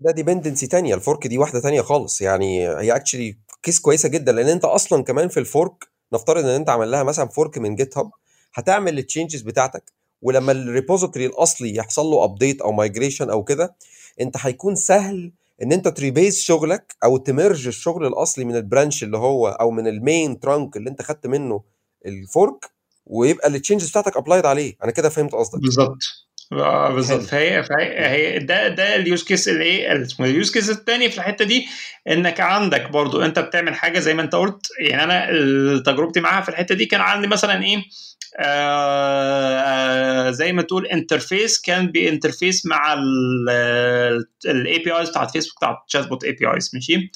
ده 0.00 0.12
dependency 0.12 0.66
تانية 0.66 0.94
ال 0.94 1.00
fork 1.00 1.26
دي 1.26 1.38
واحدة 1.38 1.60
تانية 1.60 1.80
خالص 1.82 2.20
يعني 2.20 2.68
هي 2.68 2.96
actually 2.96 3.38
case 3.62 3.80
كويسة 3.80 4.08
جدا 4.08 4.32
لأن 4.32 4.48
أنت 4.48 4.64
أصلا 4.64 5.04
كمان 5.04 5.28
في 5.28 5.40
ال 5.40 5.50
fork 5.50 5.88
نفترض 6.12 6.44
إن 6.44 6.50
أنت 6.50 6.70
عمل 6.70 6.90
لها 6.90 7.02
مثلا 7.02 7.28
fork 7.28 7.58
من 7.58 7.74
GitHub 7.74 8.10
هتعمل 8.54 8.98
ال 8.98 9.03
changes 9.03 9.40
بتاعتك 9.42 9.92
ولما 10.22 10.52
ال 10.52 10.59
repository 10.59 11.26
الأصلي 11.26 11.76
يحصل 11.76 12.06
له 12.06 12.24
update 12.24 12.60
أو 12.60 12.72
migration 12.72 13.30
أو 13.30 13.44
كده 13.44 13.74
انت 14.20 14.36
هيكون 14.40 14.74
سهل 14.74 15.32
ان 15.62 15.72
انت 15.72 15.88
ت 15.88 15.95
rebase 15.95 16.40
شغلك 16.40 16.94
أو 17.04 17.16
ت 17.16 17.24
merge 17.24 17.66
الشغل 17.66 18.06
الاصلي 18.06 18.44
من 18.44 18.56
ال 18.56 18.63
branch 18.63 19.02
اللي 19.02 19.16
هو 19.16 19.48
أو 19.48 19.70
من 19.70 19.86
ال 19.86 19.97
main 19.97 20.40
trunk 20.40 20.76
اللي 20.76 20.90
انت 20.90 21.02
خدت 21.02 21.26
منه 21.26 21.62
ال 22.06 22.19
fork 22.19 22.70
ويبقى 23.06 23.48
ال 23.48 23.53
changes 23.53 23.90
بتاعتك 23.90 24.16
applied 24.16 24.46
عليه. 24.46 24.74
أنا 24.84 24.92
كده 24.92 25.08
فهمت 25.08 25.32
قصدك. 25.32 25.60
بالظبط. 25.60 25.98
آه، 26.52 26.90
بالظبط. 26.94 27.20
فهي 27.22 27.62
فهي 27.64 28.06
هي 28.06 28.38
ده 28.38 28.68
ده 28.68 28.96
ال 28.96 29.03
use 29.03 29.24
case 29.24 29.48
الايه 29.48 29.92
ال 30.20 30.28
use 30.28 30.50
case 30.52 30.70
الثاني 30.70 31.10
في 31.10 31.18
الحتة 31.18 31.44
دي 31.44 31.66
إنك 32.08 32.40
عندك 32.40 32.90
برضو 32.90 33.22
أنت 33.22 33.38
بتعمل 33.38 33.74
حاجة 33.74 33.98
زي 33.98 34.14
ما 34.14 34.22
أنت 34.22 34.34
قلت. 34.34 34.66
يعني 34.80 35.02
أنا 35.04 35.82
تجربتي 35.82 36.20
معاها 36.20 36.42
في 36.42 36.48
الحتة 36.48 36.74
دي 36.74 36.86
كان 36.86 37.00
عندي 37.00 37.26
مثلا 37.26 37.62
إيه 37.64 37.82
زي 40.30 40.52
ما 40.52 40.62
تقول 40.62 40.86
interface 40.86 41.60
كان 41.60 41.86
ب 41.86 41.94
interface 41.94 42.66
مع 42.66 42.92
ال 44.46 44.78
APIs 44.78 45.08
بتاعت 45.10 45.30
فيسبوك 45.30 45.56
بتاعت 45.56 45.76
chatbot 45.86 46.24
APIs 46.24 46.70
ماشي؟ 46.74 47.10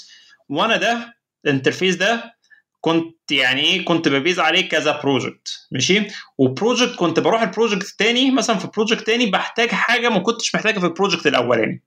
وأنا 0.49 0.77
ده 0.77 1.17
ال 1.45 1.50
interface 1.50 1.97
ده 1.97 2.37
كنت 2.81 3.33
يعني 3.33 3.61
إيه 3.61 3.85
كنت 3.85 4.09
ب 4.09 4.15
base 4.15 4.41
عليه 4.41 4.69
كذا 4.69 5.01
project 5.03 5.67
ماشي؟ 5.71 6.07
و 6.39 6.46
project 6.46 6.95
كنت 6.97 7.21
بروح 7.21 7.43
ال 7.43 7.49
project 7.49 7.91
التاني 7.91 8.31
مثلا 8.31 8.59
في 8.59 8.69
project 8.77 9.07
تاني 9.07 9.27
بحتاج 9.27 9.69
حاجة 9.69 10.09
ما 10.09 10.19
كنتش 10.19 10.55
محتاجها 10.55 10.81
في 10.81 10.87
ال 10.87 10.92
project 10.92 11.27
الأولاني. 11.27 11.83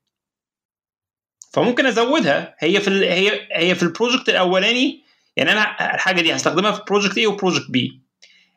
فممكن 1.54 1.86
أزودها 1.86 2.56
هي 2.60 2.82
في. 2.82 2.90
هي 2.90 3.48
هي 3.52 3.76
في 3.76 3.84
ال 3.84 3.89
project 3.90 4.30
الأولاني 4.30 5.04
يعني 5.36 5.52
أنا 5.52 5.96
الحاجة 5.96 6.22
دي 6.22 6.36
هستخدمها 6.36 6.72
في 6.72 6.82
project 6.88 7.18
A 7.18 7.28
و 7.28 7.33
project 7.33 7.72
B 7.72 8.02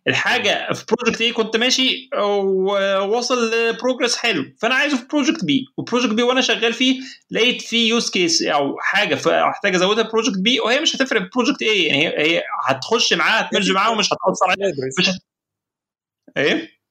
الحاجة 0.09 0.73
في 0.73 0.85
project 0.93 1.21
A 1.21 1.33
كنت 1.33 1.57
ماشي 1.57 2.09
وواصل 2.15 3.51
ل 3.55 3.62
progress 3.62 4.17
حلو 4.17 4.45
فأنا 4.61 4.75
عايزه 4.75 4.97
في 4.97 5.07
project 5.07 5.45
B 5.45 5.65
و 5.77 5.81
project 5.81 6.13
B 6.15 6.23
وأنا 6.23 6.41
شغال 6.41 6.73
فيه 6.73 7.01
لقيت 7.31 7.63
فيه 7.63 7.89
use 7.89 8.11
case 8.11 8.43
أو 8.43 8.77
حاجة 8.81 9.15
احتاج 9.51 9.75
أزودها 9.75 10.05
في 10.05 10.11
project 10.11 10.39
B 10.39 10.61
وهي 10.61 10.81
مش 10.81 10.97
هتفرق 10.97 11.23
في 11.23 11.29
project 11.35 11.63
A 11.63 11.89
يعني 11.89 12.09
هي, 12.09 12.37
هي 12.37 12.43
هتخش 12.69 13.13
معاها 13.13 13.41
هت 13.41 13.49
merge 13.49 13.71
معاها 13.71 13.91
ومش 13.91 14.07
هتأثر 14.07 14.47
عليها. 14.51 14.73
مش 14.99 15.09
هت... 15.09 15.15
إيه؟ 16.37 16.82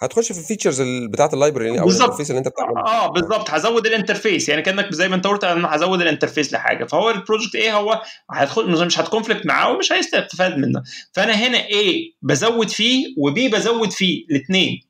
هتخش 0.00 0.32
في 0.32 0.38
ال 0.38 0.43
features 0.43 0.82
بتاعت 1.12 1.34
ال 1.34 1.40
library 1.40 1.80
أو. 1.80 1.88
ال 1.88 1.92
interface 1.92 2.30
اللي 2.30 2.38
أنت 2.38 2.48
بتعمله. 2.48 2.80
آه 2.80 3.06
بالظبط. 3.06 3.50
هزود 3.50 3.86
ال 3.86 3.92
interface. 3.92 4.48
يعني 4.48 4.62
كأنك 4.62 4.92
زي 4.92 5.08
ما 5.08 5.16
أنت 5.16 5.26
قلت 5.26 5.44
أنا 5.44 5.76
هزود 5.76 6.00
ال 6.00 6.05
interface 6.05 6.52
لحاجة. 6.52 6.84
فهو 6.84 7.10
ال 7.10 7.15
project 7.15 7.54
A 7.54 7.76
هو 7.76 8.02
هيدخل 8.32 8.86
مش 8.86 9.00
هت 9.00 9.09
conflict 9.09 9.46
معاه 9.46 9.70
ومش 9.72 9.92
هيستفاد 9.92 10.58
منه. 10.58 10.82
فأنا 11.12 11.32
هنا 11.32 11.66
A 11.66 12.12
بزود 12.22 12.68
فيه 12.68 13.06
و 13.18 13.33
B 13.33 13.48
بزود 13.48 13.90
فيه 13.90 14.26
الاثنين 14.30 14.80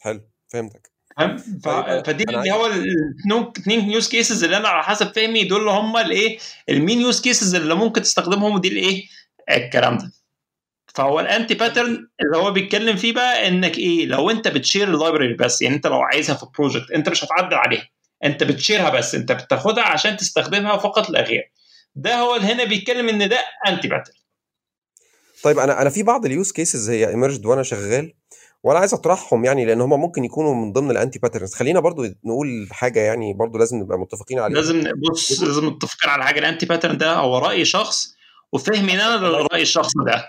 حلو. 0.00 0.20
فهمتك. 0.48 0.92
فاهم 1.18 1.36
ف... 1.36 1.68
طيب، 1.68 2.06
فدي 2.06 2.24
أنا 2.28 2.38
اللي 2.38 2.52
هو 2.52 2.66
الاثنين 2.66 3.90
use 3.90 4.08
cases 4.08 4.44
اللي 4.44 4.56
أنا 4.56 4.68
على 4.68 4.82
حسب 4.82 5.12
فهمي. 5.16 5.44
دول 5.44 5.68
هم 5.68 5.96
الإيه؟ 5.96 6.38
ال 6.68 6.74
main 6.74 7.00
use 7.00 7.20
cases 7.20 7.54
اللي 7.54 7.74
ممكن 7.74 8.02
تستخدمهم 8.02 8.54
ودي 8.54 8.68
الإيه؟ 8.68 9.04
الكلام 9.50 9.98
ده. 9.98 10.12
فهو 10.94 11.20
ال 11.20 11.54
anti-pattern 11.54 12.08
اللي 12.22 12.36
هو 12.36 12.50
بيتكلم 12.50 12.96
فيه 12.96 13.12
بقى 13.12 13.48
انك 13.48 13.78
إيه 13.78 14.06
لو 14.06 14.30
انت 14.30 14.48
بت 14.48 14.59
share 14.59 14.88
ال 14.88 14.94
library 14.94 15.34
بس 15.34 15.62
يعني 15.62 15.76
انت 15.76 15.86
لو 15.86 16.00
عايزها 16.00 16.36
في 16.36 16.46
project 16.58 16.90
انت 16.90 17.08
مش 17.08 17.24
هتعدل 17.24 17.54
عليها. 17.54 17.88
انت 18.24 18.44
بت 18.44 18.56
share 18.56 18.84
ها 18.84 18.90
بس 18.90 19.14
انت 19.14 19.32
بتاخدها 19.32 19.84
عشان 19.84 20.16
تستخدمها 20.16 20.76
فقط 20.76 21.10
لا 21.10 21.22
غير 21.22 21.52
ده 21.94 22.14
هو 22.14 22.36
اللي 22.36 22.46
هنا 22.52 22.64
بيتكلم 22.64 23.08
ان 23.08 23.28
ده 23.28 23.38
anti-pattern 23.68 24.14
طيب 25.42 25.58
أنا 25.58 25.82
أنا 25.82 25.90
في 25.90 26.02
بعض 26.02 26.26
ال 26.26 26.33
use 26.33 26.52
cases 26.52 26.90
هي 26.90 27.08
emerged 27.08 27.46
وأنا 27.46 27.62
شغال 27.62 28.14
وأنا 28.62 28.78
عايز 28.78 28.94
أطرحهم 28.94 29.44
يعني 29.44 29.64
لأن 29.64 29.80
هم 29.80 30.00
ممكن 30.00 30.24
يكونوا 30.24 30.54
من 30.54 30.72
ضمن 30.72 30.90
ال 30.90 31.18
anti-patterns 31.18 31.54
خلينا 31.54 31.80
برضو 31.80 32.04
نقول 32.24 32.68
حاجة 32.70 33.00
يعني 33.00 33.34
برضو 33.34 33.58
لازم 33.58 33.76
نبقى 33.76 33.98
متفقين 33.98 34.38
عليها. 34.38 34.56
لازم 34.56 34.84
بص 35.10 35.42
لازم 35.42 35.66
متفقين 35.66 36.10
على 36.10 36.24
حاجة. 36.24 36.38
ال 36.38 36.66
anti-pattern 36.66 36.98
ده 36.98 37.14
هو 37.14 37.38
رأي 37.38 37.64
شخص 37.64 38.14
وفهمي 38.52 38.94
أنا 38.94 39.16
للراي 39.26 39.62
الشخص 39.62 39.92
ده. 40.06 40.28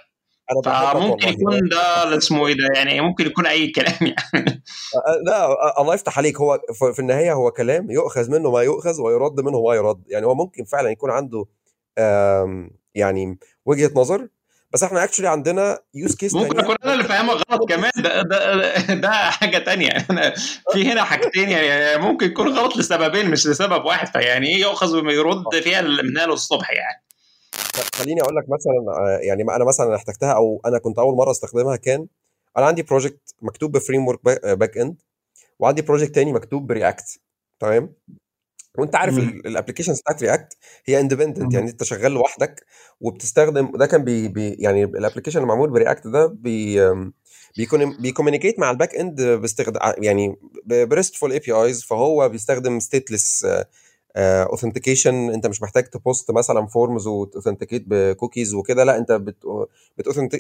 فممكن. 0.66 1.28
يكون 1.28 1.70
ده 1.70 2.04
اللي 2.04 2.18
اسمه 2.18 2.48
إيه 2.48 2.54
ده 2.54 2.68
يعني 2.76 3.02
ممكن 3.02 3.26
يكون 3.26 3.46
أي 3.48 3.68
كلام 3.68 3.98
يعني. 4.02 4.64
أه، 4.96 5.22
لا 5.26 5.44
أه، 5.46 5.82
الله 5.82 5.94
يفتح 5.94 6.18
عليك. 6.18 6.38
هو 6.42 6.60
في 6.94 7.00
النهاية 7.00 7.34
هو 7.34 7.52
كلام 7.52 7.92
يؤخذ 7.92 8.32
منه 8.32 8.52
ما 8.52 8.62
يؤخذ 8.62 9.02
ويرد 9.02 9.40
منه 9.42 9.62
ما 9.62 9.76
يرد. 9.76 10.04
يعني 10.08 10.26
هو 10.26 10.36
ممكن 10.36 10.64
فعلا 10.64 10.90
يكون 10.90 11.12
عنده 11.12 11.46
يعني 12.96 13.40
وجهة 13.66 13.92
نظر 13.96 14.28
بس 14.74 14.84
إحنا 14.84 15.04
actually 15.04 15.30
عندنا 15.30 15.80
use 15.94 16.16
case 16.16 16.34
ممكن 16.34 16.60
اكون 16.60 16.76
أنا 16.84 16.94
اللي 16.94 17.04
فاهمها 17.04 17.34
غلط 17.34 17.70
كمان. 17.70 17.92
ده 17.98 18.22
ده 18.22 18.94
ده 18.94 19.10
حاجة 19.12 19.58
تانية. 19.58 19.90
أنا 20.12 20.34
في 20.74 20.92
هنا 20.92 21.04
حاجتين 21.04 21.50
يعني 21.50 22.02
ممكن 22.02 22.26
يكون 22.26 22.48
غلط 22.48 22.78
لسببين 22.78 23.30
مش 23.32 23.48
لسبب 23.48 23.86
واحد. 23.86 24.08
فيعني 24.08 24.48
إيه 24.48 24.62
يؤخذ 24.62 24.96
ويرد 25.06 25.44
فيها 25.64 25.82
من 25.82 26.18
هنا 26.18 26.32
للصبح 26.32 26.72
يعني؟ 26.72 27.03
خليني 27.96 28.22
أقول 28.22 28.36
لك 28.36 28.44
مثلا 28.50 28.98
آه، 28.98 29.20
يعني 29.22 29.44
ما 29.44 29.56
أنا 29.56 29.66
مثلا 29.66 29.96
احتجتها 29.96 30.32
أو 30.32 30.62
أنا 30.66 30.78
كنت 30.80 31.00
أول 31.00 31.16
مرة 31.16 31.32
أستخدمها 31.32 31.76
كان 31.76 32.08
أنا 32.58 32.66
عندي 32.66 32.84
project 32.84 33.36
مكتوب 33.42 33.72
ب 33.72 33.75
framework 33.75 34.08
backend 34.08 35.02
وعندي 35.60 35.82
project 35.82 36.16
تاني 36.16 36.34
مكتوب 36.34 36.68
ب 36.68 36.77
React 36.77 37.20
تمام 37.60 37.94
وأنت 38.78 38.96
عارف. 38.96 39.18
ال 39.18 39.24
applications 39.24 40.00
بتاعت 40.02 40.24
React 40.24 40.58
هي 40.86 41.00
independent. 41.00 41.54
يعني 41.54 41.70
أنت 41.72 41.84
شغال 41.84 42.12
لوحدك 42.12 42.66
وبتستخدم 43.02 43.78
ده 43.78 43.86
كان 43.86 44.04
بي, 44.04 44.28
بي 44.28 44.50
يعني 44.50 44.84
ال 44.84 44.88
application 44.88 45.38
اللي 45.40 45.48
معمول 45.48 45.70
ب 45.70 45.76
React 45.76 46.08
ده 46.08 46.26
بي 46.28 46.80
بيكون 47.58 47.98
بي 47.98 48.07
communicate 48.07 48.60
مع 48.60 48.72
ال 48.72 48.96
backend 48.96 49.22
باستخدام 49.22 49.94
يعني 49.98 50.36
ب 50.66 50.74
RESTful 50.74 51.32
APIs 51.32 51.84
فهو 51.84 52.30
بيستخدم 52.30 52.80
stateless 52.80 53.46
authentication 54.16 55.30
انت 55.30 55.48
مش 55.48 55.62
محتاج 55.62 55.84
ت 55.84 55.94
post 55.94 56.32
مثلا 56.32 56.66
forms 56.68 57.08
وت 57.08 57.19
authenticate 57.19 57.84
ب 57.88 57.96
cookies 57.96 58.54
وكده 58.54 58.84
لا 58.84 58.98
انت 58.98 59.12
بت 59.12 59.38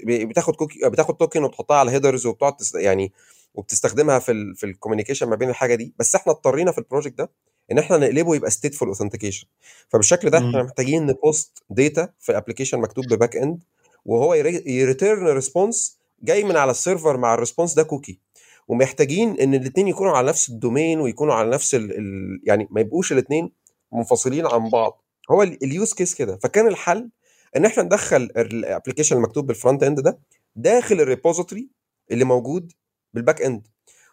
بتاخد 0.08 0.56
cookie 0.56 0.90
بتاخد 0.90 1.18
token 1.18 1.44
وتحطها 1.44 1.78
على 1.78 1.88
ال 1.90 1.94
headers 1.94 2.26
وبتقعد 2.26 2.54
يعني 2.76 3.12
وبتستخدمها 3.56 4.20
في 4.20 4.32
ال 4.32 4.56
في 4.56 4.66
ال 4.66 4.70
communication 4.70 5.28
ما 5.30 5.36
بين 5.36 5.50
الحاجة 5.50 5.76
دي. 5.76 5.94
بس 6.00 6.16
إحنا 6.16 6.34
اضطرينا 6.34 6.72
في 6.72 6.78
ال 6.78 6.83
project 6.83 7.18
ده 7.18 7.30
إن 7.72 7.78
إحنا 7.80 7.98
نقلبه 7.98 8.36
يبقى 8.36 8.52
stateful 8.52 8.88
authentication 8.88 9.48
فبالشكل 9.90 10.30
ده 10.30 10.38
إحنا. 10.38 10.64
محتاجين 10.64 11.06
ن 11.06 11.17
post 11.17 11.64
data 11.70 12.10
في 12.20 12.38
application 12.38 12.80
مكتوب 12.80 13.06
ب 13.06 13.12
back 13.12 13.36
end 13.36 13.64
وهو 14.06 14.34
ي 14.34 14.47
return 14.47 15.28
response 15.28 15.98
جاي 16.24 16.44
من 16.44 16.58
على 16.58 16.72
ال 16.72 16.78
server 16.78 17.18
مع 17.18 17.34
ال 17.34 17.38
response 17.38 17.74
ده 17.74 17.84
cookie 17.84 18.20
ومحتاجين 18.68 19.40
إن 19.40 19.54
الاثنين 19.54 19.88
يكونوا 19.88 20.12
على 20.18 20.28
نفس 20.28 20.50
ال 20.50 20.57
domain 20.57 21.00
ويكونوا 21.00 21.34
على 21.34 21.50
نفس 21.50 21.76
ال 21.76 21.98
ال 21.98 22.42
يعني 22.44 22.68
ما 22.72 22.82
يبقوش 22.82 23.12
الاثنين 23.12 23.52
منفصلين 23.94 24.46
عن 24.48 24.70
بعض. 24.70 25.04
هو 25.32 25.44
ال 25.44 25.56
use 25.56 25.94
case 25.94 26.16
كده. 26.16 26.38
فكان 26.44 26.68
الحل 26.68 27.10
إن 27.56 27.66
إحنا 27.66 27.84
ندخل 27.84 28.30
ال 28.38 28.44
application 28.44 29.16
المكتوب 29.16 29.48
بال 29.48 29.58
front 29.58 29.84
end 29.84 30.00
ده 30.00 30.20
داخل 30.56 31.02
ال 31.02 31.08
repository 31.08 31.70
اللي 32.12 32.26
موجود 32.26 32.72
بال 33.14 33.23
back 33.23 33.42
end 33.42 33.68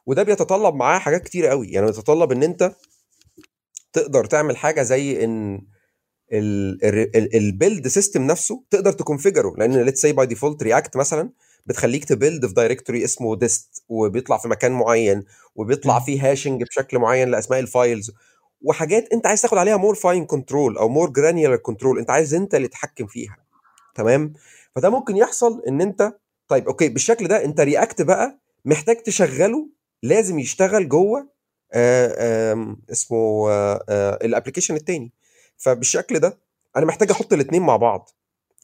وده 0.06 0.22
بيتطلب 0.22 0.74
معاه 0.74 0.98
حاجات 0.98 1.22
كتير 1.22 1.46
قوي. 1.46 1.68
يعني 1.68 1.86
بيتطلب 1.86 2.32
إن 2.32 2.42
أنت 2.42 2.74
تقدر 3.92 4.24
تعمل 4.24 4.56
حاجة 4.56 4.82
زي 4.82 5.24
إن 5.24 5.66
ال 7.34 7.43
build 7.43 7.88
system 7.88 8.22
نفسه 8.26 8.64
تقدر 8.70 8.92
ت 8.92 8.97
configure 8.97 9.44
ه. 9.44 9.54
لأن 9.58 9.76
let's 9.82 10.00
say 10.00 10.12
by 10.12 10.26
default 10.26 10.62
React 10.62 10.96
مثلا 10.96 11.30
بتخليك 11.66 12.04
ت 12.04 12.11
build 12.11 12.46
في 12.46 12.54
directory 12.54 13.04
اسمه 13.04 13.36
dist 13.36 13.82
وبيطلع 13.88 14.38
في 14.38 14.48
مكان 14.48 14.72
معين 14.72 15.24
وبيطلع. 15.54 16.00
فيه 16.00 16.30
hashing 16.30 16.62
بشكل 16.62 16.98
معين 16.98 17.28
لأسماء 17.28 17.60
ال 17.60 17.68
files 17.68 18.10
وحاجات 18.62 19.12
انت 19.12 19.26
عايز 19.26 19.42
تاخد 19.42 19.58
عليها 19.58 19.76
more 19.76 19.94
fine 19.94 20.26
control 20.26 20.78
أو 20.78 20.88
more 20.88 21.10
granular 21.10 21.56
control 21.58 21.98
انت 21.98 22.10
عايز 22.10 22.34
انت 22.34 22.54
اللي 22.54 22.68
تتحكم 22.68 23.06
فيها. 23.06 23.36
تمام؟ 23.94 24.32
فده 24.74 24.90
ممكن 24.90 25.16
يحصل 25.16 25.62
إن 25.68 25.80
انت 25.80 26.12
طيب 26.48 26.68
okay 26.68 26.88
بالشكل 26.88 27.28
ده 27.28 27.44
انت 27.44 27.60
React 27.60 28.02
بقى 28.02 28.38
محتاج 28.64 28.96
تشغله 29.02 29.68
لازم 30.02 30.38
يشتغل 30.38 30.88
جوه 30.88 31.28
آه 31.72 32.52
آم، 32.52 32.76
اسمه 32.92 33.50
ال 34.24 34.28
application 34.28 34.74
التاني. 34.74 35.12
فبالشكل 35.56 36.18
ده 36.18 36.38
أنا 36.76 36.86
محتاج 36.86 37.10
أحط 37.10 37.32
الاثنين 37.32 37.62
مع 37.62 37.76
بعض. 37.76 38.10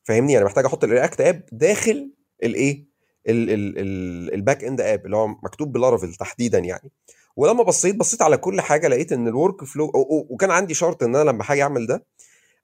فاهمني؟ 0.05 0.37
أنا 0.37 0.45
محتاج 0.45 0.65
أحط 0.65 0.85
ال 0.85 0.91
React 0.91 1.21
app 1.21 1.43
داخل 1.53 2.11
الايه 2.43 2.85
ال- 3.29 3.51
ال- 3.51 3.79
ال- 3.79 4.35
ال 4.35 4.41
back 4.41 4.65
end 4.65 4.81
app 4.81 5.07
اللي 5.07 5.17
هو 5.17 5.27
مكتوب 5.29 5.73
ب 5.73 5.78
Laravel 5.78 6.15
تحديدا 6.15 6.59
يعني. 6.59 6.91
ولما 7.37 7.63
بصيت 7.63 7.97
بصيت 7.97 8.23
على 8.23 8.37
كل 8.37 8.61
حاجة 8.61 8.89
لقيت 8.89 9.13
إن 9.13 9.29
ال 9.29 9.65
workflow 9.65 9.91
وكان 10.31 10.51
عندي 10.51 10.75
شرط 10.75 11.03
إن 11.03 11.17
أنا 11.17 11.31
لما 11.31 11.45
هاجي 11.47 11.63
أعمل 11.63 11.87
ده 11.87 12.05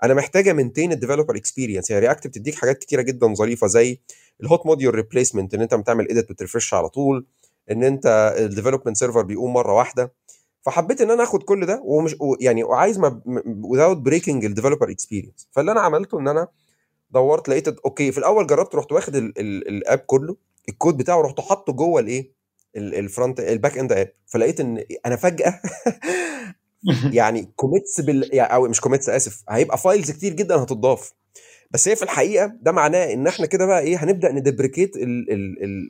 أنا 0.03 0.15
محتاج 0.15 0.49
a 0.49 0.54
maintain 0.54 0.93
ال 0.93 0.97
developer 0.97 1.37
experience 1.37 1.91
يعني 1.91 2.07
React 2.07 2.27
بتديك 2.27 2.55
حاجات 2.55 2.79
كتيرة 2.79 3.03
جدا 3.03 3.35
ظريفة 3.35 3.67
زي 3.67 4.01
ال 4.41 4.47
hot 4.47 4.67
module 4.67 4.95
replacement 4.95 5.55
إن 5.55 5.61
أنت 5.63 5.75
بتعمل 5.75 6.09
edit 6.09 6.33
بت 6.33 6.42
refresh 6.42 6.75
على 6.75 6.89
طول 6.89 7.27
إن 7.71 7.85
أنت 7.85 8.35
ال 8.39 8.44
development 8.44 8.97
server 8.97 9.23
بيقوم 9.23 9.53
مرة 9.53 9.73
واحدة. 9.75 10.13
فحبيت 10.63 11.01
إن 11.01 11.11
أنا 11.11 11.23
آخد 11.23 11.43
كل 11.43 11.67
ده 11.67 11.81
ومش 11.85 12.17
يعني 12.41 12.65
وعايز 12.65 12.99
ما 12.99 13.21
without 13.73 14.11
breaking 14.11 14.29
ال 14.45 14.49
developer 14.49 14.91
experience 14.91 15.49
فاللي 15.51 15.73
أنا 15.73 15.81
عملته 15.81 16.19
إن 16.21 16.29
أنا 16.29 16.49
دورت 17.11 17.49
لقيت 17.49 17.69
okay 17.69 18.13
في 18.13 18.19
الأول 18.19 18.47
جربت 18.47 18.75
رحت 18.75 18.93
واخد 18.93 19.17
ال- 19.17 19.39
ال- 19.39 19.69
ال 19.69 19.76
app 19.76 19.99
كله 19.99 20.37
الكود 20.69 20.97
بتاعه 20.97 21.21
رحت 21.21 21.41
حاطه 21.41 21.73
جوه 21.73 22.01
الإيه؟ 22.01 22.21
ال- 22.21 22.33
ال 22.77 22.88
front 22.88 23.41
ال 23.41 23.48
back 23.48 23.79
end 23.79 23.93
app 23.93 24.13
فلقيت 24.27 24.61
إن 24.61 24.85
أنا 25.07 25.17
فجأة 25.17 25.61
يعني 27.13 27.49
commits 27.57 28.01
بال 28.01 28.31
يعني 28.33 28.55
أو 28.55 28.69
مش 28.69 28.81
commits 28.81 29.09
آسف. 29.09 29.43
هيبقى 29.49 29.79
files 29.79 30.11
كتير 30.11 30.33
جدا 30.33 30.57
هتضاف. 30.57 31.13
بس 31.71 31.89
هي 31.89 31.97
في 31.97 32.03
الحقيقة 32.03 32.53
ده 32.63 32.73
معناه 32.73 33.13
إن 33.13 33.27
إحنا 33.27 33.47
كده 33.47 33.67
بقى 33.67 33.81
إيه 33.81 34.05
هنبدأ 34.05 34.33
ن 34.33 34.39
deprecate 34.39 34.97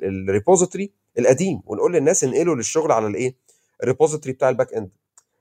ال 0.02 0.10
repository 0.10 0.92
القديم 1.18 1.60
ونقول 1.66 1.92
للناس 1.92 2.24
انقلوا 2.24 2.54
للشغل 2.56 2.92
على 2.92 3.06
الإيه 3.06 3.34
ال 3.82 3.87
repository 3.87 4.32
بتاع 4.32 4.48
ال 4.48 4.53
back 4.53 4.74
end 4.74 4.90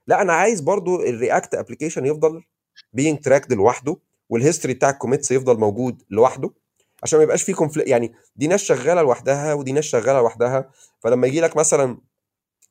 لا 0.07 0.21
أنا 0.21 0.33
عايز 0.33 0.61
برضو 0.61 1.01
ال 1.01 1.10
React 1.10 1.55
application 1.55 2.05
يفضل 2.05 2.43
being 2.93 3.19
tracked 3.19 3.53
لوحده 3.53 3.97
وال 4.29 4.39
history 4.39 4.73
بتاع 4.73 4.89
ال 4.89 4.95
commits 4.95 5.31
يفضل 5.31 5.59
موجود 5.59 6.03
لوحده. 6.09 6.49
عشان 7.03 7.17
ما 7.17 7.23
يبقاش 7.23 7.43
فيه 7.43 7.53
conflict 7.53 7.89
يعني 7.89 8.13
دي 8.35 8.47
ناس 8.47 8.63
شغالة 8.63 9.01
لوحدها 9.01 9.53
ودي 9.53 9.71
ناس 9.71 9.83
شغالة 9.83 10.19
لوحدها. 10.19 10.69
فلما 10.99 11.27
يجي 11.27 11.41
لك 11.41 11.57
مثلا 11.57 11.97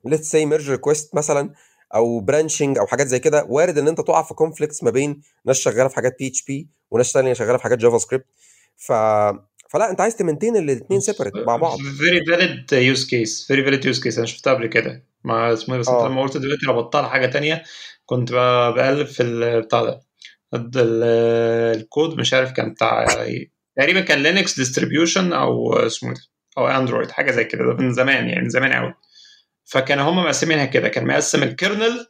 let's 0.04 0.30
say 0.30 0.46
merge 0.46 0.70
request 0.70 1.14
مثلا 1.14 1.52
أو 1.94 2.20
branching 2.20 2.78
أو 2.78 2.86
حاجات 2.86 3.06
زي 3.06 3.18
كده 3.18 3.44
وارد 3.48 3.78
إن 3.78 3.88
أنت 3.88 4.00
تقع 4.00 4.22
في 4.22 4.34
conflicts 4.34 4.82
ما 4.82 4.90
بين 4.90 5.22
ناس 5.44 5.56
شغالة 5.56 5.88
في 5.88 5.96
حاجات 5.96 6.18
PHP 6.18 6.68
وناس 6.90 7.12
ثانية 7.12 7.32
شغالة 7.32 7.56
في 7.56 7.62
حاجات 7.62 7.78
JavaScript 7.78 8.26
ف 8.76 8.92
فلا 9.68 9.90
أنت 9.90 10.00
عايز 10.00 10.16
ت 10.16 10.21
maintain 10.21 10.56
الاثنين 10.56 11.00
separate 11.00 11.36
مع 11.36 11.56
بعض. 11.56 11.78
very 11.78 12.24
valid 12.26 12.72
use 12.72 13.06
case 13.06 13.46
very 13.46 13.64
valid 13.64 13.84
use 13.84 14.02
case 14.02 14.18
أنا 14.18 14.26
شفتها 14.26 14.54
قبل 14.54 14.66
كده. 14.66 15.04
ما 15.24 15.52
اسمه 15.52 15.74
إيه، 15.74 15.80
بس 15.80 15.88
أنت 15.88 15.96
آه. 15.96 16.08
لما 16.08 16.22
قلت 16.22 16.36
دلوقتي 16.36 16.66
ربطتها 16.66 17.02
لحاجة 17.02 17.26
تانية 17.26 17.62
كنت 18.06 18.32
بقلب 18.32 19.06
في 19.06 19.22
البتاع 19.22 19.84
ده. 19.84 20.00
الكود 20.54 22.18
مش 22.18 22.34
عارف 22.34 22.52
كان 22.52 22.72
بتاع. 22.72 23.06
تقريبا 23.80 24.00
كان 24.00 24.22
Linux 24.22 24.56
distribution 24.56 25.32
أو 25.32 25.72
اسمه 25.72 26.10
إيه 26.10 26.16
أو 26.58 26.68
Android 26.68 27.10
حاجة 27.10 27.30
زي 27.30 27.44
كده. 27.44 27.64
ده 27.64 27.72
من 27.74 27.92
زمان 27.92 28.28
يعني 28.28 28.42
من 28.42 28.48
زمان 28.48 28.72
قوي 28.72 28.94
فكانوا 29.64 30.10
هم 30.10 30.16
مقسمينها 30.24 30.64
كده. 30.64 30.88
كان 30.88 31.06
مقسم 31.06 31.42
ال 31.42 31.51
kernel 31.51 32.06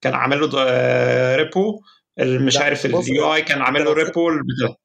كان 0.00 0.14
عامل 0.14 0.40
له 0.40 0.50
آه، 0.58 1.36
repo 1.36 1.80
ال- 2.20 2.42
مش 2.46 2.56
عارف 2.56 2.86
ال 2.86 3.34
UI 3.34 3.42
كان 3.42 3.62
عامل 3.62 3.84
له 3.84 3.92
repo 3.92 4.28
البتاع. 4.28 4.76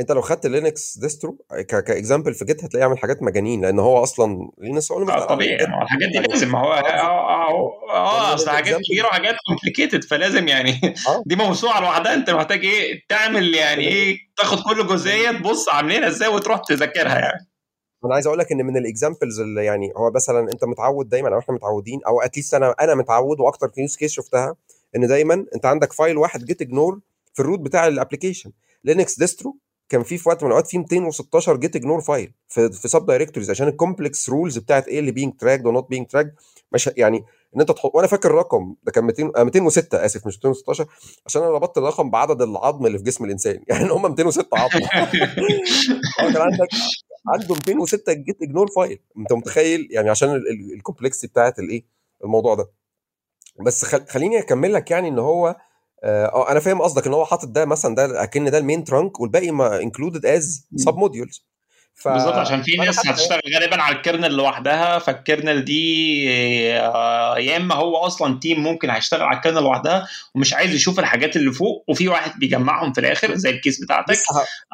انت 0.00 0.12
لو 0.12 0.20
خدت 0.20 0.46
Linux 0.46 0.98
distro 0.98 1.38
ك 1.68 1.76
example 1.76 2.34
في 2.34 2.44
Git 2.44 2.64
هتلاقيه 2.64 2.86
يعمل 2.86 2.98
حاجات 2.98 3.22
مجانين 3.22 3.60
لأن 3.60 3.78
هو 3.78 4.02
أصلا 4.02 4.50
Linux 4.58 4.92
هو 4.92 5.00
مخترع 5.00 5.24
طبيعي. 5.24 5.50
يعني 5.50 5.82
الحاجات 5.82 6.08
دي 6.08 6.14
يعني 6.14 6.26
لازم. 6.26 6.52
ما 6.52 6.58
هو 6.58 6.72
آه 6.72 6.78
آه 6.78 7.50
آه 7.50 7.72
آه 7.90 8.22
يعني 8.22 8.34
أصل 8.34 8.50
حاجات 8.50 8.80
كبيره 8.90 9.06
وحاجات 9.06 9.34
complicated 9.46 10.04
فلازم 10.04 10.48
يعني 10.48 10.80
دي 11.26 11.36
موسوعة 11.36 11.80
لوحدها. 11.80 12.14
أنت 12.14 12.30
محتاج 12.30 12.64
إيه؟ 12.64 13.02
تعمل 13.08 13.54
يعني 13.54 13.88
إيه؟ 13.88 14.18
تاخد 14.36 14.58
كل 14.62 14.86
جزئية 14.86 15.30
تبص 15.30 15.68
عاملينها 15.68 16.08
إزاي 16.08 16.28
وتروح 16.28 16.60
تذاكرها 16.60 17.18
يعني. 17.18 17.50
أنا 18.04 18.14
عايز 18.14 18.26
أقول 18.26 18.38
لك 18.38 18.52
إن 18.52 18.66
من 18.66 18.76
ال 18.76 18.83
examples 18.83 19.40
اللي 19.40 19.64
يعني 19.64 19.92
هو 19.96 20.10
مثلا 20.10 20.52
أنت 20.52 20.64
متعود 20.64 21.08
دايما 21.08 21.28
أو 21.28 21.38
إحنا 21.38 21.54
متعودين 21.54 22.00
أو 22.06 22.20
at 22.20 22.30
least 22.30 22.54
أنا 22.54 22.74
أنا 22.80 22.94
متعود 22.94 23.40
وأكتر 23.40 23.70
use 23.78 23.96
case 23.96 24.12
شفتها 24.12 24.56
إن 24.96 25.06
دايما 25.06 25.46
أنت 25.54 25.66
عندك 25.66 25.92
file 25.92 26.16
واحد 26.16 26.44
gitignore 26.44 27.00
في 27.34 27.40
ال 27.42 27.46
root 27.46 27.60
بتاع 27.60 27.86
ال 27.86 27.91
application 27.91 28.52
Linux 28.84 29.18
distro 29.18 29.56
كان 29.90 30.02
في 30.02 30.18
في 30.18 30.28
وقت 30.28 30.42
من 30.42 30.46
الأوقات 30.46 30.66
فيه 30.66 30.78
216 30.78 31.56
gitignore 31.56 32.00
file 32.00 32.32
في 32.48 32.72
في 32.72 32.88
sub 32.88 33.06
directories 33.06 33.50
عشان 33.50 33.68
ال 33.68 33.75
complex 33.75 34.28
rules 34.28 34.58
بتاعت 34.58 34.88
إيه 34.88 34.98
اللي 34.98 35.10
being 35.10 35.32
tracked 35.36 35.66
و 35.66 35.72
not 35.72 35.90
being 35.90 36.06
tracked 36.06 36.32
مش 36.72 36.90
يعني 36.96 37.24
إن 37.56 37.60
أنت 37.60 37.70
تحط 37.70 37.94
وأنا 37.94 38.06
فاكر 38.06 38.30
الرقم 38.30 38.74
ده 38.82 38.92
كان 38.92 39.04
200 39.04 39.32
آه 39.36 39.42
206 39.42 40.04
آسف 40.04 40.26
مش 40.26 40.36
216 40.36 40.86
عشان 41.26 41.42
أنا 41.42 41.50
ربطت 41.50 41.78
الرقم 41.78 42.10
بعدد 42.10 42.42
العظم 42.42 42.86
اللي 42.86 42.98
في 42.98 43.04
جسم 43.04 43.24
الإنسان. 43.24 43.64
يعني 43.68 43.92
هم 43.92 44.02
206 44.02 44.48
عظم. 44.52 44.80
كان 46.18 46.42
عندك 46.42 46.68
عنده 47.28 47.54
206 47.54 48.12
gitignore 48.12 48.70
file 48.76 48.98
أنت 49.18 49.32
متخيل؟ 49.32 49.88
يعني 49.90 50.10
عشان 50.10 50.42
ال 50.74 50.79
complexity 50.79 51.26
بتاعت 51.26 51.58
الايه 51.58 51.84
الموضوع 52.24 52.54
ده. 52.54 52.70
بس 53.66 53.84
خل... 53.84 54.06
خليني 54.06 54.38
أكمل 54.38 54.72
لك 54.72 54.90
يعني 54.90 55.08
إن 55.08 55.18
هو 55.18 55.56
آه 56.04 56.50
أنا 56.50 56.60
فاهم 56.60 56.82
قصدك 56.82 57.06
إن 57.06 57.14
هو 57.14 57.24
حاطط 57.24 57.48
ده 57.48 57.64
مثلا 57.64 57.94
ده 57.94 58.22
أكن 58.22 58.44
ده 58.44 58.58
ال 58.58 58.63
main 58.63 58.84
trunk 58.84 59.20
والباقي 59.20 59.50
ما 59.50 59.80
included 59.80 60.26
as 60.26 60.66
submodules 60.76 61.44
ف 61.94 62.08
بالظبط 62.08 62.34
عشان 62.34 62.62
في 62.62 62.76
ناس 62.76 63.06
هتشتغل 63.06 63.40
غالبا 63.54 63.82
على 63.82 63.96
ال 63.96 64.02
kernel 64.02 64.36
لوحدها 64.36 64.98
فال 64.98 65.14
kernel 65.14 65.64
دي 65.64 66.26
آه، 66.80 67.38
يا 67.38 67.56
إما 67.56 67.74
هو 67.74 67.96
أصلا 67.96 68.38
team 68.38 68.62
ممكن 68.62 68.90
هيشتغل 68.90 69.22
على 69.22 69.36
ال 69.36 69.40
kernel 69.40 69.62
لوحدها 69.62 70.08
ومش 70.34 70.54
عايز 70.54 70.74
يشوف 70.74 71.00
الحاجات 71.00 71.36
اللي 71.36 71.52
فوق 71.52 71.84
وفي 71.88 72.08
واحد 72.08 72.38
بيجمعهم 72.38 72.92
في 72.92 73.00
الآخر 73.00 73.34
زي 73.34 73.50
ال 73.50 73.57
case 73.57 73.84
بتاعتك. 73.84 74.16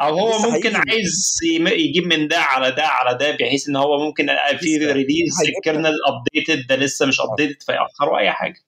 أو 0.02 0.18
هو 0.18 0.50
ممكن 0.50 0.76
عايز 0.76 1.38
يجيب 1.72 2.06
من 2.06 2.28
ده 2.28 2.38
على 2.38 2.70
ده 2.70 2.86
على 2.86 3.18
ده 3.18 3.36
بحيث 3.36 3.68
إن 3.68 3.76
هو 3.76 4.06
ممكن 4.06 4.26
في 4.60 4.76
release 4.76 5.34
ال 5.56 5.62
kernel 5.62 5.94
updated 6.08 6.66
ده 6.66 6.76
لسه 6.76 7.06
مش 7.06 7.20
آه. 7.20 7.24
updated 7.30 7.62
فيأخروا 7.62 8.18
أي 8.18 8.30
حاجة 8.30 8.66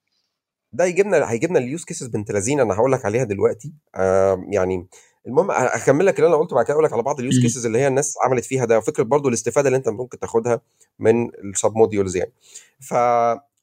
ده 0.73 0.85
يجيبنا 0.85 1.31
هيجيبنا 1.31 1.59
ال 1.59 1.65
use 1.65 1.85
cases 1.85 2.07
بنت 2.07 2.33
لذينة 2.33 2.63
أنا 2.63 2.75
هقول 2.75 2.93
لك 2.93 3.05
عليها 3.05 3.25
دلوقتي. 3.25 3.73
آه 3.95 4.45
يعني 4.49 4.87
المهم 5.27 5.51
هكمل 5.51 6.07
لك 6.07 6.19
اللي 6.19 6.29
أنا 6.29 6.37
قلته 6.37 6.57
بعد 6.57 6.65
كده 6.65 6.73
أقول 6.75 6.85
لك 6.85 6.93
على 6.93 7.03
بعض 7.03 7.19
ال 7.19 7.22
use. 7.22 7.35
cases 7.43 7.67
اللي 7.67 7.79
هي 7.79 7.87
الناس 7.89 8.15
عملت 8.25 8.45
فيها 8.45 8.65
ده 8.65 8.79
وفكرة 8.79 9.03
برضو 9.03 9.29
الاستفادة 9.29 9.69
اللي 9.69 9.77
أنت 9.77 9.89
ممكن 9.89 10.19
تاخدها 10.19 10.61
من 10.99 11.29
ال 11.45 11.73
submodules 11.77 12.17
يعني. 12.17 12.33
ف 12.81 12.95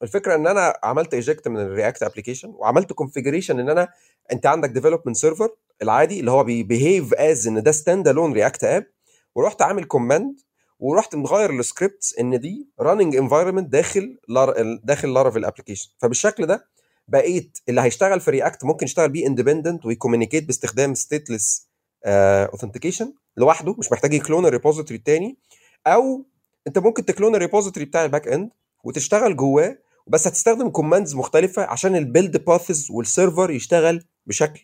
الفكرة 0.02 0.34
إن 0.34 0.46
أنا 0.46 0.74
عملت 0.84 1.14
eject 1.14 1.48
من 1.48 1.60
ال 1.60 1.67
React 1.67 2.02
application 2.02 2.48
وعملت 2.48 2.92
configuration 2.92 3.60
إن 3.60 3.68
أنا 3.70 3.88
أنت 4.32 4.46
عندك 4.46 4.68
development 4.70 5.16
server 5.16 5.48
العادي 5.82 6.20
اللي 6.20 6.30
هو 6.30 6.44
بي 6.44 6.61
behave 6.61 7.14
as 7.14 7.46
إن 7.48 7.62
ده 7.62 7.72
standalone 7.72 8.32
React 8.32 8.64
app 8.64 8.86
ورحت 9.34 9.62
عامل 9.62 9.84
command 9.84 10.40
ورحت 10.78 11.14
مغير 11.14 11.50
ال 11.50 11.59
scripts 11.59 12.18
إن 12.18 12.40
دي 12.40 12.68
running 12.80 13.16
environment 13.16 13.68
داخل 13.72 14.18
لار 14.28 14.54
داخل 14.84 15.14
Laravel 15.14 15.44
application 15.44 15.90
فبالشكل 15.98 16.46
ده 16.46 16.68
بقيت 17.08 17.58
اللي 17.68 17.80
هيشتغل 17.80 18.20
في 18.20 18.30
React 18.30 18.64
ممكن 18.64 18.84
يشتغل 18.84 19.08
بيه 19.08 19.26
independent 19.26 19.86
وي 19.86 19.95
communicate 19.95 20.44
باستخدام 20.44 20.94
stateless 20.94 21.68
authentication 22.06 23.12
لوحده 23.36 23.74
مش 23.78 23.92
محتاج 23.92 24.14
ي 24.14 24.19
clone 24.19 24.46
ال 24.46 24.51
repository 24.51 24.98
التاني. 24.98 25.38
أو 25.86 26.26
أنت 26.66 26.78
ممكن 26.78 27.04
ت 27.04 27.09
clone 27.09 27.34
ال 27.34 27.39
repository 27.39 27.86
بتاع 27.86 28.04
ال 28.04 28.09
back 28.09 28.28
end 28.28 28.50
وتشتغل 28.84 29.36
جواه 29.36 29.78
بس 30.06 30.26
هتستخدم 30.26 30.68
commands 30.68 31.14
مختلفة 31.14 31.62
عشان 31.62 31.96
ال 31.96 32.04
build 32.04 32.44
paths 32.44 32.90
وال 32.90 33.05
server 33.05 33.50
يشتغل 33.50 34.04
بشكل 34.26 34.60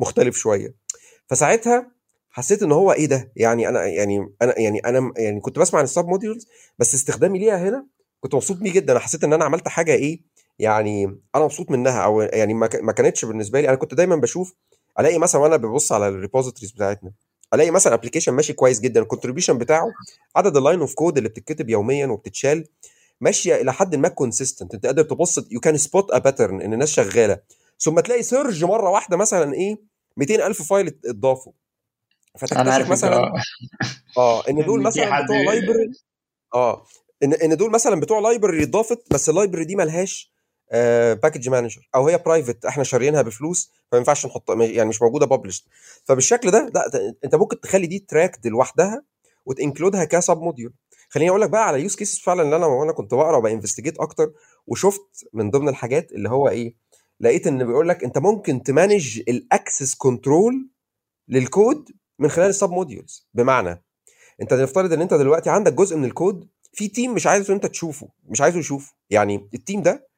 مختلف 0.00 0.36
شوية. 0.36 0.74
فساعتها 1.26 1.90
حسيت 2.30 2.62
إن 2.62 2.72
هو 2.72 2.92
إيه 2.92 3.06
ده؟ 3.06 3.32
يعني 3.36 3.68
أنا 3.68 3.86
يعني 3.86 4.28
أنا 4.42 4.58
يعني 4.58 4.78
أنا 4.78 5.12
يعني 5.16 5.40
كنت 5.40 5.58
بسمع 5.58 5.78
عن 5.78 5.84
ال 5.84 6.06
submodules 6.06 6.46
بس 6.78 6.94
استخدامي 6.94 7.38
ليها 7.38 7.68
هنا 7.68 7.86
كنت 8.20 8.34
مبسوط 8.34 8.56
بيه 8.56 8.72
جدا. 8.72 8.92
أنا 8.92 9.00
حسيت 9.00 9.24
إن 9.24 9.32
أنا 9.32 9.44
عملت 9.44 9.68
حاجة 9.68 9.92
إيه؟ 9.92 10.20
يعني 10.58 11.04
أنا 11.34 11.44
مبسوط 11.44 11.70
منها 11.70 12.04
أو 12.04 12.20
يعني 12.22 12.54
ما 12.54 12.92
كانتش 12.92 13.24
بالنسبة 13.24 13.60
لي. 13.60 13.68
أنا 13.68 13.76
كنت 13.76 13.94
دايما 13.94 14.16
بشوف 14.16 14.54
ألاقي 15.00 15.18
مثلا 15.18 15.40
وأنا 15.40 15.56
ببص 15.56 15.92
على 15.92 16.08
ال 16.08 16.13
repositories 16.13 16.72
بتاعتنا 16.72 17.12
ألاقي 17.54 17.70
مثلا 17.70 17.94
application 17.94 18.32
ماشي 18.32 18.52
كويس 18.52 18.80
جدا 18.80 19.00
ال 19.02 19.06
contribution 19.06 19.58
بتاعه 19.58 19.86
عدد 20.36 20.56
ال 20.56 20.60
lines 20.60 20.80
of 20.80 20.94
code 20.94 21.16
اللي 21.16 21.28
بتتكتب 21.28 21.70
يوميا 21.70 22.06
وبتتشال 22.06 22.64
ماشية 23.20 23.54
إلى 23.54 23.72
حد 23.72 23.94
ما 23.96 24.08
consistent 24.08 24.74
أنت 24.74 24.86
قادر 24.86 25.02
تبص 25.02 25.38
you 25.50 25.60
can 25.60 25.76
spot 25.76 26.10
a 26.10 26.18
pattern 26.18 26.60
إن 26.62 26.72
الناس 26.72 26.88
شغالة. 26.90 27.38
ثم 27.78 28.00
تلاقي 28.00 28.22
surge 28.22 28.64
مرة 28.64 28.90
واحدة 28.90 29.16
مثلا 29.16 29.54
إيه 29.54 29.78
200 30.16 30.46
ألف 30.46 30.62
file 30.62 30.86
اتضافوا. 31.04 31.52
فتكتشف 32.38 32.90
مثلا 32.90 33.32
آه 34.18 34.42
إن 34.48 34.64
دول 34.66 34.82
مثلا 34.82 35.24
بتوع 35.24 35.36
library 35.36 35.90
آه 36.54 36.84
إن 37.22 37.32
إن 37.32 37.56
دول 37.56 37.70
مثلا 37.70 38.00
بتوع 38.00 38.18
library 38.18 38.62
اتضافت 38.62 39.12
بس 39.14 39.28
ال 39.28 39.32
library 39.32 39.64
دي 39.64 39.76
ملهاش 39.76 40.33
package 41.22 41.48
manager 41.48 41.88
أو 41.94 42.08
هي 42.08 42.18
private 42.18 42.64
إحنا 42.64 42.84
شاريينها 42.84 43.22
بفلوس 43.22 43.72
فما 43.90 43.98
ينفعش 43.98 44.26
نحط 44.26 44.50
يعني 44.50 44.88
مش 44.88 45.02
موجودة 45.02 45.26
ببلاش 45.26 45.66
فبالشكل 46.04 46.50
ده 46.50 46.70
لا 46.74 47.14
أنت 47.24 47.34
ممكن 47.34 47.60
تخلي 47.60 47.86
دي 47.86 47.98
track 47.98 48.38
لوحدها 48.46 49.02
وت 49.46 49.57
include 49.57 49.93
ها 49.93 49.99
ك 49.99 50.04
submodule 50.04 50.72
خليني 51.08 51.30
أقول 51.30 51.40
لك 51.40 51.50
بقى 51.50 51.66
على 51.68 51.82
use 51.82 51.96
cases 51.96 52.18
فعلا 52.18 52.42
اللي 52.42 52.56
أنا 52.56 52.66
وأنا 52.66 52.92
كنت 52.92 53.14
بقرأ 53.14 53.36
وب 53.36 53.45
investigate 53.45 53.98
أكتر 53.98 54.32
وشفت 54.66 55.28
من 55.32 55.50
ضمن 55.50 55.68
الحاجات 55.68 56.12
اللي 56.12 56.28
هو 56.28 56.48
إيه 56.48 56.74
لقيت 57.20 57.46
إن 57.46 57.66
بيقول 57.66 57.88
لك 57.88 58.04
أنت 58.04 58.18
ممكن 58.18 58.62
ت 58.62 58.70
manage 58.70 59.18
ال 59.28 59.37
access 59.37 59.94
control 59.94 60.68
لل 61.28 61.49
code 61.49 61.90
من 62.18 62.28
خلال 62.28 62.48
ال 62.48 62.70
submodules 62.70 63.28
بمعنى 63.34 63.84
أنت 64.40 64.54
نفترض 64.54 64.92
إن 64.92 65.02
أنت 65.02 65.14
دلوقتي 65.14 65.50
عندك 65.50 65.72
جزء 65.72 65.96
من 65.96 66.04
الكود 66.04 66.48
في 66.72 66.88
team 66.88 67.14
مش 67.14 67.26
عايزه 67.26 67.54
أنت 67.54 67.66
تشوفه 67.66 68.08
مش 68.28 68.40
عايزه 68.40 68.58
يشوفه. 68.58 68.92
يعني 69.10 69.48
ال 69.54 69.60
team 69.60 69.82
ده 69.82 70.08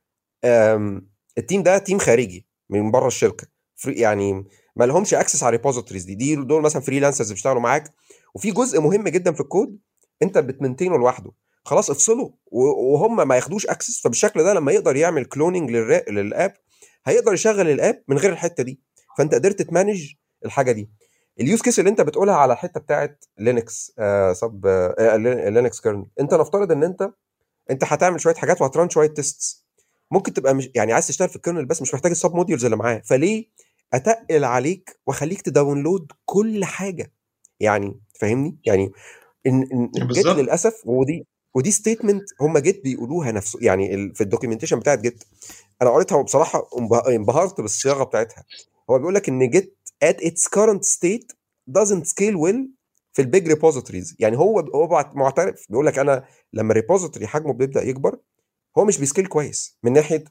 ال 1.39 1.44
team 1.44 1.63
ده 1.63 1.79
team 1.79 1.99
خارجي 1.99 2.47
من 2.71 2.91
بره 2.91 3.07
الشركة. 3.07 3.47
يعني 3.87 4.45
ما 4.77 4.85
لهمش 4.85 5.15
access 5.15 5.43
على 5.43 5.49
ال 5.57 5.61
repositories 5.61 6.05
دي. 6.05 6.15
دي 6.15 6.37
دول 6.37 6.63
مثلا 6.63 6.83
freelancers 6.83 7.33
بيشتغلوا 7.33 7.61
معاك. 7.61 7.95
وفي 8.35 8.51
جزء 8.51 8.81
مهم 8.81 9.09
جدا 9.09 9.33
في 9.33 9.41
الكود 9.41 9.79
انت 10.23 10.39
بت 10.39 10.50
maintain 10.50 10.93
ه 10.93 10.99
لوحده. 10.99 11.33
خلاص 11.65 11.91
افصله. 11.91 12.35
وهم 12.53 13.29
ما 13.29 13.37
ياخدوش 13.37 13.67
access 13.67 14.01
فبالشكل 14.01 14.43
ده 14.45 14.55
لما 14.55 14.73
يقدر 14.73 14.97
يعمل 14.97 15.25
cloning 15.25 15.71
لل 16.11 16.28
app 16.28 16.55
هيقدر 17.07 17.33
يشغل 17.35 17.71
ال 17.71 17.79
app 17.79 18.03
من 18.09 18.19
غير 18.19 18.33
الحتة 18.33 18.63
دي. 18.63 18.81
فانت 19.19 19.35
قدرت 19.35 19.63
ت 19.63 19.70
manage 19.70 20.13
الحاجة 20.45 20.73
دي. 20.73 20.91
ال 21.41 21.46
use 21.46 21.63
case 21.63 21.79
اللي 21.79 21.91
انت 21.91 22.01
بتقولها 22.01 22.35
على 22.35 22.53
الحتة 22.53 22.81
بتاعت 22.81 23.25
Linux 23.39 23.93
آه 23.99 24.33
sub 24.33 24.67
آه 24.67 25.17
Linux 25.49 25.81
kernel 25.81 26.07
انت 26.21 26.35
نفترض 26.35 26.73
ان 26.73 26.85
انت 26.85 27.11
انت 27.71 27.85
هتعمل 27.85 28.21
شوية 28.21 28.35
حاجات 28.35 28.63
وه 28.63 28.74
run 28.74 28.91
شوية 28.91 29.09
tests 29.09 29.66
ممكن 30.11 30.33
تبقى 30.33 30.55
مش 30.55 30.71
يعني 30.75 30.93
عايز 30.93 31.07
تشتغل 31.07 31.29
في 31.29 31.37
ال 31.37 31.41
kernel 31.41 31.65
بس 31.67 31.83
مش 31.83 31.95
محتاج 31.95 32.11
ال 32.13 32.35
submodules 32.35 32.65
اللي 32.65 32.77
معاه 32.77 33.03
فليه 33.05 33.45
أتقل 33.93 34.45
عليك 34.45 35.01
وأخليك 35.07 35.43
ت 35.43 35.51
download 35.51 36.13
كل 36.25 36.65
حاجة؟ 36.65 37.13
يعني 37.61 38.01
فاهمني؟ 38.21 38.57
يعني 38.67 38.93
إن 39.47 39.63
إن 39.73 39.91
Git 40.09 40.27
للأسف 40.27 40.83
ودي 40.85 41.27
ودي 41.55 41.71
statement 41.71 42.25
هم 42.41 42.59
Git 42.59 42.83
بيقولوها 42.85 43.33
نفسه 43.33 43.59
يعني 43.63 44.15
في 44.15 44.21
ال 44.21 44.25
documentation 44.25 44.79
بتاعت 44.79 44.99
Git 44.99 45.25
أنا 45.83 45.91
قريتها 45.91 46.17
وبصراحة 46.17 46.69
انبه- 46.79 47.09
انبهرت 47.09 47.61
بالصياغة 47.61 48.05
بتاعتها. 48.05 48.45
هو 48.91 48.99
بيقول 48.99 49.15
لك 49.15 49.29
إن 49.29 49.51
Git 49.51 49.77
at 50.05 50.17
its 50.17 50.43
current 50.57 50.81
state 50.97 51.35
doesn't 51.79 52.05
scale 52.07 52.37
well 52.37 52.57
في 53.13 53.23
ال 53.23 53.29
big 53.29 53.49
repositories 53.49 54.17
يعني 54.19 54.39
هو 54.39 54.61
هو 54.61 55.11
معترف 55.15 55.67
بيقول 55.71 55.87
لك 55.87 55.99
أنا 55.99 56.25
لما 56.53 56.75
repository 56.75 57.27
حجمه 57.27 57.53
بيبدأ 57.53 57.83
يكبر 57.83 58.19
هو 58.79 58.85
مش 58.85 58.99
بي 58.99 59.07
scale 59.07 59.27
كويس. 59.27 59.77
من 59.83 59.93
ناحية 59.93 60.25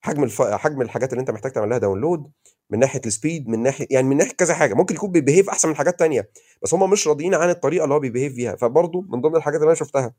حجم 0.00 0.24
الف... 0.24 0.42
حجم 0.42 0.82
الحاجات 0.82 1.12
اللي 1.12 1.20
انت 1.20 1.30
محتاج 1.30 1.52
تعمل 1.52 1.68
لها 1.68 1.78
download 1.78 2.30
من 2.70 2.78
ناحية 2.78 3.00
ال 3.06 3.13
speed 3.13 3.48
من 3.48 3.62
ناحية 3.62 3.86
يعني 3.90 4.08
من 4.08 4.16
ناحية 4.16 4.32
كذا 4.32 4.54
حاجة. 4.54 4.74
ممكن 4.74 4.94
يكون 4.94 5.10
بي 5.12 5.21
behave 5.21 5.48
أحسن 5.48 5.68
من 5.68 5.76
حاجات 5.76 5.98
تانية 5.98 6.28
بس 6.62 6.74
هم 6.74 6.90
مش 6.90 7.08
راضيين 7.08 7.34
عن 7.34 7.50
الطريقة 7.50 7.84
اللي 7.84 7.94
هو 7.94 8.00
بي 8.00 8.09
behave 8.09 8.34
فيها 8.34 8.56
فبرضه 8.56 9.00
من 9.08 9.20
ضمن 9.20 9.36
الحاجات 9.36 9.60
اللي 9.60 9.68
أنا 9.68 9.74
شفتها 9.78 10.14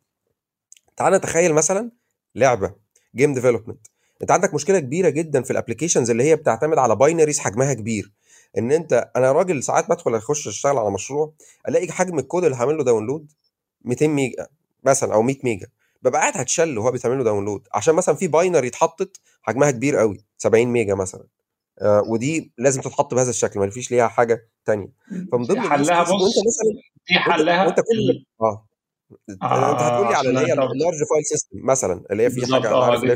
تعال 0.97 1.13
نتخيل 1.13 1.53
مثلا 1.53 1.91
لعبة 2.35 2.73
game 3.15 3.33
development 3.33 3.87
أنت 4.21 4.31
عندك 4.31 4.53
مشكلة 4.53 4.79
كبيرة 4.79 5.09
جدا 5.09 5.41
في 5.41 5.51
ال 5.51 5.56
applications 5.56 6.09
اللي 6.09 6.23
هي 6.23 6.35
بتعتمد 6.35 6.77
على 6.77 6.95
binaries 6.95 7.39
حجمها 7.39 7.73
كبير. 7.73 8.11
إن 8.57 8.71
أنت 8.71 9.11
أنا 9.15 9.31
راجل 9.31 9.63
ساعات 9.63 9.89
بدخل 9.89 10.15
أخش 10.15 10.47
أشتغل 10.47 10.77
على 10.77 10.91
مشروع 10.91 11.33
ألاقي 11.67 11.91
حجم 11.91 12.19
الكود 12.19 12.43
اللي 12.43 12.55
هعمل 12.57 12.77
له 12.77 12.83
داونلود 12.83 13.31
200 13.81 14.07
ميجا 14.07 14.47
مثلا 14.83 15.13
أو 15.13 15.21
100 15.21 15.35
ميجا. 15.43 15.67
ببقى 16.03 16.21
قاعد 16.21 16.37
هتشل 16.37 16.77
وهو 16.77 16.91
بيتعمل 16.91 17.17
له 17.17 17.23
داونلود 17.23 17.67
عشان 17.73 17.95
مثلا 17.95 18.15
في 18.15 18.27
باينري 18.27 18.67
اتحطت 18.67 19.17
حجمها 19.41 19.71
كبير 19.71 19.95
قوي 19.97 20.17
70 20.37 20.65
ميجا 20.67 20.95
مثلا. 20.95 21.23
آه 21.81 22.03
ودي 22.07 22.53
لازم 22.57 22.81
تتحط 22.81 23.13
بهذا 23.13 23.29
الشكل 23.29 23.59
ما 23.59 23.69
فيش 23.69 23.91
ليها 23.91 24.07
حاجة 24.07 24.49
تانية. 24.65 24.87
فمن 25.31 25.43
ضمن 25.43 25.61
حلها 25.61 25.77
كيس 25.77 25.89
وأنت 26.11 26.21
بص 26.23 26.33
مثلا 26.37 26.73
دي 27.09 27.15
وأنت 27.15 27.19
حلها. 27.31 27.65
وأنت 27.65 27.79
كل. 27.79 28.25
آه. 28.41 28.67
أنت 29.29 29.43
هتقول 29.43 30.05
آه 30.05 30.09
لي 30.09 30.15
على 30.15 30.15
عشان 30.15 30.29
اللي 30.29 30.39
هي 30.39 30.53
اللارج 30.53 31.03
فايل 31.09 31.25
سيستم 31.25 31.57
مثلا 31.65 32.03
اللي 32.11 32.23
هي 32.23 32.29
في 32.29 32.53
حاجة 32.53 32.69
آه 32.71 32.99
في 32.99 33.13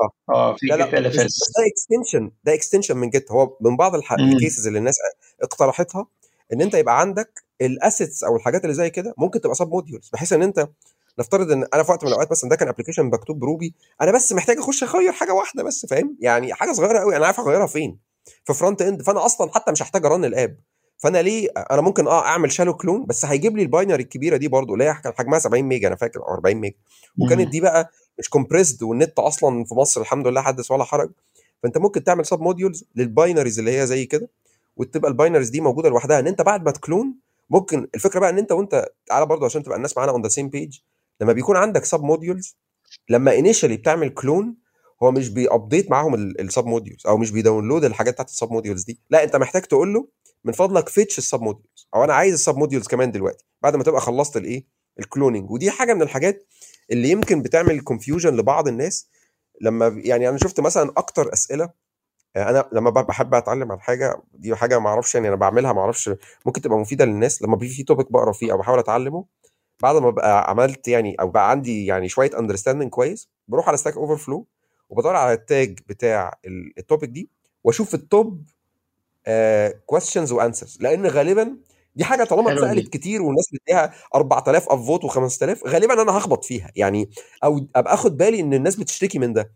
آه. 0.00 0.34
آه 0.34 0.56
في 0.56 0.66
لا 0.66 0.76
بس, 0.76 1.16
ده 1.16 1.64
extension 1.72 2.30
ده 2.44 2.54
extension 2.54 2.96
من 2.96 3.10
Git 3.10 3.30
هو 3.32 3.56
من 3.60 3.76
بعض. 3.76 3.94
ال 3.94 4.06
cases 4.06 4.66
اللي 4.66 4.78
الناس 4.78 4.96
اقترحتها 5.42 6.06
إن 6.52 6.60
أنت 6.62 6.74
يبقى 6.74 7.00
عندك 7.00 7.42
ال 7.60 7.69
assets 7.69 8.24
أو 8.24 8.36
الحاجات 8.36 8.64
اللي 8.64 8.74
زي 8.74 8.90
كده 8.90 9.14
ممكن 9.18 9.40
تبقى 9.40 9.54
submodules 9.54 10.10
بحيث 10.12 10.32
إن 10.32 10.42
أنت 10.42 10.68
نفترض 11.18 11.50
إن 11.52 11.66
أنا 11.74 11.82
في 11.82 11.90
وقت 11.90 12.02
من 12.04 12.08
الأوقات 12.08 12.30
مثلا 12.30 12.50
ده 12.50 12.56
كان 12.56 12.68
application 12.68 13.04
مكتوب 13.04 13.38
ب 13.38 13.45
Ruby 13.45 13.74
أنا 14.00 14.12
بس 14.12 14.32
محتاج 14.32 14.58
أخش 14.58 14.82
أغير 14.82 15.12
حاجة 15.12 15.32
واحدة 15.34 15.62
بس 15.62 15.86
فاهم؟ 15.86 16.16
يعني 16.20 16.54
حاجة 16.54 16.72
صغيرة 16.72 16.98
قوي 16.98 17.16
أنا 17.16 17.26
عارف 17.26 17.40
أغيرها 17.40 17.66
فين؟ 17.66 17.98
في 18.44 18.54
front 18.54 18.82
end 18.82 19.02
فأنا 19.02 19.26
أصلا 19.26 19.50
حتى 19.54 19.72
مش 19.72 19.82
هحتاج 19.82 20.06
أ 20.06 20.11
run 20.11 20.24
ال 20.24 20.30
app. 20.30 20.56
فأنا 20.98 21.18
ليه 21.22 21.48
أنا 21.70 21.80
ممكن 21.80 22.06
آه 22.06 22.24
أعمل 22.26 22.52
shallow 22.52 22.74
clone 22.76 23.06
بس 23.06 23.24
هيجيب 23.24 23.56
لي 23.56 23.62
ال 23.62 23.68
binary 23.68 24.02
الكبيرة 24.02 24.36
دي 24.36 24.48
برضو 24.48 24.72
اللي 24.72 24.84
هي 24.84 24.94
كان 25.04 25.12
حجمها 25.18 25.38
70 25.38 25.62
ميجا 25.62 25.88
أنا 25.88 25.96
فاكر 25.96 26.20
أو 26.20 26.34
40 26.34 26.56
ميجا. 26.56 26.76
وكانت. 27.18 27.48
دي 27.48 27.60
بقى 27.60 27.90
مش 28.18 28.28
compressed 28.28 28.82
والنت 28.82 29.18
أصلا 29.18 29.64
في 29.64 29.74
مصر 29.74 30.00
الحمد 30.00 30.26
لله 30.26 30.40
حدث 30.42 30.70
ولا 30.70 30.84
حرج. 30.84 31.10
فأنت 31.62 31.78
ممكن 31.78 32.04
تعمل 32.04 32.26
submodules 32.26 32.40
لل 32.40 32.84
binaries 32.96 33.58
اللي 33.58 33.80
هي 33.80 33.86
زي 33.86 34.06
كده 34.06 34.28
وتبقى 34.76 35.10
ال 35.10 35.14
binaries 35.14 35.48
دي 35.50 35.60
موجودة 35.60 35.88
لوحدها. 35.88 36.18
إن 36.20 36.26
أنت 36.26 36.42
بعد 36.42 36.64
ما 36.64 36.70
ت 36.70 36.77
clone 36.77 37.14
ممكن 37.50 37.88
الفكرة 37.94 38.20
بقى 38.20 38.30
إن 38.30 38.38
أنت 38.38 38.52
وأنت 38.52 38.88
تعالى 39.06 39.26
برضو 39.26 39.44
عشان 39.44 39.62
تبقى 39.62 39.76
الناس 39.76 39.96
معانا 39.96 40.12
on 40.12 40.22
the 40.22 40.28
same 40.28 40.48
page 40.48 40.78
لما 41.20 41.32
بيكون 41.32 41.56
عندك 41.56 41.84
submodules 41.84 42.56
لما 43.08 43.34
initially 43.38 43.76
بتعمل 43.76 44.08
clone 44.08 44.56
هو 45.02 45.10
مش 45.10 45.28
بي 45.28 45.43
update 45.43 45.90
معاهم 45.90 46.14
ال 46.14 46.66
submodules 46.66 47.06
أو 47.06 47.16
مش 47.16 47.30
بي 47.30 47.41
download 47.41 47.84
الحاجات 47.84 48.14
بتاعت 48.14 48.28
ال 48.28 48.52
submodules 48.52 48.82
دي. 48.84 49.00
لا 49.10 49.24
أنت 49.24 49.36
محتاج 49.36 49.62
تقول 49.62 49.94
له 49.94 50.08
من 50.44 50.52
فضلك 50.52 50.88
fetch 50.88 51.18
ال 51.18 51.40
submodules 51.40 51.88
أو 51.94 52.04
أنا 52.04 52.14
عايز 52.14 52.34
ال 52.34 52.56
submodules 52.56 52.86
كمان 52.88 53.10
دلوقتي 53.12 53.44
بعد 53.62 53.76
ما 53.76 53.84
تبقى 53.84 54.00
خلصت 54.00 54.36
الايه 54.36 54.64
ال 54.98 55.04
cloning 55.04 55.50
ودي 55.50 55.70
حاجة 55.70 55.94
من 55.94 56.02
الحاجات 56.02 56.46
اللي 56.90 57.10
يمكن 57.10 57.42
بتعمل 57.42 57.80
confusion 57.80 58.36
لبعض 58.36 58.68
الناس. 58.68 59.08
لما 59.60 59.86
يعني 60.04 60.28
أنا 60.28 60.38
شفت 60.38 60.60
مثلا 60.60 60.92
أكتر 60.96 61.32
أسئلة 61.32 61.70
أنا 62.36 62.68
لما 62.72 62.90
بحب 62.90 63.34
أتعلم 63.34 63.72
عن 63.72 63.80
حاجة 63.80 64.22
دي 64.34 64.56
حاجة 64.56 64.78
ما 64.78 64.88
أعرفش 64.88 65.14
يعني 65.14 65.28
أنا 65.28 65.36
بعملها 65.36 65.72
ما 65.72 65.80
أعرفش 65.80 66.10
ممكن 66.46 66.60
تبقى 66.60 66.78
مفيدة 66.78 67.04
للناس. 67.04 67.42
لما 67.42 67.56
بيجي 67.56 67.74
في 67.74 67.82
topic 67.82 68.12
بقرا 68.12 68.32
فيه 68.32 68.52
أو 68.52 68.58
بحاول 68.58 68.78
أتعلمه 68.78 69.24
بعد 69.82 69.96
ما 69.96 70.10
ببقى 70.10 70.50
عملت 70.50 70.88
يعني 70.88 71.14
أو 71.20 71.28
بقى 71.28 71.50
عندي 71.50 71.86
يعني 71.86 72.08
شوية 72.08 72.30
understanding 72.38 72.90
كويس 72.90 73.28
بروح 73.48 73.68
على 73.68 73.76
Stack 73.76 73.96
Overflow 73.96 74.46
وبدور 74.90 75.16
على 75.16 75.32
ال 75.32 75.43
tag 75.43 75.78
بتاع 75.86 76.34
ال 76.78 76.83
topic 76.83 77.10
دي 77.10 77.30
وأشوف 77.64 77.94
ال 77.94 78.06
top 78.06 78.42
questions 79.86 80.32
و 80.32 80.38
answers 80.38 80.78
لأن 80.80 81.06
غالبا 81.06 81.56
دي 81.96 82.04
حاجة 82.04 82.24
طالما 82.24 82.52
اتسألت 82.52 82.88
كتير 82.88 83.22
والناس 83.22 83.44
بتديها 83.52 83.92
4000 84.14 84.68
upvote 84.68 85.06
و5000 85.06 85.66
غالبا 85.68 86.02
أنا 86.02 86.18
هخبط 86.18 86.44
فيها. 86.44 86.70
يعني 86.76 87.10
أو 87.44 87.66
أبقى 87.76 87.94
أخد 87.94 88.16
بالي 88.16 88.40
إن 88.40 88.54
الناس 88.54 88.76
بتشتكي 88.76 89.18
من 89.18 89.32
ده. 89.32 89.52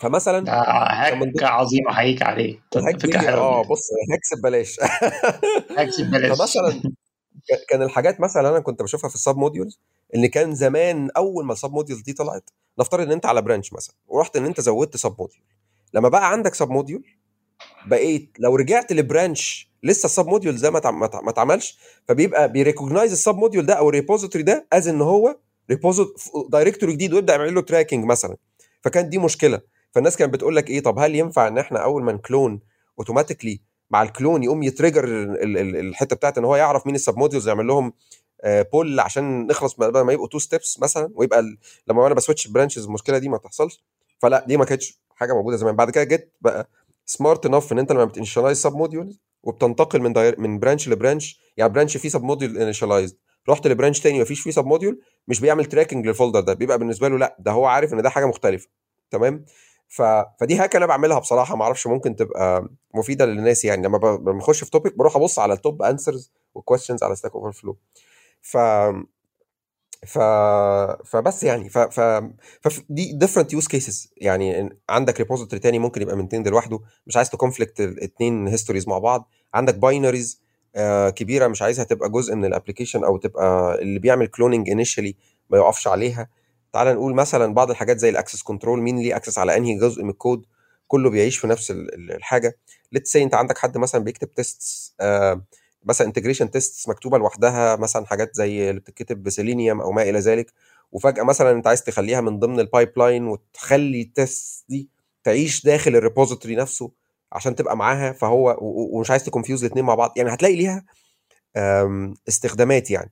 فمثلا 0.00 0.44
hack 0.52 1.12
عظيم 1.42 1.88
أحييك 1.88 2.22
عليه 2.22 2.58
آه 3.38 3.62
بص 3.62 3.88
hacks 4.12 4.34
ببلاش. 4.38 4.80
hacks 5.78 6.00
ببلاش. 6.00 6.38
فمثلا 6.38 6.82
كان 7.68 7.82
الحاجات 7.82 8.20
مثلا 8.20 8.48
أنا 8.48 8.60
كنت 8.60 8.82
بشوفها 8.82 9.08
في 9.08 9.14
ال 9.14 9.36
submodules 9.36 9.80
إن 10.14 10.26
كان 10.26 10.54
زمان 10.54 11.10
أول 11.16 11.44
ما 11.44 11.52
ال 11.52 11.70
submodules 11.72 12.02
دي 12.02 12.12
طلعت 12.12 12.50
نفترض 12.78 13.06
إن 13.06 13.12
أنت 13.12 13.26
على 13.26 13.42
branch 13.42 13.72
مثلا 13.72 13.94
ورحت 14.06 14.36
إن 14.36 14.44
أنت 14.44 14.60
زودت 14.60 14.96
submodule 14.96 15.42
لما 15.94 16.08
بقى 16.08 16.30
عندك 16.32 16.54
submodule 16.54 17.04
بقيت 17.86 18.30
لو 18.38 18.56
رجعت 18.56 18.92
ل 18.92 19.03
branch 19.03 19.70
لسه 19.82 20.06
ال 20.06 20.26
submodule 20.26 20.56
ده 20.60 20.70
ما 20.70 20.78
اتع- 20.78 20.90
ما 20.90 21.06
اتع- 21.06 21.20
ما 21.20 21.30
اتعملش 21.30 21.78
فبيبقى 22.08 22.52
بي 22.52 22.62
recognize 22.62 23.07
ال 23.07 23.12
submodule 23.12 23.66
ده 23.66 23.74
أو 23.74 23.88
ال 23.88 23.93
repository 23.93 24.44
ده 24.44 24.66
as 24.72 24.88
إن 24.88 25.00
هو 25.00 25.36
directory 26.48 26.92
جديد 26.92 27.12
ويبدأ 27.14 27.32
يعمل 27.34 27.54
له 27.54 27.60
tracking 27.60 28.04
مثلا. 28.04 28.36
فكانت 28.82 29.08
دي 29.08 29.18
مشكلة. 29.18 29.60
فالناس 29.92 30.16
كانت 30.16 30.34
بتقول 30.34 30.56
لك 30.56 30.70
إيه 30.70 30.80
طب 30.80 30.98
هل 30.98 31.14
ينفع 31.14 31.48
إن 31.48 31.58
إحنا 31.58 31.78
أول 31.78 32.02
ما 32.04 32.12
ن 32.12 32.20
clone 32.20 32.60
automatically 32.98 33.60
مع 33.90 34.02
ال 34.02 34.09
clone 34.09 34.42
يقوم 34.42 34.62
ي 34.62 34.67
trigger 34.67 35.04
ال- 35.04 35.58
ال- 35.58 35.76
الحتة 35.76 36.16
بتاعت 36.16 36.38
إن 36.38 36.44
هو 36.44 36.56
يعرف 36.56 36.86
مين 36.86 36.94
ال 36.94 37.18
submodules 37.18 37.48
يعمل 37.48 37.66
لهم 37.66 37.92
pull 38.72 39.00
عشان 39.00 39.46
نخلص 39.46 39.74
بدل 39.74 40.00
ما 40.00 40.12
يبقوا 40.12 40.28
two 40.28 40.38
steps 40.38 40.80
مثلا 40.80 41.10
ويبقى 41.14 41.42
لما 41.88 42.06
أنا 42.06 42.14
ب 42.14 42.19
switch 42.19 42.48
branches 42.48 42.84
المشكلة 42.84 43.18
دي 43.18 43.28
ما 43.28 43.38
تحصلش. 43.38 43.84
فلا 44.18 44.44
دي 44.48 44.56
ما 44.56 44.64
كانتش 44.64 45.00
حاجة 45.14 45.32
موجودة 45.32 45.56
زمان. 45.56 45.76
بعد 45.76 45.90
كده 45.90 46.04
Git 46.04 46.32
بقى 46.40 46.68
smart 47.06 47.46
enough 47.46 47.72
إن 47.72 47.78
أنت 47.78 47.92
لما 47.92 48.04
بت 48.04 48.60
initialize 48.60 48.72
submodules 48.76 49.20
وبتنتقل 49.42 50.00
من 50.02 50.12
dir- 50.12 50.40
من 50.40 50.58
branch 50.58 50.88
ل 50.88 50.95
branch 50.95 51.40
يعني 51.56 51.72
branch 51.72 51.96
فيه 51.96 52.08
submodule 52.08 52.58
initialized 52.58 53.16
رحت 53.48 53.66
ل 53.66 53.71
branch 53.71 54.00
تاني 54.00 54.20
مفيش 54.20 54.40
فيه 54.40 54.50
submodule 54.50 55.00
مش 55.28 55.40
بيعمل 55.40 55.64
tracking 55.64 56.06
لل 56.06 56.14
folder 56.14 56.40
ده. 56.40 56.54
بيبقى 56.54 56.78
بالنسبة 56.78 57.08
له 57.08 57.18
لا 57.18 57.36
ده 57.38 57.50
هو 57.52 57.66
عارف 57.66 57.92
إن 57.92 58.02
ده 58.02 58.10
حاجة 58.10 58.26
مختلفة. 58.26 58.68
تمام؟ 59.10 59.44
ف... 59.88 60.02
فدي 60.40 60.56
hack 60.56 60.76
أنا 60.76 60.86
بعملها 60.86 61.18
بصراحة. 61.18 61.56
ما 61.56 61.64
أعرفش 61.64 61.86
ممكن 61.86 62.16
تبقى 62.16 62.68
مفيدة 62.94 63.26
للناس 63.26 63.64
يعني. 63.64 63.86
لما 63.86 63.98
بخش 64.16 64.64
في 64.64 64.70
topic 64.70 64.96
بروح 64.98 65.16
أبص 65.16 65.38
على 65.38 65.52
ال 65.54 65.61
top 65.61 65.82
answers 65.82 66.32
وال 66.54 66.63
questions 66.63 67.02
على 67.02 67.16
Stack 67.16 67.34
Overflow 67.34 67.76
ف 68.42 68.56
ف 70.06 70.18
فبس 71.04 71.42
يعني. 71.44 71.68
ف 71.68 71.78
ف 71.78 72.00
فدي 72.60 73.12
different 73.12 73.52
use 73.52 73.66
cases 73.66 74.12
يعني 74.16 74.78
عندك 74.88 75.18
repository 75.18 75.60
تاني 75.60 75.78
ممكن 75.78 76.02
يبقى 76.02 76.16
maintained 76.16 76.48
لوحده. 76.48 76.80
مش 77.06 77.16
عايز 77.16 77.30
ت 77.30 77.36
conflict 77.36 77.80
الاثنين 77.80 78.48
histories 78.48 78.88
مع 78.88 78.98
بعض. 78.98 79.28
عندك 79.54 79.74
binaries 79.74 80.44
كبيرة 81.16 81.46
مش 81.46 81.62
عايزها 81.62 81.84
تبقى 81.84 82.10
جزء 82.10 82.34
من 82.34 82.44
ال 82.44 82.49
application 82.49 83.04
أو 83.04 83.16
تبقى 83.16 83.78
اللي 83.82 83.98
بيعمل 83.98 84.26
cloning 84.26 84.70
initially 84.70 85.16
ما 85.50 85.58
يقفش 85.58 85.88
عليها. 85.88 86.28
تعال 86.74 86.94
نقول 86.94 87.14
مثلا 87.14 87.54
بعض 87.54 87.70
الحاجات 87.70 87.98
زي 87.98 88.08
ال 88.08 88.13
access 88.13 88.42
control 88.42 88.80
مين 88.82 88.98
ليه 88.98 89.16
access 89.16 89.38
على 89.38 89.56
أنهي 89.56 89.78
جزء 89.78 90.02
من 90.02 90.10
الكود؟ 90.10 90.46
كله 90.88 91.10
بيعيش 91.10 91.38
في 91.38 91.46
نفس 91.46 91.70
ال- 91.70 91.94
ال- 91.94 92.12
الحاجة. 92.12 92.58
let's 92.92 93.12
say 93.12 93.22
أنت 93.22 93.34
عندك 93.34 93.58
حد 93.58 93.78
مثلا 93.78 94.04
بيكتب 94.04 94.34
tests 94.34 94.94
مثلا 95.84 96.06
integration 96.06 96.50
tests 96.50 96.88
مكتوبة 96.88 97.18
لوحدها 97.18 97.76
مثلا 97.76 98.06
حاجات 98.06 98.34
زي 98.34 98.70
اللي 98.70 98.80
بتتكتب 98.80 99.22
بسيلينيوم 99.22 99.80
أو 99.80 99.92
ما 99.92 100.02
إلى 100.02 100.18
ذلك 100.18 100.52
وفجأة 100.92 101.22
مثلا 101.22 101.50
أنت 101.50 101.66
عايز 101.66 101.82
تخليها 101.82 102.20
من 102.20 102.38
ضمن 102.38 102.60
ال 102.60 102.92
pipeline 102.96 103.26
وتخلي 103.26 104.00
ال 104.02 104.14
test 104.14 104.64
دي 104.68 104.88
تعيش 105.24 105.64
داخل 105.64 105.96
ال 105.96 106.01
repository 106.01 106.56
نفسه 106.56 106.90
عشان 107.32 107.54
تبقى 107.56 107.76
معاها 107.76 108.12
فهو 108.12 108.56
ومش 108.60 109.10
عايز 109.10 109.24
ت 109.24 109.29
confuse 109.29 109.64
الاثنين 109.64 109.84
مع 109.84 109.94
بعض. 109.94 110.12
يعني 110.16 110.34
هتلاقي 110.34 110.56
ليها 110.56 110.84
استخدامات 112.28 112.90
يعني. 112.90 113.10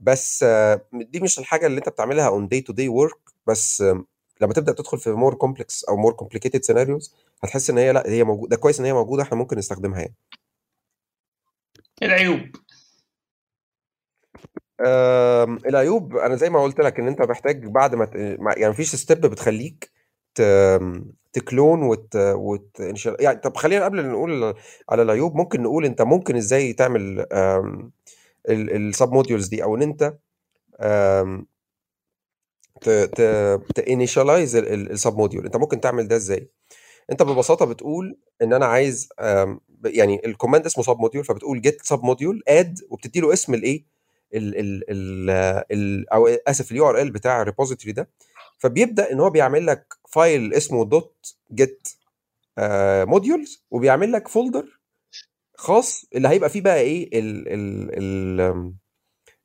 بس 0.00 0.42
آه، 0.42 0.80
دي 0.92 1.20
مش 1.20 1.38
الحاجة 1.38 1.66
اللي 1.66 1.78
انت 1.78 1.88
بتعملها 1.88 2.28
on 2.28 2.48
day 2.48 2.60
to 2.60 2.72
day 2.72 2.88
work 2.88 3.18
بس 3.46 3.80
آم، 3.82 4.06
لما 4.40 4.52
تبدأ 4.52 4.72
تدخل 4.72 4.98
في 4.98 5.10
more 5.10 5.34
complex 5.34 5.84
أو 5.84 5.96
more 5.96 6.12
complicated 6.12 6.62
scenarios 6.62 7.14
هتحس 7.42 7.70
إن 7.70 7.78
هي 7.78 7.92
لأ 7.92 8.02
هي 8.06 8.24
موجوده 8.24 8.50
ده 8.50 8.56
كويس 8.62 8.80
إن 8.80 8.86
هي 8.86 8.92
موجودة 8.92 9.22
إحنا 9.22 9.36
ممكن 9.38 9.58
نستخدمها 9.58 10.00
يعني. 10.00 10.14
العيوب. 12.02 12.40
آم، 14.80 15.56
العيوب 15.66 16.16
أنا 16.16 16.36
زي 16.36 16.50
ما 16.50 16.62
قلت 16.62 16.80
لك 16.80 16.98
إن 17.00 17.08
أنت 17.08 17.22
محتاج 17.22 17.66
بعد 17.66 17.94
ما 17.94 18.04
ت- 18.04 18.16
ما- 18.16 18.54
يعني 18.56 18.70
مفيش 18.70 18.94
step 18.96 19.20
بتخليك 19.20 19.90
ت... 20.34 20.42
ت 21.32 21.40
clone 21.40 21.82
وت... 21.82 22.16
وت... 22.16 22.76
يعني 23.20 23.38
طب 23.40 23.56
خلينا 23.56 23.84
قبل 23.84 24.02
ما 24.02 24.12
نقول 24.12 24.54
على 24.90 25.02
العيوب 25.02 25.36
ممكن 25.36 25.62
نقول 25.62 25.84
أنت 25.84 26.02
ممكن 26.02 26.36
إزاي 26.36 26.72
تعمل 26.72 27.26
ال 28.48 29.12
submodules 29.12 29.48
دي 29.48 29.62
أو 29.64 29.76
إن 29.76 29.82
أنت 29.82 30.18
آم، 30.80 31.46
ت 32.80 32.88
ت 32.90 33.20
ت 33.74 33.81
initialize 33.81 34.49
ال 34.49 34.56
submodule 34.56 35.44
أنت 35.44 35.56
ممكن 35.56 35.80
تعمل 35.80 36.08
ده 36.08 36.16
إزاي؟ 36.16 36.50
أنت 37.12 37.22
ببساطة 37.22 37.64
بتقول 37.66 38.18
إن 38.42 38.52
أنا 38.52 38.66
عايز 38.66 39.08
يعني 39.84 40.20
ال 40.26 40.31
command 40.31 40.66
اسمه 40.66 40.84
submodule 40.84 41.24
فبتقول 41.24 41.60
git 41.60 41.82
submodule 41.82 42.42
add 42.48 42.78
وبتدي 42.90 43.20
له 43.20 43.32
اسم 43.32 43.54
الإيه؟ 43.54 43.84
ال 44.34 44.58
ال 44.58 44.84
ال 44.90 45.30
ال 45.72 46.08
أو 46.12 46.26
أسف 46.26 46.70
ال 46.72 46.88
URL 46.88 47.10
بتاع 47.10 47.40
ال 47.42 47.46
repository 47.46 47.92
ده. 47.92 48.10
فبيبدأ 48.58 49.12
إن 49.12 49.20
هو 49.20 49.30
بيعمل 49.30 49.66
لك 49.66 49.94
file 50.08 50.54
اسمه 50.54 50.84
dot 50.84 51.36
git 51.54 51.88
modules 53.08 53.64
وبيعمل 53.70 54.12
لك 54.12 54.28
folder 54.28 54.79
خاص 55.60 56.04
اللي 56.14 56.28
هيبقى 56.28 56.50
فيه 56.50 56.60
بقى 56.60 56.80
إيه 56.80 57.18
ال 57.20 57.48
ال 57.48 57.90
ال 57.98 58.72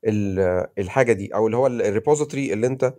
ال- 0.06 0.66
الحاجة 0.78 1.12
دي 1.12 1.34
أو 1.34 1.46
اللي 1.46 1.56
هو 1.56 1.66
ال 1.66 1.74
repository 1.74 2.52
اللي 2.52 2.66
أنت 2.66 2.94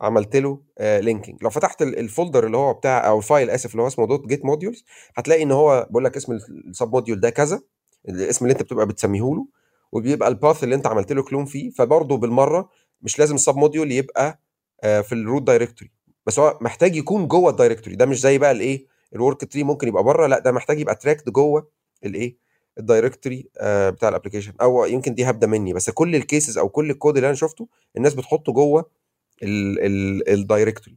عملت 0.00 0.36
له 0.36 0.60
linking. 0.80 1.42
لو 1.42 1.50
فتحت 1.50 1.82
ال- 1.82 1.98
ال 1.98 2.05
folder 2.05 2.46
اللي 2.46 2.56
هو 2.56 2.72
بتاع 2.74 3.08
أو 3.08 3.18
ال 3.18 3.24
file 3.24 3.50
آسف 3.50 3.70
اللي 3.72 3.82
هو 3.82 3.86
اسمه 3.86 4.06
dot 4.06 4.26
git 4.28 4.44
modules 4.44 4.84
هتلاقي 5.14 5.42
إن 5.42 5.52
هو 5.52 5.86
بيقول 5.90 6.04
لك 6.04 6.16
اسم 6.16 6.32
ال 6.32 6.92
submodule 6.92 7.20
ده 7.20 7.30
كذا 7.30 7.62
الاسم 8.08 8.44
اللي 8.44 8.52
أنت 8.52 8.62
بتبقى 8.62 8.86
بتسميه 8.86 9.20
له 9.34 9.46
وبيبقى 9.92 10.28
ال 10.28 10.35
path 10.35 10.64
اللي 10.64 10.74
أنت 10.74 10.86
عملت 10.86 11.12
له 11.12 11.22
clone 11.22 11.44
فيه. 11.44 11.70
فبرضه 11.70 12.16
بالمرة 12.16 12.68
مش 13.02 13.18
لازم 13.18 13.34
ال 13.34 13.56
submodule 13.56 13.92
يبقى 13.92 14.40
آه، 14.84 15.00
في 15.00 15.12
ال 15.14 15.20
root 15.20 15.42
directory 15.42 15.90
بس 16.26 16.38
هو 16.38 16.58
محتاج 16.60 16.96
يكون 16.96 17.28
جوه 17.28 17.50
ال 17.50 17.55
directory 17.55 17.96
ده 17.96 18.06
مش 18.06 18.20
زي 18.20 18.38
بقى 18.38 18.50
الايه 18.50 18.86
ال 19.14 19.44
worktree 19.52 19.62
ممكن 19.62 19.88
يبقى 19.88 20.02
بره 20.02 20.26
لأ 20.26 20.38
ده 20.38 20.52
محتاج 20.52 20.80
يبقى 20.80 20.94
tracked 20.94 21.30
جوه 21.30 21.68
الايه 22.04 22.36
ال 22.78 22.85
directory 22.85 23.48
آه، 23.58 23.90
بتاع 23.90 24.08
ال 24.08 24.12
application 24.12 24.52
أو 24.60 24.84
يمكن 24.84 25.14
دي 25.14 25.24
هبدا 25.30 25.46
مني 25.46 25.72
بس 25.72 25.90
كل 25.90 26.16
ال 26.16 26.23
cases 26.23 26.58
أو 26.58 26.68
كل 26.68 26.90
الكود 26.90 27.16
اللي 27.16 27.26
أنا 27.26 27.34
شفته 27.36 27.68
الناس 27.96 28.14
بتحطه 28.14 28.52
جوه 28.52 28.90
ال 29.42 29.57
directory 29.57 30.96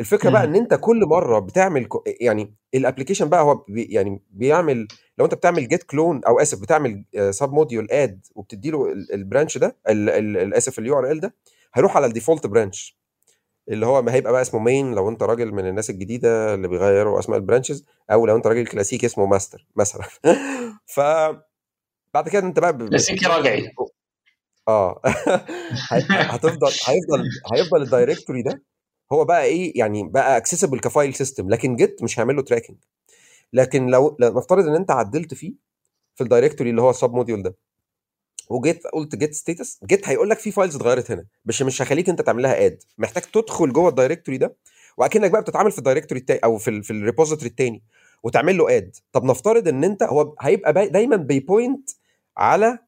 الفكرة 0.00 0.30
بقى 0.30 0.44
إن. 0.44 0.54
أنت 0.56 0.74
كل 0.74 1.06
مرة 1.06 1.38
بتعمل 1.38 1.88
يعني 2.20 2.54
ال 2.74 2.79
application 2.79 3.28
بقى 3.28 3.42
هو 3.42 3.54
بي 3.54 3.82
يعني 3.82 4.22
بيعمل 4.30 4.88
لو 5.18 5.24
أنت 5.24 5.34
بتعمل 5.34 5.68
git 5.68 5.82
clone 5.82 6.20
أو 6.24 6.40
آسف 6.40 6.60
بتعمل 6.62 7.04
submodule 7.30 7.88
add 7.90 8.26
وبتدي 8.34 8.70
له 8.70 8.92
ال 8.92 9.01
branch 9.01 9.58
ده 9.58 9.76
آسف 10.56 10.78
ال 10.78 10.98
URL 10.98 11.20
ده 11.20 11.34
هيروح 11.74 11.96
على 11.96 12.06
ال 12.06 12.11
default 12.11 12.46
branch 12.46 12.98
اللي 13.68 13.86
هو 13.86 14.02
ما 14.02 14.14
هيبقى 14.14 14.32
بقى 14.32 14.42
اسمه 14.42 14.60
main 14.60 14.94
لو 14.94 15.08
انت 15.08 15.22
راجل 15.22 15.52
من 15.52 15.66
الناس 15.66 15.90
الجديدة 15.90 16.54
اللي 16.54 16.68
بيغيروا 16.68 17.18
أسماء 17.18 17.38
ال 17.38 17.43
branches 17.43 17.84
أو 18.12 18.26
لو 18.26 18.36
انت 18.36 18.46
راجل 18.46 18.66
كلاسيكي 18.66 19.06
اسمه 19.06 19.26
ماستر 19.26 19.66
مثلا. 19.76 20.04
ف 20.94 21.00
بعد 22.14 22.28
كده 22.28 22.46
انت 22.46 22.58
بقى 22.58 22.72
كلاسيكي 22.72 23.26
رجعي 23.26 23.70
آه. 24.68 25.00
هتفضل 26.10 26.72
هيفضل 26.86 27.28
هيفضل 27.54 27.82
ال 27.82 27.88
directory 27.88 28.42
ده 28.42 28.62
هو 29.12 29.24
بقى 29.24 29.44
إيه 29.44 29.78
يعني 29.78 30.08
بقى 30.08 30.36
accessible 30.36 30.80
ك 30.80 30.87
file 30.87 31.14
system 31.14 31.50
لكن 31.50 31.76
Git 31.76 32.02
مش 32.02 32.18
هيعمل 32.18 32.36
له 32.36 32.42
tracking 32.42 32.76
لكن 33.52 33.86
لو 33.86 34.16
نفترض 34.20 34.68
إن 34.68 34.74
أنت 34.74 34.90
عدلت 34.90 35.34
فيه 35.34 35.54
في 36.14 36.24
ال 36.24 36.29
directory 36.29 36.70
اللي 36.70 36.82
هو 36.82 36.90
ال 36.90 37.12
submodule 37.12 37.42
ده 37.42 37.56
وجيت 38.50 38.86
قلت 38.86 39.16
git 39.16 39.34
status 39.34 39.80
Git 39.86 40.08
هيقول 40.08 40.30
لك 40.30 40.38
في 40.38 40.50
files 40.50 40.76
اتغيرت 40.76 41.10
هنا. 41.10 41.24
بس 41.44 41.62
مش 41.62 41.82
هخليك 41.82 42.08
انت 42.08 42.20
تعملها 42.22 42.66
add 42.66 42.82
محتاج 42.98 43.22
تدخل 43.22 43.72
جوه 43.72 43.88
ال 43.88 43.93
directory 43.93 44.38
ده 44.38 44.56
وأكنك 44.96 45.30
بقى 45.30 45.42
بتتعامل 45.42 45.70
في 45.72 45.78
ال 45.78 45.82
directory 45.82 46.20
التاني 46.20 46.40
أو 46.44 46.58
في 46.58 46.82
في 46.82 46.90
ال 46.90 46.95
repository 46.95 47.48
التاني 47.48 47.82
وتعمل 48.22 48.58
له 48.58 48.76
add 48.76 48.96
طب 49.12 49.24
نفترض 49.24 49.68
إن 49.68 49.84
أنت 49.84 50.02
هو 50.02 50.34
هيبقى 50.40 50.88
دايما 50.88 51.16
بي 51.16 51.37
point 51.37 51.90
على 52.36 52.78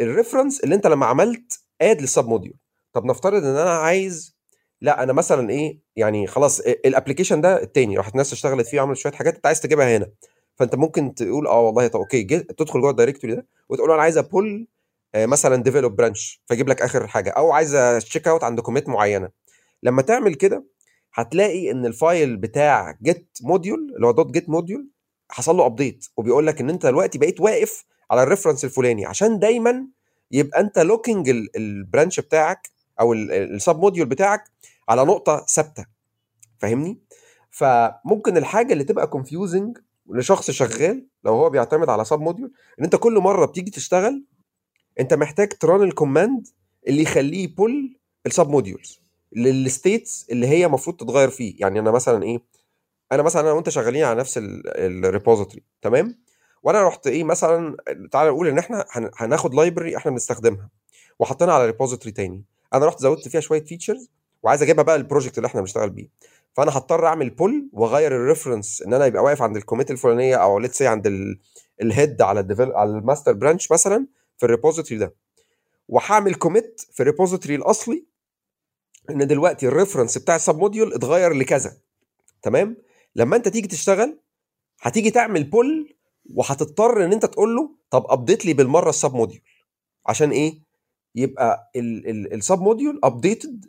ال 0.00 0.06
reference 0.06 0.60
اللي 0.60 0.74
أنت 0.74 0.86
لما 0.86 1.06
عملت 1.06 1.60
add 1.80 2.00
لل 2.00 2.28
submodule 2.28 2.54
طب 2.92 3.04
نفترض 3.04 3.44
إن 3.44 3.56
أنا 3.56 3.70
عايز 3.70 4.34
لا 4.80 5.02
أنا 5.02 5.12
مثلا 5.12 5.50
إيه 5.50 5.78
يعني 5.96 6.26
خلاص 6.26 6.60
ال 6.60 6.67
application 6.67 7.40
ده 7.40 7.62
التاني 7.62 7.96
راحت 7.96 8.14
ناس 8.14 8.32
اشتغلت 8.32 8.66
فيه 8.66 8.80
وعملت 8.80 8.98
شوية 8.98 9.12
حاجات 9.12 9.34
أنت 9.34 9.46
عايز 9.46 9.60
تجيبها 9.60 9.96
هنا. 9.96 10.06
فأنت 10.56 10.74
ممكن 10.74 11.14
تقول 11.14 11.46
آه 11.46 11.60
والله 11.60 11.86
طب 11.86 12.00
okay 12.00 12.24
تدخل 12.24 12.80
جوه 12.80 12.90
ال 12.90 12.94
directory 12.94 13.34
ده 13.34 13.46
وتقول 13.68 13.88
له 13.88 13.94
أنا 13.94 14.02
عايز 14.02 14.18
ا 14.18 14.28
pull 14.28 14.66
مثلا 15.16 15.62
develop 15.62 15.96
branch 15.96 16.42
فيجيب 16.46 16.68
لك 16.68 16.82
آخر 16.82 17.06
حاجة 17.06 17.30
أو 17.30 17.52
عايز 17.52 17.76
checkout 18.04 18.44
عند 18.44 18.60
commit 18.60 18.88
معينة. 18.88 19.28
لما 19.82 20.02
تعمل 20.02 20.34
كده 20.34 20.64
هتلاقي 21.14 21.70
إن 21.70 21.86
ال 21.86 21.96
file 21.96 22.36
بتاع 22.36 22.98
git 23.02 23.38
module 23.42 23.92
اللي 23.96 24.06
هو 24.06 24.10
dot 24.10 24.30
git 24.30 24.48
module 24.48 24.88
حصل 25.30 25.56
له 25.56 25.66
update 25.66 26.06
وبيقول 26.16 26.46
لك 26.46 26.60
إن 26.60 26.70
أنت 26.70 26.86
دلوقتي 26.86 27.18
بقيت 27.18 27.40
واقف 27.40 27.84
على 28.10 28.22
ال 28.22 28.26
reference 28.26 28.64
الفلاني 28.64 29.06
عشان 29.06 29.38
دايما 29.38 29.86
يبقى 30.30 30.60
أنت 30.60 30.78
locking 30.78 31.28
ال 31.56 31.65
branch 31.65 32.20
بتاعك 32.20 32.70
أو 33.00 33.12
ال 33.12 33.78
submodule 33.78 34.06
بتاعك 34.06 34.44
على 34.88 35.04
نقطة 35.04 35.46
ثابتة. 35.48 35.86
فاهمني؟ 36.58 36.98
فممكن 37.50 38.36
الحاجة 38.36 38.72
اللي 38.72 38.84
تبقى 38.84 39.06
confusing 39.06 39.78
لشخص 40.10 40.50
شغال 40.50 41.06
لو 41.24 41.32
هو 41.32 41.50
بيعتمد 41.50 41.88
على 41.88 42.04
submodule 42.04 42.52
إن 42.78 42.84
أنت 42.84 42.96
كل 42.96 43.18
مرة 43.18 43.46
بتيجي 43.46 43.70
تشتغل 43.70 44.24
أنت 45.00 45.14
محتاج 45.14 45.48
ت 45.48 45.57
run 45.57 45.82
ال 45.82 45.90
command 45.90 46.46
اللي 46.88 47.02
يخليه 47.02 47.44
ي 47.44 47.53
pull 47.53 47.87
ال 47.87 47.96
submodules 48.26 49.00
لل 49.32 49.55
states 49.55 50.26
اللي 50.30 50.46
هي 50.46 50.66
المفروض 50.66 50.96
تتغير 50.96 51.30
فيه. 51.30 51.54
يعني 51.58 51.78
أنا 51.80 51.90
مثلا 51.90 52.22
إيه 52.22 52.40
أنا 53.12 53.22
مثلا 53.22 53.42
أنا 53.42 53.52
وأنت 53.52 53.68
شغالين 53.68 54.04
على 54.04 54.20
نفس 54.20 54.40
ال 54.42 54.53
repository 54.53 55.62
تمام؟ 55.82 56.18
وأنا 56.62 56.82
رحت 56.88 57.06
إيه 57.06 57.24
مثلا 57.24 57.76
تعالى 58.12 58.30
نقول 58.30 58.48
إن 58.48 58.58
إحنا 58.58 58.84
هن- 58.90 59.10
هناخد 59.16 59.54
library 59.54 59.96
إحنا 59.96 60.10
بنستخدمها 60.10 60.68
وحطينا 61.18 61.52
على 61.52 61.66
repository 61.66 62.12
تاني. 62.12 62.44
أنا 62.74 62.86
رحت 62.86 63.00
زودت 63.00 63.28
فيها 63.28 63.40
شوية 63.40 63.64
features 63.64 64.10
وعايز 64.42 64.62
أجيبها 64.62 64.84
بقى 64.84 64.96
ال 64.96 65.01
project 65.01 65.38
اللي 65.38 65.46
إحنا 65.46 65.60
بنشتغل 65.60 65.90
بيه. 65.90 66.08
فأنا 66.54 66.76
هضطر 66.76 67.06
أعمل 67.06 67.30
pull 67.30 67.68
وأغير 67.72 68.16
ال 68.16 68.23
reference 68.23 68.82
إن 68.82 68.94
أنا 68.94 69.06
يبقى 69.06 69.22
واقف 69.22 69.42
عند 69.42 69.56
ال 69.56 69.61
commit 69.61 69.90
الفلانية 69.90 70.36
أو 70.36 70.58
let's 70.58 70.78
say 70.78 70.86
عند 70.86 71.06
ال 71.82 71.90
head 71.90 72.22
على 72.22 72.40
الديفل 72.40 72.72
على 72.72 72.90
ال 72.90 72.96
master 72.96 73.32
branch 73.32 73.72
مثلا 73.72 74.06
في 74.38 74.46
ال 74.46 74.51
repository 74.51 74.98
ده. 75.00 75.14
وهعمل 75.88 76.34
commit 76.34 76.80
في 76.92 77.00
ال 77.00 77.05
repository 77.05 77.54
الأصلي 77.54 78.06
إن 79.10 79.26
دلوقتي 79.26 79.68
ال 79.68 79.73
reference 79.73 80.18
بتاع 80.18 80.36
ال 80.36 80.58
submodule 80.58 80.94
اتغير 80.94 81.32
لكذا. 81.32 81.76
تمام؟ 82.42 82.76
لما 83.16 83.36
أنت 83.36 83.48
تيجي 83.48 83.68
تشتغل 83.68 84.20
هتيجي 84.80 85.10
تعمل 85.10 85.44
pull 85.44 85.94
وهتضطر 86.34 87.04
إن 87.04 87.12
أنت 87.12 87.26
تقول 87.26 87.56
له 87.56 87.70
طب 87.90 88.04
update 88.08 88.46
لي 88.46 88.52
بالمرة 88.52 88.90
ال 88.90 89.14
submodule 89.14 89.40
عشان 90.06 90.30
إيه؟ 90.30 90.60
يبقى 91.14 91.70
ال 91.76 92.58
submodule 92.60 93.00
updated 93.04 93.64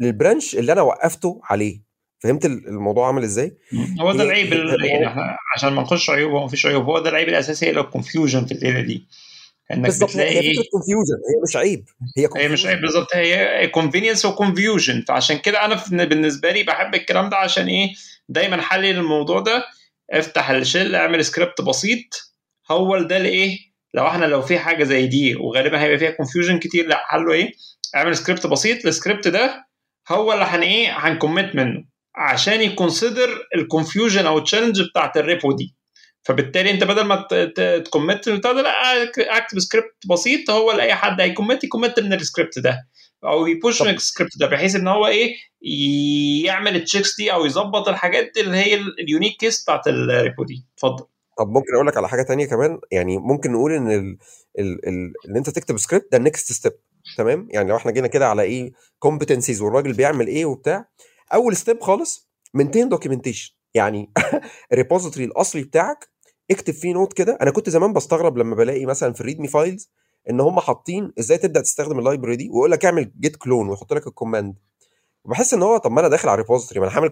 لل 0.00 0.14
branch 0.14 0.56
اللي 0.56 0.72
أنا 0.72 0.82
وقفته 0.82 1.40
عليه. 1.44 1.85
فهمت 2.26 2.44
ال- 2.44 2.68
الموضوع 2.68 3.06
عامل 3.06 3.22
إزاي؟ 3.22 3.56
هو 4.00 4.12
ده 4.12 4.22
هي- 4.22 4.26
العيب 4.26 4.52
ال- 4.52 4.84
يعني 4.84 5.06
إحنا 5.06 5.36
عشان 5.56 5.72
ما 5.72 5.82
نخش 5.82 6.10
عيوب 6.10 6.32
هو 6.32 6.44
مفيش 6.44 6.66
عيوب. 6.66 6.84
هو 6.84 6.98
ده 6.98 7.10
العيب 7.10 7.28
الأساسي 7.28 7.68
اللي 7.70 7.80
هو 7.80 7.84
ال 7.84 7.90
confusion 7.90 8.44
في 8.46 8.52
الليلة 8.52 8.80
دي. 8.80 9.06
إنك 9.72 10.02
بتلاقي 10.04 10.36
هي 10.38 10.54
confusion 10.72 11.14
هي 11.14 11.42
مش 11.48 11.56
عيب. 11.56 11.84
هي 12.16 12.28
هي 12.36 12.48
مش. 12.48 12.66
عيب 12.66 12.80
بالظبط. 12.80 13.08
هي 13.14 13.66
convenience 13.68 14.24
و 14.24 14.32
confusion 14.32 15.04
فعشان 15.08 15.38
كده 15.38 15.64
أنا 15.64 16.04
بالنسبة 16.04 16.50
لي 16.52 16.62
بحب 16.62 16.94
الكلام 16.94 17.28
ده 17.28 17.36
عشان 17.36 17.66
إيه؟ 17.66 17.88
دايما 18.28 18.62
حلل 18.62 18.86
الموضوع 18.98 19.40
ده. 19.40 19.64
افتح 20.10 20.50
ال 20.50 20.57
shell 20.57 20.94
اعمل 20.94 21.24
سكريبت 21.24 21.60
بسيط. 21.60 22.32
هو 22.70 22.98
ده 23.02 23.18
لايه 23.18 23.58
لو 23.94 24.06
إحنا 24.06 24.24
لو 24.24 24.42
في 24.42 24.58
حاجة 24.58 24.84
زي 24.84 25.06
دي 25.06 25.36
وغالبا 25.36 25.82
هيبقى 25.82 25.98
فيها 25.98 26.10
confusion 26.10 26.58
كتير 26.58 26.86
لا 26.86 26.96
حله 27.06 27.32
إيه؟ 27.32 27.52
اعمل 27.94 28.16
سكريبت 28.16 28.46
بسيط. 28.46 28.86
السكريبت 28.86 29.28
ده 29.28 29.66
هو 30.08 30.32
اللي 30.32 30.44
هن 30.44 30.62
إيه؟ 30.62 30.90
هنcommit 30.98 31.54
منه. 31.54 31.84
عشان 32.16 32.62
ي 32.62 32.69
consider 32.69 33.28
ال 33.56 33.63
confusion 33.63 34.26
أو 34.26 34.38
ال 34.38 34.42
challenge 34.42 34.82
بتاعت 34.82 35.16
ال 35.16 35.23
repo 35.23 35.52
دي. 35.52 35.74
فبالتالي 36.22 36.70
أنت 36.70 36.84
بدل 36.84 37.04
ما 37.04 37.26
ت 37.84 37.90
commit 37.90 38.28
البتاع 38.28 38.52
ده 38.52 38.62
لأ 38.62 39.02
اكتب 39.18 39.58
سكريبت 39.58 39.94
بسيط 40.10 40.50
هو 40.50 40.70
اللي 40.70 40.82
اي 40.82 40.94
حد 40.94 41.20
هي 41.20 41.31
commit 41.31 41.64
ي 41.64 41.69
commit 41.69 42.00
من 42.00 42.12
السكريبت 42.12 42.58
ده. 42.58 42.88
أو 43.24 43.46
ي 43.46 43.53
push 43.53 43.82
من 43.82 43.88
السكريبت 43.88 44.38
ده 44.38 44.46
بحيث 44.46 44.76
إن 44.76 44.88
هو 44.88 45.06
إيه 45.06 45.34
يعمل 46.44 46.76
ال 46.76 46.82
checks 46.82 47.16
دي 47.16 47.32
أو 47.32 47.44
يظبط 47.44 47.88
الحاجات 47.88 48.36
اللي 48.36 48.56
هي 48.56 48.74
ال 48.74 48.83
unique 48.83 49.36
case 49.40 49.62
بتاعت 49.62 49.88
ال 49.88 49.99
repo 49.99 50.44
دي. 50.44 50.66
اتفضل. 50.74 51.04
طب 51.38 51.48
ممكن 51.48 51.74
أقول 51.74 51.86
لك 51.86 51.96
على 51.96 52.08
حاجة 52.08 52.22
تانية 52.22 52.46
كمان؟ 52.46 52.78
يعني 52.92 53.18
ممكن 53.18 53.52
نقول 53.52 53.72
إن 53.72 53.90
ال... 53.90 54.16
ال... 54.58 54.88
ال... 54.88 55.12
إن 55.28 55.36
أنت 55.36 55.50
تكتب 55.50 55.78
سكريبت 55.78 56.08
ده 56.12 56.18
ال 56.18 56.25
next 56.25 56.52
step 56.52 56.72
تمام؟ 57.16 57.48
يعني 57.50 57.68
لو 57.68 57.76
إحنا 57.76 57.92
جينا 57.92 58.06
كده 58.06 58.28
على 58.28 58.42
إيه 58.42 58.72
competencies 58.98 59.62
والراجل 59.62 59.92
بيعمل 59.92 60.26
إيه 60.26 60.44
وبتاع 60.44 60.88
أول 61.34 61.56
step 61.56 61.80
خالص 61.80 62.28
maintain 62.54 62.88
documentation 62.88 63.54
يعني 63.74 64.12
ال 64.72 64.77
repository 64.77 65.24
الأصلي 65.24 65.62
بتاعك 65.62 66.08
اكتب 66.50 66.74
فيه 66.74 66.92
note 66.94 67.12
كده. 67.12 67.38
أنا 67.42 67.50
كنت 67.50 67.70
زمان 67.70 67.92
بستغرب 67.92 68.38
لما 68.38 68.54
بلاقي 68.54 68.86
مثلا 68.86 69.12
في 69.12 69.20
ال 69.20 69.24
README 69.24 69.48
files 69.48 69.90
إن 70.30 70.40
هم 70.40 70.60
حاطين 70.60 71.12
إزاي 71.18 71.38
تبدأ 71.38 71.60
تستخدم 71.60 71.98
ال 71.98 72.03
library 72.03 72.36
دي 72.36 72.48
ويقول 72.48 72.70
لك 72.70 72.84
اعمل 72.84 73.12
git 73.20 73.36
clone 73.36 73.68
ويحط 73.68 73.92
لك 73.92 74.06
ال 74.06 74.12
command 74.12 74.54
وبحس 75.24 75.54
إن 75.54 75.62
هو 75.62 75.76
طب 75.76 75.92
ما 75.92 76.00
أنا 76.00 76.08
داخل 76.08 76.28
على 76.28 76.34
ال 76.34 76.38
repository 76.38 76.80
ما 76.80 76.86
أنا 76.86 76.96
هعمل 76.96 77.08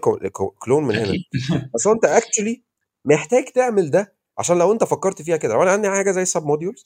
clone 0.59 0.83
من 0.83 0.95
هنا. 0.95 1.13
بس 1.75 1.87
هو 1.87 1.93
أنت 1.93 2.05
actually 2.05 2.63
محتاج 3.05 3.45
تعمل 3.45 3.91
ده 3.91 4.15
عشان 4.37 4.57
لو 4.57 4.71
أنت 4.71 4.83
فكرت 4.83 5.21
فيها 5.21 5.37
كده. 5.37 5.53
لو 5.53 5.63
أنا 5.63 5.71
عندي 5.71 5.89
حاجة 5.89 6.11
زي 6.11 6.21
ال 6.21 6.43
submodules 6.45 6.83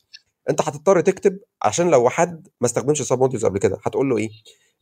انت 0.50 0.62
هتضطر 0.62 1.02
تكتب 1.02 1.40
عشان 1.62 1.90
لو 1.90 2.10
حد 2.10 2.48
ما 2.62 2.68
استخدمش 2.68 3.02
ال 3.02 3.20
submodules 3.20 3.46
قبل 3.46 3.60
كده 3.60 3.78
هتقول 3.86 4.10
له 4.10 4.18
إيه؟ 4.18 4.30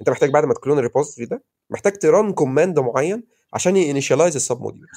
انت 0.02 0.10
محتاج 0.10 0.30
بعد 0.32 0.46
ما 0.46 0.54
ت 0.54 0.58
clone 0.58 0.78
ال 0.78 0.82
repository 0.82 1.26
ده 1.26 1.44
محتاج 1.70 1.94
ت 1.98 2.07
run 2.07 2.34
command 2.34 2.80
معين 2.80 3.24
عشان 3.54 3.78
ي 3.78 3.83
initialize 3.83 4.31
ال 4.31 4.36
submodules 4.36 4.90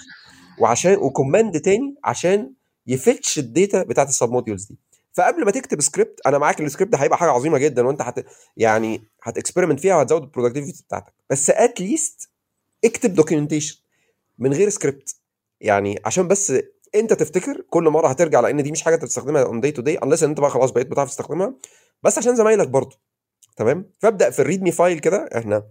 وعشان 0.60 0.94
و 0.96 1.04
command 1.04 1.60
تاني 1.60 1.94
عشان 2.04 2.52
ي 2.86 2.95
fetch 2.95 3.38
ال 3.38 3.47
data 3.47 3.82
بتاعت 3.82 4.08
ال 4.08 4.30
submodules 4.30 4.64
دي. 4.64 4.78
فقبل 5.12 5.44
ما 5.44 5.50
تكتب 5.50 5.80
سكريبت 5.80 6.20
أنا 6.26 6.38
معاك 6.38 6.60
السكريبت 6.60 6.94
هيبقى 6.94 7.18
حاجة 7.18 7.30
عظيمة 7.30 7.58
جدا 7.58 7.86
وأنت 7.86 8.02
هت 8.02 8.26
يعني 8.56 9.02
هت 9.22 9.32
experiment 9.32 9.80
فيها 9.80 9.96
وهتزود 9.96 10.22
ال 10.22 10.27
productivity 10.27 10.82
بتاعتك. 10.82 11.12
بس 11.30 11.50
at 11.50 11.80
least 11.80 12.28
اكتب 12.84 13.14
documentation 13.14 13.78
من 14.38 14.52
غير 14.52 14.68
سكريبت 14.68 15.16
يعني 15.60 16.00
عشان 16.04 16.28
بس 16.28 16.52
انت 16.94 17.12
تفتكر 17.12 17.60
كل 17.70 17.84
مرة 17.84 18.08
هترجع 18.08 18.40
لأن 18.40 18.62
دي 18.62 18.72
مش 18.72 18.82
حاجة 18.82 18.94
أنت 18.94 19.02
بتستخدمها 19.04 19.42
on 19.44 19.60
day 19.60 19.70
to 19.72 19.82
day 19.82 19.94
unless 19.96 20.22
إن 20.22 20.28
أنت 20.28 20.40
بقى 20.40 20.50
خلاص 20.50 20.70
بقيت 20.70 20.86
بتعرف 20.86 21.10
تستخدمها. 21.10 21.54
بس 22.02 22.18
عشان 22.18 22.36
زمايلك 22.36 22.68
برضه 22.68 22.96
تمام؟ 23.56 23.90
فابدأ 23.98 24.30
في 24.30 24.38
ال 24.42 24.47
README 24.47 24.72
file 24.72 24.98
كده. 24.98 25.28
إحنا 25.36 25.62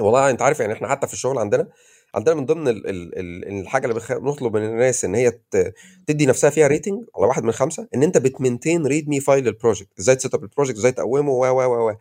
والله 0.00 0.30
أنت 0.30 0.42
عارف 0.42 0.60
يعني 0.60 0.72
إحنا 0.72 0.88
حتى 0.88 1.06
في 1.06 1.12
الشغل 1.12 1.38
عندنا 1.38 1.68
عندنا 2.14 2.34
من 2.34 2.46
ضمن 2.46 2.68
ال 2.68 2.86
ال 2.86 3.18
ال 3.18 3.60
الحاجة 3.60 3.86
اللي. 3.86 4.00
بنطلب 4.20 4.56
من 4.56 4.64
الناس 4.64 5.04
إن 5.04 5.14
هي. 5.14 5.32
تدي 6.06 6.26
نفسها 6.26 6.50
فيها 6.50 6.66
rating 6.66 7.04
على 7.16 7.26
واحد 7.26 7.44
من 7.44 7.52
خمسة 7.52 7.88
إن 7.94 8.02
أنت 8.02 8.18
بت 8.18 8.32
maintain 8.32 8.86
README 8.86 9.20
file 9.20 9.44
لل 9.44 9.54
project 9.54 9.88
إزاي 9.98 10.16
ت 10.16 10.20
set 10.20 10.34
up 10.34 10.42
ال 10.42 10.46
project 10.46 10.76
إزاي 10.78 10.92
تقومه؟ 10.92 11.30
و 11.32 11.46
و 11.46 11.88
و 11.90 11.94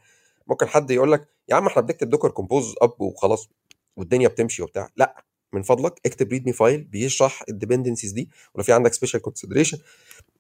ممكن 0.48 0.68
حد 0.68 0.92
يقول 0.92 1.12
لك 1.12 1.28
يا 1.50 1.56
عم 1.56 1.68
إحنا 1.68 1.82
بنكتب 1.82 2.10
docker 2.10 2.30
compose 2.32 2.76
up 2.82 3.02
وخلاص 3.02 3.50
والدنيا 3.98 4.28
بتمشي 4.28 4.64
وبتاع. 4.64 4.90
لأ. 4.98 5.24
من 5.54 5.62
فضلك 5.62 6.00
اكتب 6.06 6.32
README 6.32 6.54
file 6.54 6.84
بيشرح 6.84 7.44
ال 7.50 7.55
dependencies 7.55 8.12
دي 8.12 8.30
ولو 8.56 8.64
في 8.64 8.74
عندك 8.74 8.94
special 8.94 9.22
consideration 9.22 9.78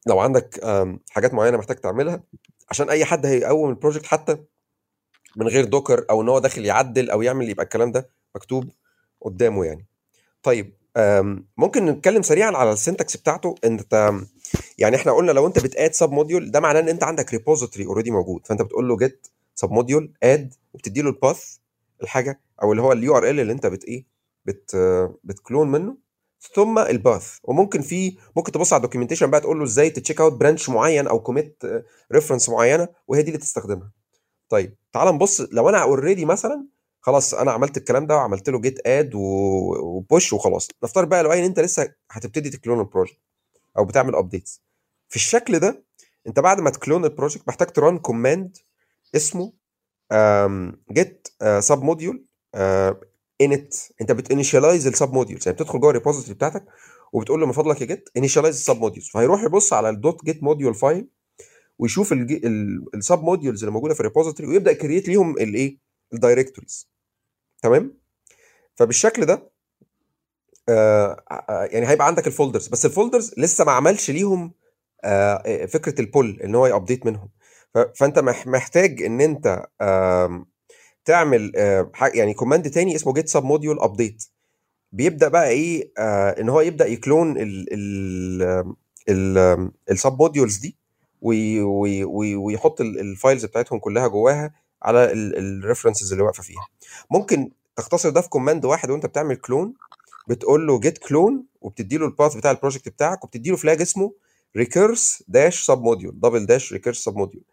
لو 0.07 0.19
عندك 0.19 0.59
حاجات 1.09 1.33
معينة 1.33 1.57
محتاج 1.57 1.77
تعملها 1.77 2.23
عشان 2.69 2.89
أي 2.89 3.05
حد 3.05 3.25
هيقوم 3.25 3.69
ال 3.69 3.74
project 3.74 4.05
حتى 4.05 4.37
من 5.35 5.47
غير 5.47 5.65
Docker 5.65 6.05
أو 6.09 6.21
إن 6.21 6.29
هو 6.29 6.39
داخل 6.39 6.65
يعدل 6.65 7.09
أو 7.09 7.21
يعمل 7.21 7.49
يبقى 7.49 7.63
الكلام 7.63 7.91
ده 7.91 8.09
مكتوب 8.35 8.69
قدامه 9.21 9.65
يعني. 9.65 9.85
طيب 10.43 10.73
ممكن 11.57 11.85
نتكلم 11.85 12.21
سريعا 12.21 12.51
على 12.51 12.71
ال 12.73 12.80
syntax 12.80 13.17
بتاعته 13.17 13.55
أنت 13.65 14.11
يعني 14.77 14.95
إحنا 14.95 15.11
قلنا 15.11 15.31
لو 15.31 15.47
أنت 15.47 15.59
بت 15.63 15.93
add 15.93 16.11
submodule 16.11 16.51
ده 16.51 16.59
معناه 16.59 16.79
إن 16.79 16.89
أنت 16.89 17.03
عندك 17.03 17.31
repository 17.33 17.85
already 17.85 18.11
موجود 18.11 18.47
فأنت 18.47 18.61
بتقول 18.61 18.87
له 18.87 18.97
git 18.97 19.27
submodule 19.55 20.13
add 20.23 20.53
وبتدي 20.73 21.01
له 21.01 21.09
ال 21.09 21.18
path 21.18 21.55
الحاجة 22.03 22.39
أو 22.63 22.71
اللي 22.71 22.81
هو 22.83 22.91
ال 22.91 23.17
URL 23.17 23.39
اللي 23.39 23.53
أنت 23.53 23.65
بت 23.65 23.85
إيه 23.85 24.05
بت 24.45 24.75
بت 25.23 25.37
clone 25.37 25.71
منه. 25.71 25.97
ثم 26.55 26.79
ال 26.79 26.89
path. 26.89 27.37
وممكن 27.43 27.81
في 27.81 28.17
ممكن 28.35 28.51
تبص 28.51 28.73
على 28.73 28.79
ال 28.79 28.83
documentation 28.83 29.29
بقى 29.31 29.41
تقول 29.41 29.57
له 29.57 29.63
إزاي 29.63 29.89
ت 29.89 29.95
check 29.95 30.21
out 30.21 30.33
branch 30.33 30.69
معين 30.69 31.07
أو 31.07 31.19
commit 31.19 31.63
reference 32.11 32.49
معينة 32.49 32.87
وهي 33.07 33.21
دي 33.21 33.27
اللي 33.27 33.39
تستخدمها. 33.39 33.91
طيب 34.49 34.77
تعال 34.93 35.15
نبص. 35.15 35.41
لو 35.41 35.69
أنا 35.69 35.81
already 35.81 36.25
مثلا 36.25 36.67
خلاص 37.01 37.33
أنا 37.33 37.51
عملت 37.51 37.77
الكلام 37.77 38.07
ده 38.07 38.15
وعملت 38.15 38.49
له 38.49 38.61
git 38.61 38.87
add 38.87 39.11
و 39.15 39.39
push 39.39 40.33
وخلاص. 40.33 40.67
نفترض 40.83 41.09
بقى 41.09 41.23
لو 41.23 41.31
إن 41.31 41.43
أنت 41.43 41.59
لسه 41.59 41.93
هتبتدي 42.11 42.49
ت 42.49 42.54
clone 42.54 42.79
ال 42.79 42.84
project 42.84 43.19
أو 43.77 43.85
بتعمل 43.85 44.15
updates 44.15 44.61
في 45.09 45.15
الشكل 45.15 45.59
ده 45.59 45.83
أنت 46.27 46.39
بعد 46.39 46.59
ما 46.59 46.69
ت 46.69 46.75
clone 46.75 47.05
ال 47.05 47.10
project 47.11 47.47
محتاج 47.47 47.67
ت 47.67 47.75
run 47.75 47.99
command 47.99 48.57
اسمه 49.15 49.53
git 50.91 51.27
submodule 51.59 52.25
init 53.41 53.73
انت 54.01 54.11
بت 54.11 54.23
initialize 54.23 54.81
ال 54.81 54.87
submodules 54.87 55.47
يعني 55.47 55.55
بتدخل 55.55 55.79
جوه 55.79 55.89
ال 55.89 55.93
repository 55.93 56.33
بتاعتك 56.33 56.65
وبتقول 57.13 57.39
له 57.39 57.45
من 57.45 57.51
فضلك 57.51 57.81
يا 57.81 57.85
git 57.85 58.09
initialize 58.17 58.55
ال 58.55 58.77
submodules 58.79 59.09
فهيروح 59.09 59.43
يبص 59.43 59.73
على 59.73 59.89
ال 59.89 59.98
dot 59.98 60.25
git 60.25 60.43
module 60.43 60.75
file 60.75 61.07
ويشوف 61.79 62.13
ال 62.93 63.23
submodules 63.23 63.63
اللي 63.63 63.71
موجودة 63.73 63.93
في 63.93 63.99
ال 63.99 64.04
repository 64.04 64.49
ويبدأ 64.49 64.73
create 64.73 65.07
ليهم 65.07 65.37
الايه 65.37 65.77
ال 66.13 66.20
directories 66.20 66.89
تمام؟ 67.63 67.93
فبالشكل 68.75 69.25
ده 69.25 69.51
آه 70.69 71.23
يعني 71.71 71.87
هيبقى 71.87 72.07
عندك 72.07 72.27
ال 72.27 72.32
folders 72.32 72.67
بس 72.67 72.85
ال 72.85 72.91
folders 72.91 73.33
لسه 73.37 73.65
ما 73.65 73.71
عملش 73.71 74.11
ليهم 74.11 74.53
آه 75.03 75.65
فكرة 75.65 76.01
ال 76.01 76.09
pull 76.09 76.39
إن 76.43 76.55
هو 76.55 76.67
ي 76.67 76.73
update 76.73 77.05
منهم. 77.05 77.29
فأنت 77.95 78.19
محتاج 78.45 79.01
إن 79.01 79.21
أنت 79.21 79.65
آه 79.81 80.45
تعمل 81.05 81.51
آه 81.55 81.91
يعني 82.13 82.33
command 82.33 82.69
تاني 82.69 82.95
اسمه 82.95 83.13
git 83.13 83.29
submodule 83.29 83.79
update 83.79 84.23
بيبدأ 84.91 85.27
بقى 85.27 85.49
إيه؟ 85.49 85.91
آه 85.97 86.29
إن 86.41 86.49
هو 86.49 86.61
يبدأ 86.61 86.87
ي 86.87 86.95
clone 86.95 87.37
ال 87.37 87.73
ال 87.73 88.73
ال 89.09 89.71
ال 89.91 90.17
submodules 90.19 90.57
دي 90.57 90.75
وي 91.21 91.61
وي 91.61 92.03
وي 92.03 92.35
ويحط 92.35 92.81
ال- 92.81 92.99
ال 92.99 93.07
files 93.07 93.45
بتاعتهم 93.45 93.79
كلها 93.79 94.07
جواها 94.07 94.53
على 94.83 95.11
ال 95.13 95.22
references 95.22 96.11
اللي 96.11 96.23
واقفة 96.23 96.43
فيها. 96.43 96.67
ممكن 97.11 97.49
تختصر 97.75 98.09
ده 98.09 98.21
في 98.21 98.29
command 98.29 98.65
واحد 98.65 98.89
وأنت 98.89 99.05
بتعمل 99.05 99.35
clone 99.35 99.73
بتقول 100.27 100.67
له 100.67 100.79
git 100.79 100.97
clone 100.97 101.45
وبتدي 101.61 101.97
له 101.97 102.05
ال 102.05 102.11
path 102.11 102.35
بتاع 102.35 102.51
ال 102.51 102.56
project 102.56 102.89
بتاعك 102.89 103.23
وبتدي 103.23 103.49
له 103.49 103.55
flag 103.55 103.81
اسمه 103.81 104.13
recurse 104.57 105.23
dash 105.27 105.65
submodule 105.65 106.19
double 106.19 106.45
dash 106.45 106.73
recurse 106.73 107.03
submodule 107.03 107.43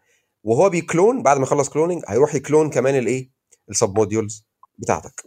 وهو 0.43 0.69
بي 0.69 0.84
clone 0.84 1.23
بعد 1.23 1.37
ما 1.37 1.43
يخلص 1.43 1.69
cloning 1.69 2.03
هيروح 2.07 2.35
ي 2.35 2.41
clone 2.41 2.69
كمان 2.69 2.95
الإيه؟ 2.97 3.29
ال 3.69 3.95
submodules 3.97 4.45
بتاعتك. 4.77 5.23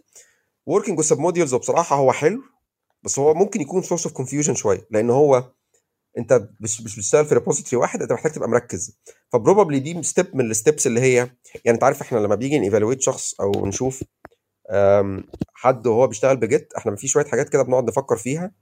working 0.66 0.98
وال 0.98 1.18
submodules 1.18 1.54
بصراحة 1.54 1.96
هو 1.96 2.12
حلو 2.12 2.42
بس 3.02 3.18
هو 3.18 3.34
ممكن 3.34 3.60
يكون 3.60 3.82
source 3.82 4.06
of 4.06 4.12
confusion 4.16 4.54
شوية 4.54 4.86
لأن 4.90 5.10
هو 5.10 5.52
أنت 6.18 6.48
مش 6.60 6.80
مش 6.80 6.96
بتشتغل 6.96 7.24
في 7.26 7.34
repository 7.34 7.80
واحد 7.82 8.02
أنت 8.02 8.12
محتاج 8.12 8.32
تبقى 8.32 8.48
مركز. 8.48 8.98
ف 9.32 9.38
probably 9.38 9.78
دي 9.80 10.02
step 10.02 10.36
من 10.36 10.50
ال 10.50 10.56
steps 10.56 10.86
اللي 10.86 11.00
هي 11.00 11.14
يعني 11.16 11.30
أنت 11.66 11.84
عارف 11.84 12.00
إحنا 12.00 12.18
لما 12.18 12.34
بيجي 12.34 12.58
ن 12.58 12.63
evaluate 12.63 13.00
شخص 13.02 13.34
أو 13.40 13.66
نشوف 13.66 14.04
حد 15.54 15.86
وهو 15.86 16.06
بيشتغل 16.06 16.36
ب 16.36 16.45
git 16.45 16.72
إحنا 16.78 16.96
في 16.96 17.08
شوية 17.08 17.24
حاجات 17.24 17.48
كده 17.48 17.62
بنقعد 17.62 17.84
نفكر 17.84 18.16
فيها 18.16 18.52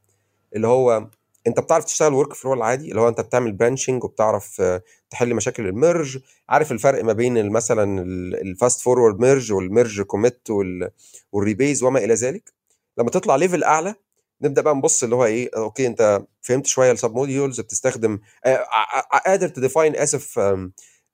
اللي 0.56 0.66
هو 0.66 1.10
أنت 1.46 1.60
بتعرف 1.60 1.84
تشتغل 1.84 2.12
workflow 2.14 2.52
العادي 2.54 2.90
اللي 2.90 3.00
هو 3.00 3.08
أنت 3.08 3.20
بتعمل 3.20 3.52
branching 3.52 4.04
وبتعرف 4.04 4.60
آه، 4.60 4.82
تحل 5.10 5.34
مشاكل 5.34 5.66
ال 5.66 5.74
merge. 5.74 6.18
عارف 6.48 6.72
الفرق 6.72 7.04
ما 7.04 7.12
بين 7.12 7.50
مثلا 7.50 8.02
ال 8.42 8.50
fast 8.50 8.80
forward 8.80 9.20
merge 9.20 9.52
وال 9.52 9.66
merge 9.66 10.00
commit 10.02 10.48
وال 11.32 11.45
rebase 11.45 11.82
وما 11.82 11.98
إلى 12.04 12.14
ذلك؟ 12.14 12.52
لما 12.98 13.10
تطلع 13.10 13.36
level 13.36 13.64
أعلى 13.64 13.94
نبدأ 14.42 14.62
بقى 14.62 14.74
نبص 14.74 15.02
اللي 15.02 15.16
هو 15.16 15.24
إيه 15.24 15.50
okay 15.56 15.86
أنت 15.86 16.22
فهمت 16.42 16.66
شوية 16.66 16.92
ال 16.92 17.14
submodules 17.14 17.60
بتستخدم 17.60 18.18
آه، 18.44 18.66
ع- 19.12 19.18
قادر 19.18 19.48
ت 19.48 19.55
define 19.55 19.96
اسف 19.96 20.38
آه، 20.38 20.70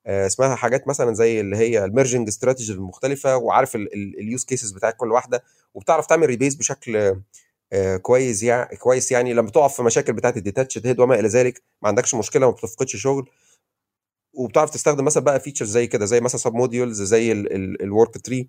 اسمها 0.06 0.54
حاجات 0.54 0.88
مثلا 0.88 1.14
زي 1.14 1.40
اللي 1.40 1.56
هي 1.56 1.84
ال 1.84 1.90
merging 1.90 2.28
strategy 2.28 2.72
المختلفة 2.72 3.36
وعارف 3.36 3.76
ال 3.76 3.93
use 3.93 4.44
cases 4.44 4.70
بتاعت 4.70 4.96
كل 4.96 5.12
واحدة 5.12 5.42
وبتعرف 5.74 6.06
تعمل 6.06 6.26
rebase 6.26 6.54
بشكل 6.54 6.96
آه، 6.96 7.22
كويس 8.02 8.42
يعني 8.42 8.76
كويس 8.76 9.12
يعني 9.12 9.32
لما 9.34 9.50
تقف 9.50 9.74
في 9.76 9.82
مشاكل 9.82 10.12
بتاعت 10.12 10.36
ال 10.36 10.41
detached 10.41 10.78
head 10.86 11.00
وما 11.00 11.20
إلى 11.20 11.28
ذلك 11.28 11.62
ما 11.82 11.88
عندكش 11.88 12.14
مشكلة 12.14 12.46
ما 12.46 12.52
بتفقدش 12.52 12.96
شغل 12.96 13.30
وبتعرف 14.34 14.70
تستخدم 14.70 15.04
مثلا 15.04 15.22
بقى 15.22 15.40
features 15.40 15.70
زي 15.70 15.86
كده 15.86 16.04
زي 16.04 16.20
مثلا 16.20 16.38
submodules 16.40 17.02
زي 17.02 17.32
ال 17.32 18.18
worktree 18.18 18.48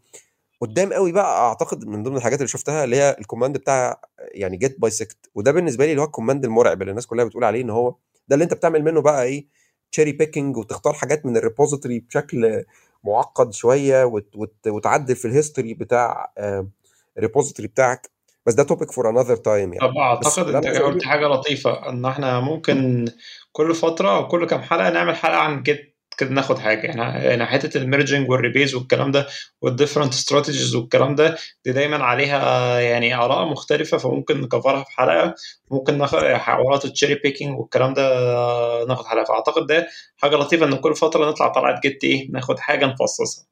قدام 0.62 0.94
قوي 0.94 1.12
بقى 1.12 1.48
أعتقد 1.48 1.86
من 1.86 2.04
ضمن 2.04 2.18
الحاجات 2.18 2.40
اللي 2.40 2.48
شفتها 2.48 2.84
اللي 2.84 2.96
هي 2.96 3.16
ال 3.20 3.24
command 3.25 3.58
بتاع 3.58 4.02
يعني 4.20 4.58
git 4.58 4.80
bisect 4.80 5.18
وده 5.36 5.52
بالنسبة 5.52 5.86
لي 5.86 5.92
اللي 5.92 6.02
هو 6.02 6.06
ال 6.06 6.11
command 6.11 6.46
المرعب 6.46 6.82
اللي 6.82 6.90
الناس 6.92 7.08
كلها 7.08 7.26
بتقول 7.26 7.44
عليه 7.44 7.62
إن 7.62 7.70
هو 7.70 7.96
ده 8.28 8.34
اللي 8.34 8.44
أنت 8.44 8.54
بتعمل 8.54 8.84
منه 8.84 9.02
بقى 9.02 9.24
إيه 9.24 9.48
cherry 9.92 10.12
picking 10.12 10.58
وتختار 10.58 10.94
حاجات 10.94 11.26
من 11.26 11.38
ال 11.38 11.43
repository 11.43 12.00
بشكل 12.00 12.64
معقد 13.04 13.54
شوية 13.54 14.04
وت 14.06 14.36
وت 14.36 14.68
وتعدل 14.68 15.16
في 15.16 15.26
ال 15.26 15.32
history 15.32 15.74
بتاع 15.74 16.34
ال 17.18 17.22
repository 17.22 17.68
بتاعك. 17.68 18.10
بس 18.48 18.54
ده 18.54 18.64
topic 18.64 18.92
for 18.92 19.10
another 19.10 19.36
time 19.36 19.74
يعني. 19.74 19.88
طب 19.88 19.98
أعتقد 19.98 20.56
أنت 20.56 20.68
قلت 20.68 21.04
حاجة 21.04 21.28
لطيفة 21.28 21.90
إن 21.90 22.06
إحنا 22.06 22.40
ممكن 22.40 23.06
كل 23.52 23.76
فترة 23.76 24.16
أو 24.18 24.28
كل 24.28 24.48
كام 24.48 24.62
حلقة 24.62 24.90
نعمل 24.90 25.16
حلقة 25.16 25.38
عن 25.38 25.64
git 25.64 25.98
كده 26.18 26.30
ناخد 26.30 26.58
حاجة. 26.60 26.88
يعني 26.88 27.26
يعني 27.26 27.46
حتة 27.46 27.78
ال 27.78 27.84
merging 27.84 28.30
وال 28.30 28.41
rebase 28.41 28.76
والكلام 28.76 29.12
ده 29.12 29.28
وال 29.62 29.71
different 29.71 30.14
strategies 30.14 30.76
والكلام 30.76 31.16
ده 31.16 31.38
دي 31.66 31.72
دايما 31.72 32.04
عليها 32.04 32.80
يعني 32.80 33.16
آراء 33.16 33.46
مختلفة 33.46 33.98
فممكن 33.98 34.42
ن 34.42 34.48
coverها 34.48 34.84
في 34.84 34.92
حلقة. 34.92 35.36
ممكن 35.72 35.98
ناخد 35.98 36.20
حوارات 36.20 36.86
ال 36.86 36.90
cherry 36.90 37.16
picking 37.16 37.60
والكلام 37.60 37.94
ده 37.94 38.04
ناخد 38.86 39.06
حلقة. 39.06 39.24
فأعتقد 39.24 39.68
ده 39.68 39.88
حاجة 40.18 40.36
لطيفة 40.36 40.66
إن 40.66 40.76
كل 40.76 40.96
فترة 40.96 41.30
نطلع 41.30 41.48
طلعت 41.48 41.82
Git 41.84 42.04
إيه 42.04 42.32
ناخد 42.32 42.60
حاجة 42.60 42.86
نفصصها. 42.86 43.46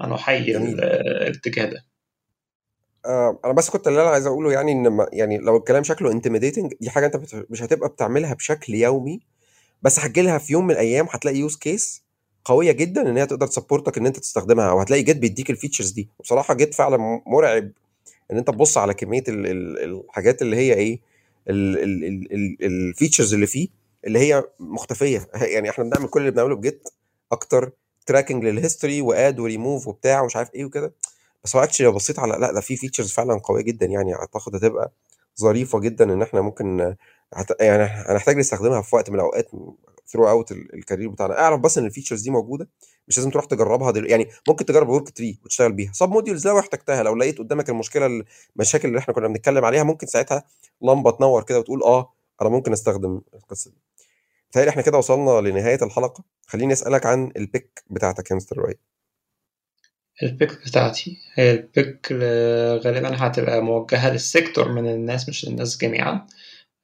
أنا 0.00 0.14
أحيي 0.14 0.56
الاتجاه 0.56 1.64
ده. 1.64 1.95
آه 3.06 3.38
أنا 3.44 3.52
بس 3.52 3.70
كنت 3.70 3.88
اللي 3.88 4.02
أنا 4.02 4.10
عايز 4.10 4.26
أقوله 4.26 4.52
يعني 4.52 4.72
إن 4.72 4.88
ما- 4.88 5.08
يعني 5.12 5.38
لو 5.38 5.56
الكلام 5.56 5.82
شكله 5.82 6.12
intimidating 6.12 6.74
دي 6.80 6.90
حاجة 6.90 7.06
أنت 7.06 7.16
مش 7.50 7.62
هتبقى 7.62 7.88
بتعملها 7.88 8.34
بشكل 8.34 8.74
يومي 8.74 9.20
بس 9.82 10.00
هتجيلها 10.00 10.38
في 10.38 10.52
يوم 10.52 10.64
من 10.66 10.70
الأيام 10.70 11.06
هتلاقي 11.10 11.38
use 11.38 11.56
case 11.56 12.02
قوية 12.44 12.72
جدا 12.72 13.10
إن 13.10 13.16
هي 13.16 13.26
تقدر 13.26 13.46
ت 13.46 13.52
support 13.52 13.92
ك 13.92 13.98
إن 13.98 14.06
أنت 14.06 14.18
تستخدمها 14.18 14.70
أو 14.70 14.80
هتلاقي 14.80 15.02
Git 15.02 15.16
بيديك 15.16 15.50
ال 15.50 15.54
features 15.54 15.90
دي. 15.90 16.08
وبصراحة 16.18 16.54
Git 16.54 16.74
فعلا 16.74 17.22
مرعب 17.26 17.70
إن 18.32 18.36
أنت 18.36 18.46
تبص 18.50 18.78
على 18.78 18.94
كمية 18.94 19.24
ال 19.28 19.46
ال 19.46 19.78
الحاجات 20.04 20.42
اللي 20.42 20.56
هي 20.56 20.74
إيه 20.74 21.00
ال 22.62 22.70
features 22.70 23.34
اللي 23.34 23.46
فيه 23.46 23.68
اللي 24.06 24.18
هي 24.18 24.44
مختفية. 24.60 25.28
يعني 25.54 25.70
إحنا 25.70 25.84
بنعمل 25.84 26.08
كل 26.08 26.20
اللي 26.20 26.30
بنعمله 26.30 26.56
ب 26.56 26.64
Git 26.64 26.88
أكتر 27.32 27.70
تراكنج 28.06 28.44
للهيستوري 28.44 29.00
واد 29.00 29.40
وريموف 29.40 29.88
وبتاع 29.88 30.20
ومش 30.22 30.36
عارف 30.36 30.54
إيه 30.54 30.64
وكده. 30.64 30.92
بس 31.46 31.56
هو 31.56 31.62
actually 31.62 31.86
لو 31.86 31.92
بصيت 31.92 32.18
على 32.18 32.32
لأ 32.40 32.52
ده 32.52 32.60
في 32.60 32.76
features 32.76 33.12
فعلا 33.12 33.38
قوية 33.38 33.62
جدا 33.62 33.86
يعني 33.86 34.14
أعتقد 34.14 34.56
هتبقى 34.56 34.92
ظريفة 35.40 35.78
جدا 35.80 36.12
إن 36.12 36.22
إحنا 36.22 36.40
ممكن 36.40 36.94
هت... 37.34 37.60
يعني 37.60 37.82
هنحتاج 37.84 38.36
نستخدمها 38.36 38.82
في 38.82 38.96
وقت 38.96 39.10
من 39.10 39.14
الأوقات 39.16 39.50
throughout 40.06 40.28
ال 40.28 40.52
career 40.52 41.08
بتاعنا. 41.08 41.38
أعرف 41.40 41.60
بس 41.60 41.78
إن 41.78 41.86
ال 41.86 41.90
features 41.90 42.22
دي 42.22 42.30
موجودة 42.30 42.68
مش 43.08 43.18
لازم 43.18 43.30
تروح 43.30 43.44
تجربها 43.44 43.90
دل... 43.90 44.10
يعني 44.10 44.28
ممكن 44.48 44.64
تجرب 44.66 44.88
worktree 44.88 45.38
وتشتغل 45.44 45.72
بيها. 45.72 45.92
submodules 45.92 46.46
لو 46.48 46.58
احتجتها 46.58 47.02
لو 47.02 47.14
لقيت 47.14 47.38
قدامك 47.38 47.70
المشكلة 47.70 48.24
المشاكل 48.56 48.88
اللي 48.88 48.98
إحنا 48.98 49.14
كنا 49.14 49.28
بنتكلم 49.28 49.64
عليها 49.64 49.82
ممكن 49.82 50.06
ساعتها 50.06 50.44
لمبة 50.82 51.10
تنور 51.10 51.42
كده 51.42 51.58
وتقول 51.58 51.82
آه 51.82 52.12
أنا 52.42 52.50
ممكن 52.50 52.72
أستخدم 52.72 53.20
القصة 53.34 53.70
دي. 53.70 53.76
بتهيألي 54.50 54.70
إحنا 54.70 54.82
كده 54.82 54.98
وصلنا 54.98 55.48
لنهاية 55.48 55.78
الحلقة. 55.82 56.24
خليني 56.46 56.72
أسألك 56.72 57.06
عن 57.06 57.32
ال 57.36 57.45
pick 57.45 57.82
بتاعتك 57.90 58.30
يا 58.30 58.36
مستر 58.36 58.58
راي 58.58 58.78
ال 60.22 60.28
pick 60.28 60.52
بتاعتي 60.66 61.18
هي 61.34 61.52
ال 61.52 61.64
pick 61.64 62.12
غالبا 62.84 63.26
هتبقى 63.26 63.60
موجهة 63.62 64.10
لل 64.12 64.27
sector 64.27 64.72
من 64.72 64.86
الناس 64.90 65.28
مش 65.28 65.44
للناس 65.48 65.78
جميعا 65.78 66.26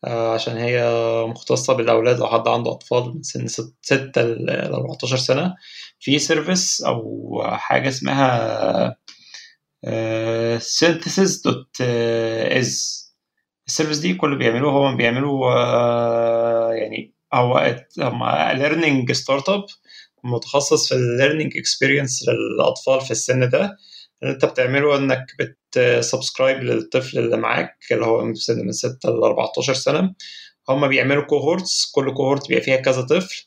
آه، 0.05 0.35
عشان 0.35 0.57
هي 0.57 0.85
مختصة 1.29 1.73
بالأولاد 1.75 2.19
لو 2.19 2.27
حد 2.29 2.49
عنده 2.49 2.71
أطفال 2.73 3.15
من 3.17 3.23
سن 3.23 3.47
ست- 3.49 3.77
ستة 3.83 4.23
ل 4.23 4.51
14 4.51 5.17
سنة. 5.17 5.55
في 6.01 6.19
service 6.19 6.83
أو 6.83 7.43
حاجة 7.47 7.89
اسمها 7.89 8.97
synthesis.is 10.59 13.03
ال 13.67 13.71
service 13.71 13.99
دي 13.99 14.15
كل 14.15 14.39
بيعملوه 14.39 14.73
هو 14.73 14.97
بيعملوا 14.97 15.53
آه، 15.53 16.73
يعني 16.73 17.15
هو 17.35 17.77
هم 17.99 18.25
learning 18.59 19.13
startup 19.13 19.65
متخصص 20.25 20.89
في 20.89 20.95
ال 20.95 21.02
learning 21.02 21.57
experience 21.57 22.25
للأطفال 22.29 23.01
في 23.01 23.11
السن 23.11 23.49
ده 23.49 23.77
اللي 24.23 24.35
انت 24.35 24.45
بتعمله 24.45 24.97
انك 24.97 25.27
بت 25.39 25.61
subscribe 25.61 26.63
للطفل 26.63 27.19
اللي 27.19 27.37
معاك 27.37 27.77
اللي 27.93 28.07
هو 28.07 28.25
من 28.25 28.35
سن 28.35 28.65
من 28.67 28.73
6 28.73 29.09
ل 29.11 29.25
14 29.25 29.75
سنة. 29.75 30.15
هم 30.69 30.89
بيعملوا 30.89 31.23
cohorts 31.25 31.91
كل 31.95 32.15
cohort 32.15 32.49
بيبقى 32.49 32.65
فيها 32.65 32.77
كذا 32.77 33.03
طفل. 33.03 33.47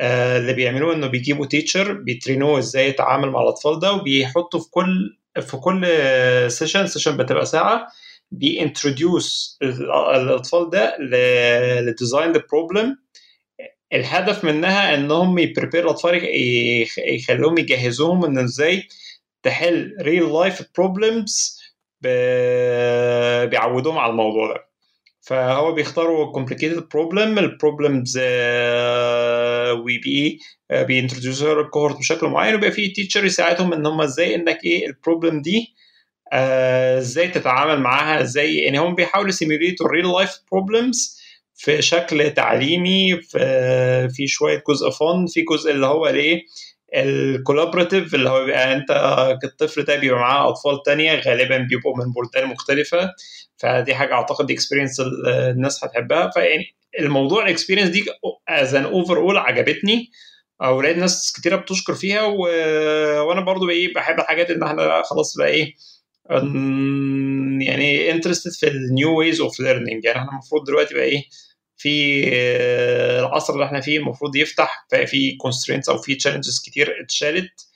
آه، 0.00 0.38
اللي 0.38 0.52
بيعملوه 0.52 0.94
انه 0.94 1.06
بيجيبوا 1.06 1.46
teacher 1.46 1.92
بي 1.92 2.07
train 2.07 2.43
وه 2.43 2.58
إزاي 2.58 2.88
يتعامل 2.88 3.30
مع 3.30 3.42
الأطفال 3.42 3.78
ده 3.80 3.92
وبيحطوا 3.92 4.60
في 4.60 4.70
كل 4.70 5.18
في 5.40 5.56
كل 5.56 5.86
session 6.50 6.86
session 6.86 7.16
بتبقى 7.16 7.46
ساعة 7.46 7.86
بي 8.30 8.53
introduce 8.53 9.58
الأطفال 9.62 10.70
ده 10.70 10.96
ل 11.80 11.87
design 11.87 12.32
the 12.32 12.42
problem 12.52 12.96
الهدف 13.94 14.44
منها 14.44 14.94
إنهم 14.94 15.38
ي 15.38 15.44
prepare 15.44 15.84
الاطفال 15.84 16.14
يخ- 16.24 16.98
يخلوهم 16.98 17.58
يجهزوهم 17.58 18.24
إن 18.24 18.38
إزاي 18.38 18.88
تحل 19.42 19.96
real 20.00 20.32
life 20.32 20.62
problems 20.78 21.60
بيعودوهم 23.50 23.98
على 23.98 24.10
الموضوع 24.10 24.52
ده. 24.54 24.64
فهو 25.20 25.72
بيختاروا 25.72 26.32
complicated 26.40 26.80
problem 26.80 27.38
ال 27.38 27.47
problems 27.47 28.18
وبي 29.80 30.38
بي 30.70 30.86
introduce 30.86 31.60
وا 31.62 31.67
ال 31.67 31.71
cohort 31.71 31.98
بشكل 31.98 32.26
معين 32.26 32.54
ويبقى 32.54 32.70
في 32.70 32.88
teacher 32.88 33.24
يساعدهم 33.24 33.72
إن 33.72 33.86
هم 33.86 34.00
إزاي 34.00 34.34
إنك 34.34 34.64
إيه 34.64 34.86
ال 34.86 34.93
problem 34.93 35.42
دي 35.42 35.74
آه، 36.32 36.98
إزاي 36.98 37.28
تتعامل 37.28 37.80
معاها 37.80 38.20
إزاي 38.22 38.56
يعني 38.56 38.78
هم 38.78 38.94
بيحاولوا 38.94 39.30
simulate 39.30 39.86
وا 39.86 39.99
ال 39.99 40.12
real 40.12 40.21
life 40.21 40.30
problems 40.52 41.20
في 41.56 41.82
شكل 41.82 42.30
تعليمي 42.30 43.20
في 43.22 44.08
في 44.12 44.26
شوية 44.26 44.62
جزء 44.68 44.90
فن 44.90 45.26
في 45.28 45.42
جزء 45.42 45.70
اللي 45.70 45.86
هو 45.86 46.06
الايه 46.06 46.42
ال 46.94 47.03
collaborative 47.03 48.14
اللي 48.14 48.30
هو 48.30 48.44
بيبقى 48.44 48.72
انت 48.74 48.90
الطفل 49.44 49.82
ده 49.84 49.96
بيبقى 49.96 50.18
معاه 50.20 50.48
أطفال 50.48 50.82
تانية 50.86 51.14
غالبا 51.20 51.58
بيبقوا 51.58 51.96
من 51.96 52.12
بلدان 52.12 52.48
مختلفة. 52.48 53.10
فدي 53.56 53.94
حاجة 53.94 54.14
أعتقد 54.14 54.50
experience 54.50 55.00
الناس 55.50 55.84
هتحبها. 55.84 56.30
فيعني 56.30 56.64
الموضوع 57.00 57.42
ال 57.44 57.48
experience 57.48 57.88
دي 57.88 58.04
as 58.48 58.74
an 58.74 58.84
overall 58.84 59.36
عجبتني. 59.38 60.10
أو 60.62 60.80
لقيت 60.82 60.96
ناس 60.96 61.32
كتيرة 61.36 61.56
بتشكر 61.56 61.94
فيها 61.94 62.22
و... 62.22 62.38
وأنا 63.28 63.40
برضو 63.40 63.70
إيه 63.70 63.94
بحب 63.94 64.20
الحاجات 64.20 64.50
إن 64.50 64.62
إحنا 64.62 65.02
خلاص 65.10 65.36
بقى 65.38 65.48
إيه 65.48 65.74
يعني 67.60 68.10
interested 68.10 68.50
في 68.52 68.68
ال 68.68 68.81
new 68.81 69.18
ways 69.18 69.40
of 69.40 69.60
learning 69.60 70.04
يعني 70.04 70.18
إحنا 70.18 70.30
المفروض 70.30 70.64
دلوقتي 70.66 70.94
بقى 70.94 71.04
إيه 71.04 71.22
في 71.76 72.24
آه، 72.34 73.20
العصر 73.20 73.52
اللي 73.54 73.64
إحنا 73.64 73.80
فيه 73.80 73.98
المفروض 73.98 74.36
يفتح 74.36 74.86
في 75.06 75.36
constraints 75.36 75.88
أو 75.88 75.98
في 75.98 76.14
challenges 76.14 76.62
كتير 76.66 77.02
اتشالت. 77.02 77.66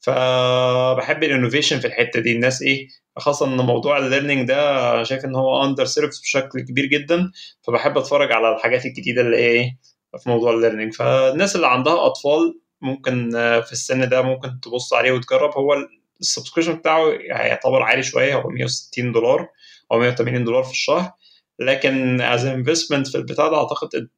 فبحب 0.00 1.22
ال 1.24 1.29
innovation 1.29 1.80
في 1.80 1.86
الحتة 1.86 2.20
دي. 2.20 2.32
الناس 2.32 2.62
إيه 2.62 2.88
خاصة 3.18 3.46
إن 3.46 3.56
موضوع 3.56 3.98
ال 3.98 4.04
learning 4.04 4.48
ده 4.48 5.02
شايف 5.04 5.24
إن 5.24 5.34
هو 5.36 5.64
underserved 5.64 6.20
بشكل 6.20 6.60
كبير 6.60 6.86
جدا. 6.86 7.30
فبحب 7.62 7.98
أتفرج 7.98 8.32
على 8.32 8.56
الحاجات 8.56 8.86
الجديدة 8.86 9.20
اللي 9.22 9.36
إيه 9.36 9.78
في 10.18 10.28
موضوع 10.28 10.54
ال 10.54 10.58
learning 10.58 10.94
فالناس 10.94 11.56
اللي 11.56 11.66
عندها 11.66 12.06
أطفال 12.06 12.60
ممكن 12.80 13.36
آه، 13.36 13.60
في 13.60 13.72
السن 13.72 14.08
ده 14.08 14.22
ممكن 14.22 14.60
تبص 14.60 14.92
عليه 14.92 15.12
وتجرب. 15.12 15.52
هو 15.58 15.74
ال 16.20 16.24
subscription 16.24 16.74
بتاعه 16.74 17.10
هيعتبر 17.10 17.82
عالي 17.82 18.02
شوية 18.02 18.34
هو 18.34 18.48
160 18.50 19.12
دولار 19.12 19.48
أو 19.92 19.98
180 19.98 20.44
دولار 20.44 20.62
في 20.62 20.70
الشهر. 20.70 21.12
لكن 21.58 22.18
as 22.18 22.40
investment 22.40 23.10
في 23.10 23.14
البتاع 23.14 23.48
ده 23.48 23.56
أعتقد 23.56 24.08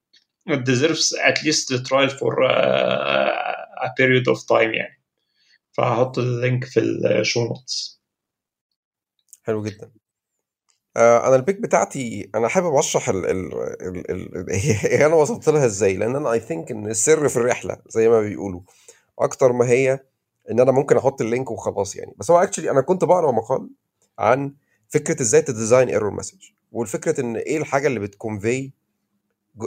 it 0.51 0.63
deserves 0.65 1.13
at 1.31 1.39
least 1.43 1.69
the 1.69 1.79
trial 1.89 2.11
for 2.11 2.43
a 3.85 3.89
period 4.01 4.27
of 4.35 4.39
time 4.47 4.75
يعني. 4.75 5.01
فهحط 5.73 6.19
ال 6.19 6.28
link 6.28 6.64
في 6.65 6.81
ال 6.81 6.93
show 6.93 7.45
notes 7.45 8.01
حلو 9.43 9.63
جدا. 9.63 9.91
آه 10.97 11.29
أنا 11.29 11.37
ال 11.37 11.41
pick 11.41 11.61
بتاعتي 11.61 12.31
أنا 12.35 12.49
حابب 12.49 12.75
اشرح 12.75 13.09
ال 13.09 13.27
ال 13.27 13.55
ال 14.11 14.37
ال 14.37 14.47
هي 14.93 15.07
أنا 15.07 15.15
وصلت 15.15 15.49
لها 15.49 15.67
إزاي؟ 15.67 15.97
لأن 15.97 16.17
أنا 16.17 16.33
I 16.33 16.41
think 16.41 16.71
إن 16.71 16.87
السر 16.87 17.29
في 17.29 17.37
الرحلة 17.37 17.77
زي 17.89 18.09
ما 18.09 18.21
بيقولوا. 18.21 18.61
أكتر 19.19 19.53
ما 19.53 19.69
هي 19.69 20.01
إن 20.51 20.61
أنا 20.61 20.73
ممكن 20.73 20.97
أحط 20.97 21.21
ال 21.21 21.27
link 21.27 21.51
وخلاص 21.51 21.97
يعني. 21.97 22.15
بس 22.19 22.31
هو 22.31 22.39
actually 22.43 22.71
أنا 22.71 22.81
كنت 22.81 23.05
بقرأ 23.05 23.33
مقال 23.33 23.71
عن 24.19 24.55
فكرة 24.89 25.23
إزاي 25.23 25.43
ت 25.43 25.49
design 25.49 25.89
error 25.89 26.11
message 26.11 26.43
والفكرة 26.73 27.21
إن 27.21 27.37
إيه 27.37 27.59
الحاجة 27.59 27.87
اللي 27.87 28.01
بت 28.01 28.18
convey 28.18 28.71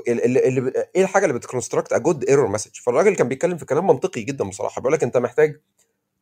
اللي, 0.08 0.48
اللي 0.48 0.74
إيه 0.96 1.04
الحاجة 1.04 1.26
اللي 1.26 1.38
بت 1.38 1.48
construct 1.48 1.94
a 1.94 1.98
good 1.98 2.24
error 2.24 2.48
message 2.48 2.72
فالراجل 2.76 3.16
كان 3.16 3.28
بيتكلم 3.28 3.58
في 3.58 3.66
كلام 3.66 3.88
منطقي 3.88 4.22
جدا 4.22 4.44
بصراحة 4.50 4.82
بيقول 4.82 4.94
لك 4.94 5.04
أنت 5.04 5.18
محتاج 5.18 5.62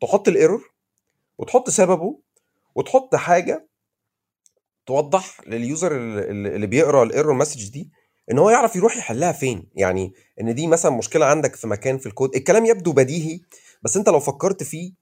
تحط 0.02 0.28
ال 0.28 0.35
error 0.35 0.72
وتحط 1.38 1.70
سببه 1.70 2.20
وتحط 2.76 3.16
حاجة 3.16 3.68
توضح 4.86 5.42
لل 5.48 5.64
user 5.64 5.96
اللي 5.96 6.56
اللي 6.56 6.68
بيقرأ 6.68 7.04
ال 7.04 7.09
error 7.09 7.34
message 7.34 7.70
دي 7.70 7.92
إن 8.32 8.38
هو 8.40 8.50
يعرف 8.50 8.76
يروح 8.76 8.98
يحلها 8.98 9.32
فين. 9.32 9.70
يعني 9.76 10.14
إن 10.42 10.56
دي 10.56 10.68
مثلا 10.68 10.92
مشكلة 10.92 11.26
عندك 11.26 11.56
في 11.56 11.68
مكان 11.68 11.98
في 11.98 12.06
الكود. 12.06 12.36
الكلام 12.36 12.66
يبدو 12.66 12.92
بديهي 12.94 13.40
بس 13.84 13.98
انت 13.98 14.10
لو 14.10 14.20
فكرت 14.20 14.64
فيه 14.64 14.94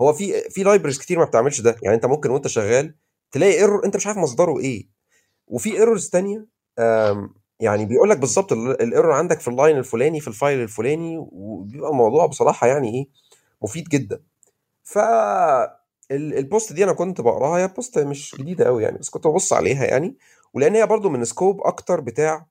هو 0.00 0.12
في 0.12 0.40
في 0.50 0.62
libraries 0.62 0.98
كتير 0.98 1.18
ما 1.18 1.24
بتعملش 1.24 1.60
ده. 1.60 1.76
يعني 1.82 1.96
انت 1.96 2.06
ممكن 2.06 2.30
وانت 2.30 2.46
شغال 2.46 2.94
تلاقي 3.32 3.52
error 3.54 3.84
انت 3.84 3.96
مش 3.96 4.06
عارف 4.06 4.18
مصدره 4.18 4.58
إيه. 4.60 4.88
وفي 5.46 5.72
errors 5.76 6.08
تانية 6.08 6.46
يعني 7.60 7.84
بيقول 7.86 8.10
لك 8.10 8.18
بالظبط 8.18 8.52
ال 8.52 8.62
error 8.62 9.12
عندك 9.12 9.40
في 9.40 9.48
ال 9.48 9.54
line 9.54 9.78
الفلاني 9.78 10.20
في 10.20 10.28
ال 10.28 10.34
file 10.34 10.60
الفلاني 10.62 11.16
وبيبقى 11.32 11.90
الموضوع 11.90 12.26
بصراحة 12.26 12.66
يعني 12.66 12.94
إيه 12.94 13.06
مفيد 13.62 13.88
جدا. 13.88 14.22
ف 14.84 14.98
ال- 16.10 16.38
ال 16.38 16.45
post 16.45 16.72
دي 16.72 16.84
أنا 16.84 16.92
كنت 16.92 17.20
بقراها 17.20 17.58
هي 17.58 17.68
post 17.68 17.98
مش 17.98 18.36
جديدة 18.38 18.64
قوي 18.64 18.82
يعني 18.82 18.98
بس 18.98 19.10
كنت 19.10 19.26
ببص 19.26 19.52
عليها 19.52 19.84
يعني. 19.84 20.16
ولأن 20.54 20.74
هي 20.74 20.86
برضو 20.86 21.08
من 21.08 21.24
scope 21.24 21.60
أكتر 21.66 22.00
بتاع 22.00 22.46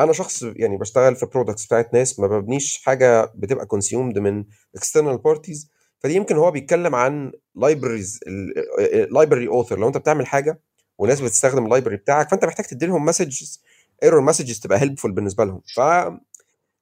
أنا 0.00 0.12
شخص 0.12 0.42
يعني 0.42 0.76
بشتغل 0.76 1.16
في 1.16 1.26
products 1.26 1.66
بتاعت 1.66 1.94
ناس 1.94 2.20
ما 2.20 2.26
ببنيش 2.26 2.82
حاجة 2.84 3.32
بتبقى 3.34 3.66
consumed 3.66 4.18
من 4.18 4.44
external 4.76 5.18
parties 5.18 5.70
فدي 6.00 6.14
يمكن 6.14 6.36
هو 6.36 6.50
بيتكلم 6.50 6.94
عن 6.94 7.32
libraries 7.54 8.20
library 9.10 9.48
author 9.48 9.78
لو 9.78 9.86
أنت 9.88 9.96
بتعمل 9.96 10.26
حاجة 10.26 10.60
وناس 10.98 11.20
بتستخدم 11.20 11.64
ال 11.64 11.68
library 11.68 11.96
بتاعك 11.96 12.28
فأنت 12.30 12.44
محتاج 12.44 12.66
تدي 12.66 12.86
لهم 12.86 13.04
messages 13.04 13.62
error 14.02 14.20
messages 14.20 14.60
تبقى 14.60 14.78
helpful 14.80 15.12
بالنسبة 15.12 15.44
لهم. 15.44 15.60
ف 15.76 15.80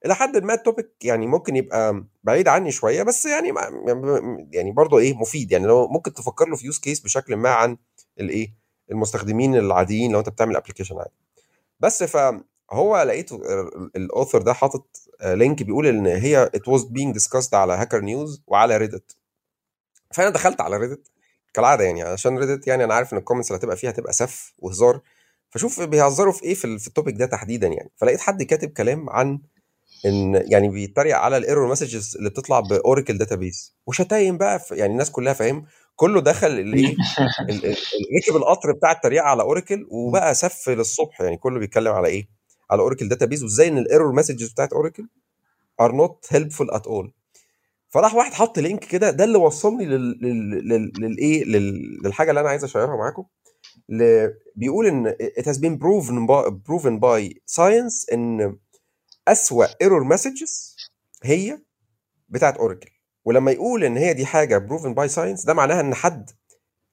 إلى 0.06 0.14
حد 0.14 0.36
ما 0.36 0.54
ال 0.54 0.60
topic 0.60 0.90
يعني 1.04 1.26
ممكن 1.26 1.56
يبقى 1.56 2.04
بعيد 2.24 2.48
عني 2.48 2.70
شوية 2.72 3.02
بس 3.02 3.24
يعني 3.26 3.52
يعني 4.52 4.72
برضه 4.72 4.98
إيه 4.98 5.14
مفيد. 5.14 5.52
يعني 5.52 5.66
لو 5.66 5.88
ممكن 5.88 6.12
تفكر 6.12 6.48
له 6.48 6.56
في 6.56 6.66
use 6.66 6.78
case 6.78 7.00
بشكل 7.00 7.36
ما 7.36 7.48
عن 7.50 7.76
الإيه 8.20 8.54
المستخدمين 8.90 9.56
العاديين 9.56 10.12
لو 10.12 10.18
أنت 10.18 10.28
بتعمل 10.28 10.56
application 10.56 10.98
عادي. 10.98 11.10
بس 11.80 12.02
فهو 12.70 13.02
لقيت 13.02 13.32
ال 13.96 14.03
author 14.03 14.42
ده 14.42 14.52
حاطط 14.52 14.86
link 15.24 15.62
بيقول 15.62 15.86
إن 15.86 16.06
هي 16.06 16.50
it 16.56 16.70
was 16.72 16.80
being 16.82 17.14
discussed 17.20 17.54
على 17.54 17.72
Hacker 17.72 18.00
News 18.00 18.42
وعلى 18.46 18.76
Reddit 18.76 19.16
فأنا 20.12 20.30
دخلت 20.30 20.60
على 20.60 20.76
Reddit 20.76 21.08
كالعادة 21.54 21.84
يعني 21.84 22.02
عشان 22.02 22.38
Reddit 22.38 22.66
يعني 22.66 22.84
أنا 22.84 22.94
عارف 22.94 23.12
إن 23.12 23.18
ال 23.18 23.22
comments 23.22 23.50
اللي 23.50 23.58
هتبقى 23.60 23.76
فيها 23.76 23.90
هتبقى 23.90 24.12
سف 24.12 24.52
وهزار. 24.58 25.00
فشوف 25.50 25.80
بيهزروا 25.80 26.32
في 26.32 26.42
إيه 26.42 26.54
في, 26.54 26.64
ال- 26.64 26.78
في 26.78 26.86
التوبيك 26.86 27.14
ده 27.16 27.26
تحديدا 27.26 27.66
يعني. 27.68 27.90
فلقيت 27.96 28.20
حد 28.20 28.42
كاتب 28.42 28.68
كلام 28.68 29.10
عن 29.10 29.38
إن 30.06 30.42
يعني 30.46 30.68
بيتريق 30.68 31.16
على 31.16 31.36
ال 31.36 31.42
error 31.42 31.68
messages 31.70 32.16
اللي 32.16 32.30
بتطلع 32.30 32.60
بـ 32.60 32.69
Oracle 32.69 33.18
database 33.18 33.74
وشتايم 33.86 34.38
بقى 34.38 34.60
يعني 34.70 34.92
الناس 34.92 35.10
كلها 35.10 35.32
فاهم 35.32 35.66
كله 35.96 36.20
دخل 36.20 36.46
الايه 36.46 36.96
ال- 37.50 37.66
ال- 37.66 37.76
ركب 38.22 38.36
القطر 38.36 38.72
بتاع 38.72 38.92
التريقة 38.92 39.24
على 39.24 39.42
Oracle 39.42 39.86
وبقى 39.90 40.34
سف 40.34 40.68
للصبح 40.68 41.20
يعني 41.20 41.36
كله 41.36 41.58
بيتكلم 41.58 41.92
على 41.92 42.08
إيه؟ 42.08 42.28
على 42.74 42.82
Oracle 42.82 43.08
database 43.08 43.42
وإزاي 43.42 43.68
إن 43.68 43.78
ال 43.78 43.84
error 43.84 44.12
messages 44.12 44.48
بتاعت 44.52 44.72
Oracle 44.72 45.08
are 45.80 45.92
not 45.92 46.26
helpful 46.30 46.70
at 46.70 46.86
all 46.86 47.12
فراح 47.88 48.14
واحد 48.14 48.32
حط 48.32 48.58
link 48.58 48.84
كده 48.84 49.10
ده 49.10 49.24
اللي 49.24 49.38
وصلني 49.38 49.84
لل- 49.84 50.18
لل- 50.22 50.68
لل- 50.68 50.92
للايه 50.98 51.44
لل- 51.44 51.98
للحاجة 52.04 52.30
اللي 52.30 52.40
أنا 52.40 52.48
عايز 52.48 52.64
أ 52.64 52.69
share 52.69 52.92
ها 52.92 52.96
معاكم. 52.96 53.24
بيقول 54.56 54.86
إن 54.86 55.10
it 55.38 55.42
has 55.44 55.56
been 55.56 55.78
proven 55.78 56.26
by, 56.28 56.50
proven 56.68 57.00
by 57.00 57.34
science 57.56 58.12
إن 58.12 58.56
أسوأ 59.28 59.66
error 59.82 60.04
messages 60.04 60.76
هي 61.22 61.58
بتاعت 62.28 62.56
Oracle 62.56 62.90
ولما 63.24 63.50
يقول 63.50 63.84
إن 63.84 63.96
هي 63.96 64.14
دي 64.14 64.26
حاجة 64.26 64.66
proven 64.68 64.94
by 64.94 65.14
science 65.14 65.46
ده 65.46 65.54
معناها 65.54 65.80
إن 65.80 65.94
حد 65.94 66.30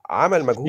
عمل 0.10 0.46
مجهود 0.46 0.68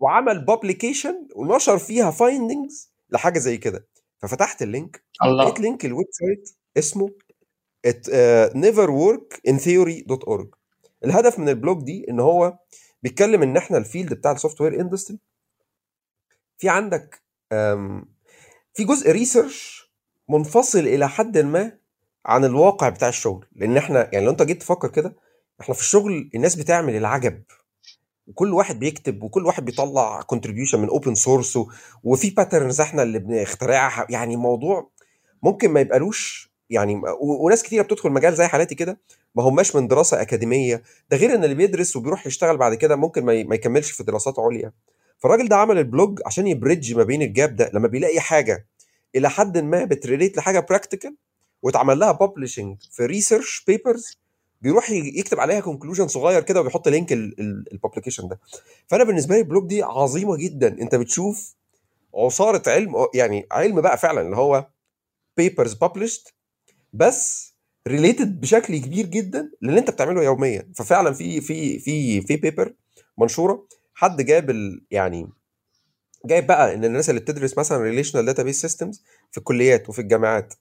وعمل 0.00 0.44
publication 0.44 1.28
ونشر 1.36 1.78
فيها 1.78 2.10
findings 2.10 2.89
لحاجة 3.12 3.38
زي 3.38 3.56
كده. 3.58 3.86
ففتحت 4.18 4.62
ال 4.62 4.70
link 4.70 5.04
الله. 5.24 5.44
لقيت 5.44 5.60
link 5.60 5.84
ال 5.84 6.06
website 6.10 6.50
اسمه 6.78 7.08
it 7.86 8.06
uh, 8.06 8.54
never 8.54 8.88
work 8.90 9.50
in 9.52 9.56
theory.org 9.58 10.46
الهدف 11.04 11.38
من 11.38 11.48
ال 11.48 11.55
blog 11.55 11.82
دي 11.84 12.06
إن 12.10 12.20
هو 12.20 12.58
بيتكلم 13.02 13.42
إن 13.42 13.56
إحنا 13.56 13.78
ال 13.78 13.84
field 13.84 14.14
بتاع 14.14 14.32
ال 14.32 14.60
software 14.60 14.80
industry 14.80 15.18
في 16.58 16.68
عندك 16.68 17.22
um, 17.54 18.04
في 18.74 18.84
جزء 18.84 19.10
research 19.10 19.90
منفصل 20.28 20.78
إلى 20.78 21.08
حد 21.08 21.38
ما 21.38 21.78
عن 22.26 22.44
الواقع 22.44 22.88
بتاع 22.88 23.08
الشغل. 23.08 23.46
لأن 23.52 23.76
إحنا 23.76 24.10
يعني 24.12 24.24
لو 24.24 24.30
أنت 24.30 24.42
جيت 24.42 24.60
تفكر 24.60 24.88
كده 24.88 25.16
إحنا 25.60 25.74
في 25.74 25.80
الشغل 25.80 26.30
الناس 26.34 26.54
بتعمل 26.56 26.96
العجب. 26.96 27.42
وكل 28.30 28.54
واحد 28.54 28.78
بيكتب 28.78 29.22
وكل 29.22 29.46
واحد 29.46 29.64
بيطلع 29.64 30.22
contribution 30.22 30.80
من 30.80 30.88
open 30.88 31.14
source 31.14 31.58
وفي 32.04 32.30
patterns 32.30 32.80
إحنا 32.80 33.02
اللي 33.02 33.18
بنخترعها. 33.18 34.06
يعني 34.10 34.36
موضوع 34.36 34.90
ممكن 35.42 35.70
ما 35.70 35.80
يبقالوش 35.80 36.50
يعني 36.70 37.00
وناس 37.20 37.62
كتيرة 37.62 37.82
بتدخل 37.82 38.10
مجال 38.10 38.34
زي 38.34 38.46
حالاتي 38.46 38.74
كده 38.74 39.00
ما 39.34 39.42
هماش 39.42 39.76
من 39.76 39.88
دراسة 39.88 40.22
أكاديمية. 40.22 40.82
ده 41.10 41.16
غير 41.16 41.34
إن 41.34 41.44
اللي 41.44 41.54
بيدرس 41.54 41.96
وبيروح 41.96 42.26
يشتغل 42.26 42.56
بعد 42.56 42.74
كده 42.74 42.96
ممكن 42.96 43.24
ما 43.24 43.54
يكملش 43.54 43.90
في 43.90 44.02
دراسات 44.04 44.38
عليا. 44.38 44.72
فالراجل 45.18 45.48
ده 45.48 45.56
عمل 45.56 45.78
ال 45.78 45.86
blog 45.86 46.20
عشان 46.26 46.46
ي 46.46 46.53
bridge 46.53 46.94
ما 46.94 47.02
بين 47.02 47.22
ال 47.22 47.30
gap 47.30 47.56
ده. 47.56 47.70
لما 47.74 47.88
بيلاقي 47.88 48.20
حاجة 48.20 48.66
إلى 49.16 49.30
حد 49.30 49.58
ما 49.58 49.84
بت 49.84 49.97
relate 49.97 50.36
لحاجة 50.36 50.60
practical 50.60 51.16
واتعمل 51.62 51.98
لها 51.98 52.12
publishing 52.12 52.76
في 52.92 53.06
research 53.06 53.64
papers 53.66 54.18
بيروح 54.60 54.90
يكتب 54.90 55.40
عليها 55.40 55.60
conclusion 55.60 56.08
صغير 56.08 56.42
كده 56.42 56.60
وبيحط 56.60 56.88
link 56.88 57.12
ال 57.12 57.22
publication 57.22 58.28
ده. 58.28 58.40
فأنا 58.86 59.04
بالنسبة 59.04 59.34
لي 59.34 59.40
ال 59.40 59.45
blog 59.45 59.66
دي 59.68 59.82
عظيمة 59.82 60.36
جدا. 60.36 60.68
أنت 60.68 60.94
بتشوف 60.94 61.54
عصارة 62.14 62.62
علم 62.66 62.94
يعني 63.14 63.46
علم 63.52 63.80
بقى 63.80 63.98
فعلا 63.98 64.20
اللي 64.20 64.36
هو 64.36 64.66
papers 65.36 65.74
published 65.84 66.32
بس 66.92 67.54
related 67.88 68.40
بشكل 68.40 68.76
كبير 68.78 69.06
جدا 69.06 69.50
للي 69.62 69.78
أنت 69.78 69.90
بتعمله 69.90 70.22
يوميا. 70.22 70.68
ففعلا 70.76 71.12
في 71.14 71.40
في 71.40 71.78
في 71.78 72.20
في 72.20 72.36
paper 72.36 72.74
منشورة. 73.18 73.66
حد 73.94 74.22
جاب 74.22 74.50
ال 74.50 74.84
يعني 74.90 75.28
جايب 76.26 76.46
بقى 76.46 76.74
إن 76.74 76.84
الناس 76.84 77.10
اللي 77.10 77.20
بتدرس 77.20 77.58
مثلا 77.58 77.78
relational 77.78 78.26
database 78.26 78.60
systems 78.60 79.02
في 79.30 79.38
الكليات 79.38 79.88
وفي 79.88 79.98
الجامعات 79.98 80.54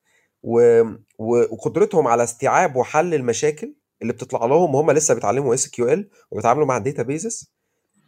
و... 0.43 0.81
و... 1.17 1.37
وقدرتهم 1.53 2.07
على 2.07 2.23
استيعاب 2.23 2.75
وحل 2.75 3.13
المشاكل 3.13 3.73
اللي 4.01 4.13
بتطلع 4.13 4.45
لهم 4.45 4.75
وهم 4.75 4.91
لسه 4.91 5.13
بيتعلموا 5.13 5.53
SQL 5.53 6.09
وبيتعاملوا 6.31 6.65
مع 6.65 6.77
ال 6.77 6.85
databases 6.85 7.51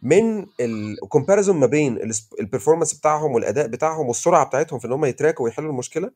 من 0.02 0.46
ال 0.60 0.69
comparison 0.69 1.56
ما 1.56 1.66
بين 1.66 2.10
ال 2.40 2.45
performance 2.45 2.94
بتاعهم 2.94 3.32
والاداء 3.32 3.66
بتاعهم 3.66 4.08
والسرعة 4.08 4.46
بتاعتهم 4.46 4.78
في 4.78 4.86
إن 4.86 4.92
هم 4.92 5.04
ي 5.04 5.10
track 5.10 5.38
وا 5.38 5.44
ويحلوا 5.44 5.70
المشكلة 5.70 6.10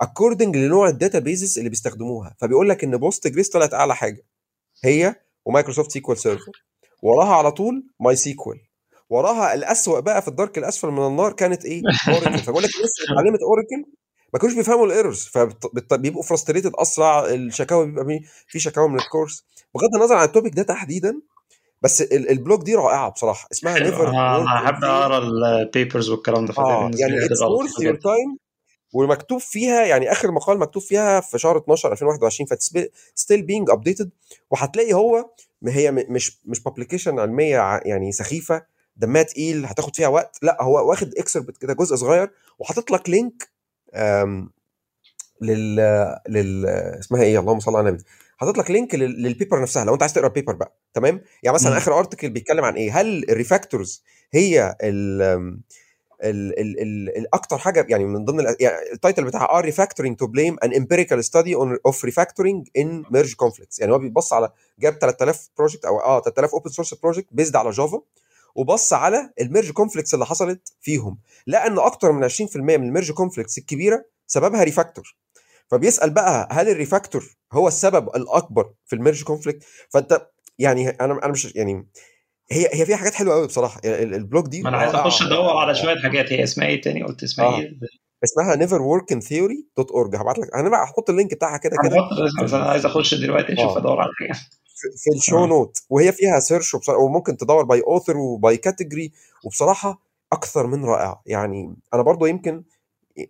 according 0.00 0.56
لنوع 0.56 0.88
ال 0.88 0.95
databases 0.95 1.58
اللي 1.58 1.70
بيستخدموها. 1.70 2.36
فبيقول 2.40 2.68
لك 2.68 2.84
إن 2.84 2.96
Postgres 2.96 3.48
طلعت 3.48 3.74
أعلى 3.74 3.94
حاجة. 3.96 4.22
هي 4.84 5.14
و 5.44 5.49
Microsoft 5.49 5.90
SQL 5.90 6.18
Server 6.18 6.52
وراها 7.02 7.34
على 7.34 7.52
طول 7.52 7.86
MySQL 8.00 8.60
وراها 9.10 9.54
الأسوأ 9.54 10.00
بقى 10.00 10.22
في 10.22 10.28
الدرك 10.28 10.58
الأسفل 10.58 10.88
من 10.88 11.06
النار 11.06 11.32
كانت 11.32 11.64
إيه؟ 11.64 11.82
Oracle 12.08 12.38
فبقول 12.38 12.62
لك 12.62 12.70
اللي 12.76 12.88
اتعلمت 13.12 13.40
Oracle 13.42 13.90
ما 14.34 14.38
كانوش 14.40 14.54
بيفهموا 14.56 14.86
ال 14.86 14.91
errors 14.91 15.24
فبيبقوا 15.90 16.22
frustrated 16.22 16.72
أسرع 16.74 17.24
الشكاوى 17.26 17.86
بيبقى 17.86 18.20
في 18.48 18.58
شكاوى 18.58 18.88
من 18.88 18.98
ال 18.98 19.05
course 19.05 19.44
بغض 19.74 19.94
النظر 19.96 20.14
عن 20.14 20.24
ال 20.24 20.29
topic 20.29 20.54
ده 20.54 20.62
تحديدا 20.62 21.20
بس 21.82 22.02
ال- 22.02 22.30
ال 22.30 22.36
blog 22.36 22.62
دي 22.62 22.74
رائعة 22.74 23.10
بصراحة. 23.10 23.48
اسمها 23.52 23.78
never 23.78 24.08
أنا 24.08 24.36
أنا 24.36 24.54
أحب 24.64 24.84
أقرأ 24.84 25.18
ال 25.18 25.31
papers 25.31 26.10
والكلام 26.10 26.46
ده 26.46 26.54
آه 26.58 26.90
يعني 26.98 27.24
it's 27.24 27.42
worth 27.42 27.80
your 27.80 27.94
time 27.94 28.38
ومكتوب 28.92 29.40
فيها 29.40 29.84
يعني 29.84 30.12
آخر 30.12 30.30
مقال 30.32 30.58
مكتوب 30.58 30.82
فيها 30.82 31.20
في 31.20 31.38
شهر 31.38 31.58
12 31.58 31.92
2021 31.92 32.48
still 33.14 33.42
being 33.42 33.70
updated 33.70 34.10
وهتلاقي 34.50 34.92
هو 34.94 35.30
هي 35.66 35.90
مش 35.92 36.38
مش 36.44 36.62
publication 36.62 37.18
علمية 37.18 37.80
يعني 37.84 38.12
سخيفة 38.12 38.62
دمها 38.96 39.22
تقيل 39.22 39.66
هتاخد 39.66 39.96
فيها 39.96 40.08
وقت. 40.08 40.38
لا 40.42 40.62
هو 40.62 40.88
واخد 40.90 41.14
excerpt 41.18 41.56
كده 41.56 41.72
جزء 41.74 41.96
صغير 41.96 42.30
وحاطط 42.58 42.90
لك 42.90 43.10
link 43.10 43.48
لل 45.40 45.76
لل 46.28 46.66
اسمها 47.00 47.22
إيه؟ 47.22 47.38
اللهم 47.40 47.60
صل 47.60 47.76
على 47.76 47.88
النبي. 47.88 48.04
حاطط 48.36 48.58
لك 48.58 48.70
link 48.70 48.94
لل- 48.94 49.22
لل 49.22 49.33
paper 49.33 49.62
نفسها 49.62 49.84
لو 49.84 49.94
أنت 49.94 50.02
عايز 50.02 50.12
تقرأ 50.14 50.26
ال 50.26 50.30
paper 50.30 50.52
بقى 50.54 50.76
تمام؟ 50.94 51.20
يعني 51.42 51.54
مثلا. 51.54 51.76
آخر 51.76 51.98
article 51.98 52.30
بيتكلم 52.30 52.64
عن 52.64 52.74
إيه؟ 52.74 53.00
هل 53.00 53.30
ال 53.30 53.37
refactors 53.37 54.02
هي 54.32 54.76
ال 54.82 55.22
ال 56.24 56.58
ال 56.60 56.80
ال 56.82 57.16
الاكتر 57.18 57.58
حاجة 57.58 57.86
يعني 57.88 58.04
من 58.04 58.24
ضمن 58.24 58.44
يعني 58.60 58.92
ال 58.92 58.97
title 58.97 59.24
بتاعها 59.24 59.58
are 59.58 59.64
refactoring 59.64 60.16
to 60.16 60.26
blame 60.26 60.56
an 60.64 60.74
empirical 60.74 61.24
study 61.24 61.54
of 61.86 62.04
refactoring 62.04 62.68
in 62.76 63.04
merge 63.10 63.34
conflicts 63.34 63.80
يعني 63.80 63.92
هو 63.92 63.98
بيبص 63.98 64.32
على 64.32 64.50
جاب 64.78 64.98
3000 64.98 65.48
project 65.58 65.84
أو 65.84 66.00
آه 66.00 66.20
3000 66.20 66.52
open 66.54 66.70
source 66.70 66.94
project 66.94 67.26
based 67.32 67.56
على 67.56 67.70
Java 67.70 68.00
وبص 68.56 68.92
على 68.92 69.30
ال 69.40 69.45
merge 69.45 69.70
conflicts 69.70 70.14
اللي 70.14 70.26
حصلت 70.26 70.72
فيهم 70.80 71.18
لقى 71.46 71.66
ان 71.66 71.78
أكتر 71.78 72.12
من 72.12 72.28
20% 72.28 72.56
من 72.56 72.74
ال 72.88 72.92
merge 72.92 73.12
conflicts 73.12 73.58
الكبيرة 73.58 74.04
سببها 74.26 74.62
refactor. 74.64 75.16
فبيسأل 75.70 76.10
بقى 76.10 76.48
هل 76.50 76.68
ال 76.68 76.74
refactor 76.74 77.24
هو 77.52 77.68
السبب 77.68 78.08
الأكبر 78.16 78.70
في 78.86 78.96
ال 78.96 79.00
merge 79.00 79.22
conflict؟ 79.24 79.64
فأنت 79.90 80.26
يعني 80.58 80.88
أنا 80.90 81.12
أنا 81.24 81.28
مش 81.32 81.54
يعني 81.54 81.86
هي 82.50 82.68
هي 82.72 82.86
فيها 82.86 82.96
حاجات 82.96 83.14
حلوة 83.14 83.34
قوي 83.34 83.46
بصراحة 83.46 83.80
ال- 83.84 83.90
ال- 83.90 84.14
ال 84.14 84.20
blog 84.20 84.46
دي 84.48 84.62
ما 84.62 84.68
أنا 84.68 84.76
عايز 84.76 84.94
أخش 84.94 85.22
أدور 85.22 85.56
على 85.56 85.74
شوية 85.74 85.96
حاجات 85.96 86.32
هي 86.32 86.42
اسمها 86.42 86.66
إيه 86.66 86.80
تاني؟ 86.80 87.02
قلت 87.02 87.22
اسمها 87.22 87.46
آه. 87.46 87.58
إيه؟ 87.58 87.70
اسمها 88.24 88.56
neverworkintheory.org 88.56 90.14
هبعت 90.20 90.38
لك 90.38 90.54
أنا 90.54 90.68
بقى 90.68 90.84
هحط 90.84 91.10
ال 91.10 91.15
link 91.15 91.34
بتاعها 91.34 91.56
كده 91.58 91.76
كده. 91.82 91.96
أنا. 92.56 92.64
عايز 92.70 92.86
أخش 92.86 93.14
دلوقتي 93.14 93.52
أشوف 93.52 93.64
آه. 93.72 93.78
أدور 93.78 94.00
على 94.00 94.10
حاجة. 94.18 94.38
في 94.76 95.10
ال 95.16 95.22
show 95.22 95.46
note 95.46 95.78
وهي 95.90 96.12
فيها 96.12 96.40
search 96.40 96.76
وممكن 96.88 97.36
تدور 97.36 97.64
by 97.64 97.82
author 97.86 98.16
و 98.16 98.29
by 98.29 98.56
category 98.56 99.12
وبصراحة 99.44 100.02
أكثر 100.32 100.66
من 100.66 100.84
رائعة. 100.84 101.22
يعني 101.26 101.74
أنا 101.94 102.02
برضو 102.02 102.26
يمكن 102.26 102.64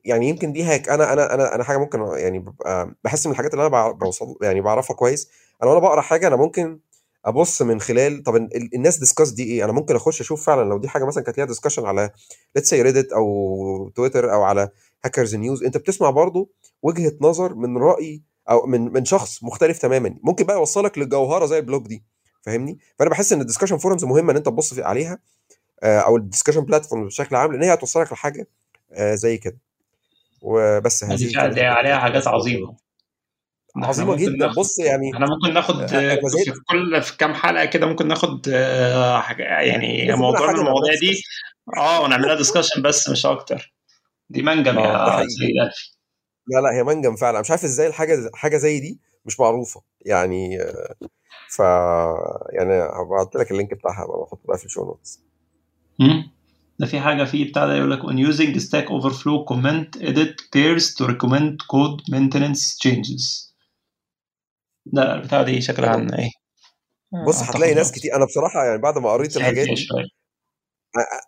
يعني 0.04 0.28
يمكن 0.28 0.52
دي 0.52 0.64
هيك. 0.64 0.88
أنا 0.88 1.12
أنا 1.12 1.34
أنا 1.34 1.54
أنا 1.54 1.64
حاجة 1.64 1.78
ممكن 1.78 2.00
يعني 2.16 2.38
ببقى 2.38 2.94
بحس 3.04 3.26
من 3.26 3.32
الحاجات 3.32 3.54
اللي 3.54 3.66
أنا 3.66 3.90
بوصل 3.90 4.36
يعني 4.42 4.60
بعرفها 4.60 4.96
كويس. 4.96 5.28
أنا 5.62 5.70
وأنا 5.70 5.80
بقرأ 5.80 6.00
حاجة 6.00 6.26
أنا 6.28 6.36
ممكن 6.36 6.78
أبص 7.24 7.62
من 7.62 7.80
خلال 7.80 8.22
طب 8.22 8.36
ال- 8.36 8.56
ال- 8.56 8.74
الناس 8.74 8.98
discuss 8.98 9.30
دي 9.30 9.42
إيه؟ 9.44 9.64
أنا 9.64 9.72
ممكن 9.72 9.96
أخش 9.96 10.20
أشوف 10.20 10.46
فعلا 10.46 10.68
لو 10.68 10.78
دي 10.78 10.88
حاجة 10.88 11.04
مثلا 11.04 11.24
كانت 11.24 11.38
ليها 11.38 11.46
discussion 11.46 11.86
على 11.86 12.10
let's 12.56 12.70
say 12.70 12.82
Reddit 12.82 13.12
أو 13.12 13.90
تويتر 13.96 14.32
أو 14.34 14.42
على 14.42 14.68
Hacker 15.04 15.34
News 15.34 15.62
أنت 15.64 15.76
بتسمع 15.76 16.10
برضو 16.10 16.50
وجهة 16.82 17.12
نظر 17.20 17.54
من 17.54 17.78
رأي 17.78 18.22
أو 18.50 18.66
من 18.66 18.92
من 18.92 19.04
شخص 19.04 19.44
مختلف 19.44 19.78
تماما. 19.78 20.16
ممكن 20.22 20.44
بقى 20.44 20.56
يوصلك 20.56 20.98
للجوهره 20.98 21.46
زي 21.46 21.58
ال 21.58 21.64
blog 21.64 21.86
دي 21.86 22.04
فاهمني؟ 22.42 22.78
فأنا 22.98 23.10
بحس 23.10 23.32
إن 23.32 23.40
ال 23.40 23.43
discussion 23.43 23.76
forums 23.78 24.04
مهمة 24.04 24.32
إن 24.32 24.36
أنت 24.36 24.46
تبص 24.46 24.78
عليها 24.78 25.18
آه، 25.82 25.98
أو 25.98 26.16
ال 26.16 26.20
discussion 26.20 26.60
platform 26.60 27.06
بشكل 27.06 27.36
عام 27.36 27.52
لأن 27.52 27.62
هي 27.62 27.74
هتوصلك 27.74 28.12
لحاجة 28.12 28.46
آه، 28.92 29.14
زي 29.14 29.36
كده. 29.36 29.58
وبس 30.42 31.04
هذه 31.04 31.64
عليها 31.66 31.98
حاجات 31.98 32.26
عظيمة. 32.28 32.76
ممكن 33.76 34.16
جدا. 34.16 34.36
ناخد 34.36 34.54
بص 34.58 34.78
يعني 34.78 35.10
إحنا 35.14 35.26
ممكن 35.26 35.54
ناخد 35.54 35.80
آه، 35.80 36.14
في 36.14 36.52
كل 36.68 37.02
في 37.02 37.16
كام 37.16 37.34
حلقة 37.34 37.64
كده 37.64 37.86
ممكن 37.86 38.08
ناخد 38.08 38.46
حاجة 39.20 39.42
يعني 39.42 40.16
موضوع 40.16 40.52
من 40.52 40.58
المواضيع 40.58 40.94
دي. 40.94 41.22
آه 41.76 42.02
ونعملها 42.02 42.34
discussion 42.34 42.82
بس 42.82 43.08
مش 43.08 43.26
أكتر. 43.26 43.74
دي 44.30 44.42
منجم 44.42 44.78
يا 44.78 45.26
سيد 45.28 45.56
ألفي. 45.66 45.95
لا 46.48 46.60
لا 46.60 46.74
هي 46.78 46.84
منجم 46.84 47.16
فعلا. 47.16 47.40
مش 47.40 47.50
عارف 47.50 47.64
إزاي 47.64 47.86
الحاجة 47.86 48.30
حاجة 48.34 48.56
زي 48.56 48.80
دي 48.80 49.00
مش 49.24 49.40
معروفة. 49.40 49.82
يعني 50.06 50.58
ف 51.50 51.58
يعني 52.52 52.72
هبعت 52.72 53.36
لك 53.36 53.50
ال 53.50 53.55
link 53.55 53.74
بتاعها 53.74 54.06
بقى 54.06 54.18
بحطه 54.18 54.46
بقى 54.48 54.58
في 54.58 54.64
ال 54.64 54.68
show 54.68 54.84
notes. 54.84 55.22
ده 56.78 56.86
في 56.86 57.00
حاجة 57.00 57.24
فيه 57.24 57.50
بتاع 57.50 57.66
ده 57.66 57.76
يقول 57.76 57.90
لك 57.90 58.00
when 58.00 58.32
using 58.32 58.60
stack 58.60 58.88
overflow 58.88 59.44
comment 59.50 60.02
edit 60.02 60.34
pairs 60.56 60.94
to 60.94 61.06
recommend 61.08 61.56
code 61.72 62.14
maintenance 62.14 62.76
changes. 62.84 63.52
ده 64.86 65.14
البتاع 65.14 65.42
دي 65.42 65.60
شكلها 65.60 65.90
عن 65.90 66.14
إيه. 66.14 66.30
بص 67.26 67.42
هتلاقي 67.42 67.74
ناس 67.74 67.92
كتير. 67.92 68.16
أنا 68.16 68.24
بصراحة 68.24 68.64
يعني 68.64 68.78
بعد 68.82 68.98
ما 68.98 69.10
قريت 69.10 69.36
الحاجات 69.36 69.66
دي 69.66 69.88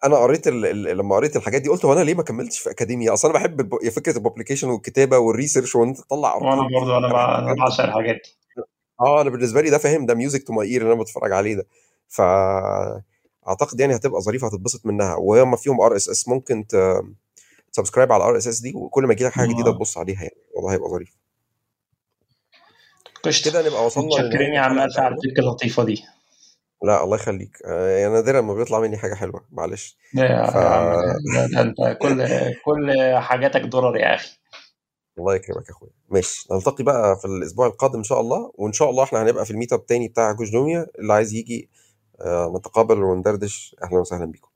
أنا 0.04 0.16
قريت 0.16 0.48
ال... 0.48 0.66
ال... 0.66 0.96
لما 0.98 1.16
قريت 1.16 1.36
الحاجات 1.36 1.62
دي 1.62 1.68
قلت 1.68 1.84
هو 1.84 1.92
أنا 1.92 2.00
ليه 2.04 2.14
ما 2.14 2.22
كملتش 2.22 2.58
في 2.58 2.70
اكاديميا 2.70 3.12
أصلا 3.12 3.30
أنا 3.30 3.38
بحب 3.38 3.60
الب... 3.60 3.88
فكرة 3.88 4.16
ال 4.18 4.22
publication 4.22 4.68
والكتابة 4.68 5.18
وال 5.18 5.29
research 5.29 5.74
وإن 5.76 5.88
أنت 5.88 5.98
تطلع 6.00 6.34
وأنا 6.34 6.62
برضو 6.80 6.98
أنا 6.98 7.08
بع- 7.08 7.58
بعشق 7.60 7.84
الحاجات 7.84 8.14
دي. 8.14 8.62
آه 9.00 9.20
أنا 9.20 9.30
بالنسبة 9.30 9.60
لي 9.60 9.70
ده 9.70 9.78
فاهم 9.78 10.06
ده 10.06 10.14
music 10.14 10.42
to 10.46 10.52
my 10.52 10.68
ear 10.68 10.82
اللي 10.82 10.92
أنا 10.92 11.02
بتفرج 11.02 11.32
عليه 11.32 11.54
ده. 11.54 11.66
ف 12.08 12.20
أعتقد 13.48 13.80
يعني 13.80 13.96
هتبقى 13.96 14.20
ظريفة 14.20 14.46
هتتبسط 14.46 14.86
منها. 14.86 15.14
وهم 15.16 15.56
فيهم 15.56 15.80
RSS 15.80 16.28
ممكن 16.28 16.64
ت 17.72 17.76
subscribe 17.76 18.12
على 18.12 18.22
ال 18.24 18.36
RSS 18.36 18.60
دي 18.60 18.72
وكل 18.74 19.04
ما 19.06 19.12
يجي 19.12 19.24
لك 19.24 19.32
حاجة 19.32 19.48
جديدة 19.48 19.70
آه. 19.70 19.72
تبص 19.74 19.98
عليها 19.98 20.22
يعني. 20.22 20.36
والله 20.54 20.72
هيبقى 20.72 20.88
ظريف. 20.90 21.16
قشطة. 23.22 23.50
كده 23.50 23.66
نبقى 23.68 23.86
وصلنا 23.86 24.06
متشكرين 24.06 24.30
لنهايه 24.32 24.54
يا 24.54 24.60
عم 24.60 24.72
الحلقة 24.72 24.84
ألف 24.84 24.98
على 24.98 25.08
بتاعتنا 25.14 25.30
الفكرة 25.30 25.42
اللطيفة 25.42 25.84
دي. 25.84 26.04
لا 26.82 27.04
الله 27.04 27.16
يخليك. 27.16 27.58
آه، 27.66 27.88
يعني 27.98 28.12
نادرا 28.14 28.40
ما 28.40 28.54
بيطلع 28.54 28.80
مني 28.80 28.96
حاجة 28.96 29.14
حلوة 29.14 29.44
معلش. 29.52 29.96
يا 30.14 30.50
ف 30.50 30.54
يا 30.54 30.60
عم 30.60 30.92
ده, 31.34 31.46
ده 31.54 31.60
انت 31.60 31.98
كل 32.02 32.26
كل 32.66 32.92
حاجاتك 33.16 33.60
درر 33.60 33.96
يا 33.96 34.14
أخي. 34.14 34.28
الله 35.18 35.34
يكرمك 35.34 35.66
يا 35.66 35.70
أخويا. 35.70 35.90
ماشي 36.08 36.46
نلتقي 36.52 36.84
بقى 36.84 37.16
في 37.18 37.24
الأسبوع 37.24 37.66
القادم 37.66 37.96
إن 37.98 38.04
شاء 38.04 38.20
الله 38.20 38.52
وإن 38.54 38.72
شاء 38.72 38.90
الله 38.90 39.04
إحنا 39.04 39.22
هنبقى 39.22 39.44
في 39.44 39.50
الميت 39.50 39.72
أب 39.72 39.86
تاني 39.86 40.08
بتاع 40.08 40.32
جوج 40.32 40.52
دوميا 40.52 40.86
اللي 40.98 41.12
عايز 41.12 41.34
يجي 41.34 41.70
آه، 42.20 42.52
نتقابل 42.56 43.02
وندردش. 43.02 43.76
أهلا 43.84 43.98
وسهلا 43.98 44.24
بيكم. 44.24 44.48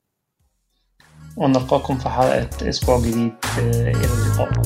ونلقاكم 1.37 1.97
في 1.97 2.09
حلقة 2.09 2.69
أسبوع 2.69 2.99
جديد 2.99 3.31
آه، 3.59 3.91
إلى 3.91 4.05
اللقاء. 4.05 4.61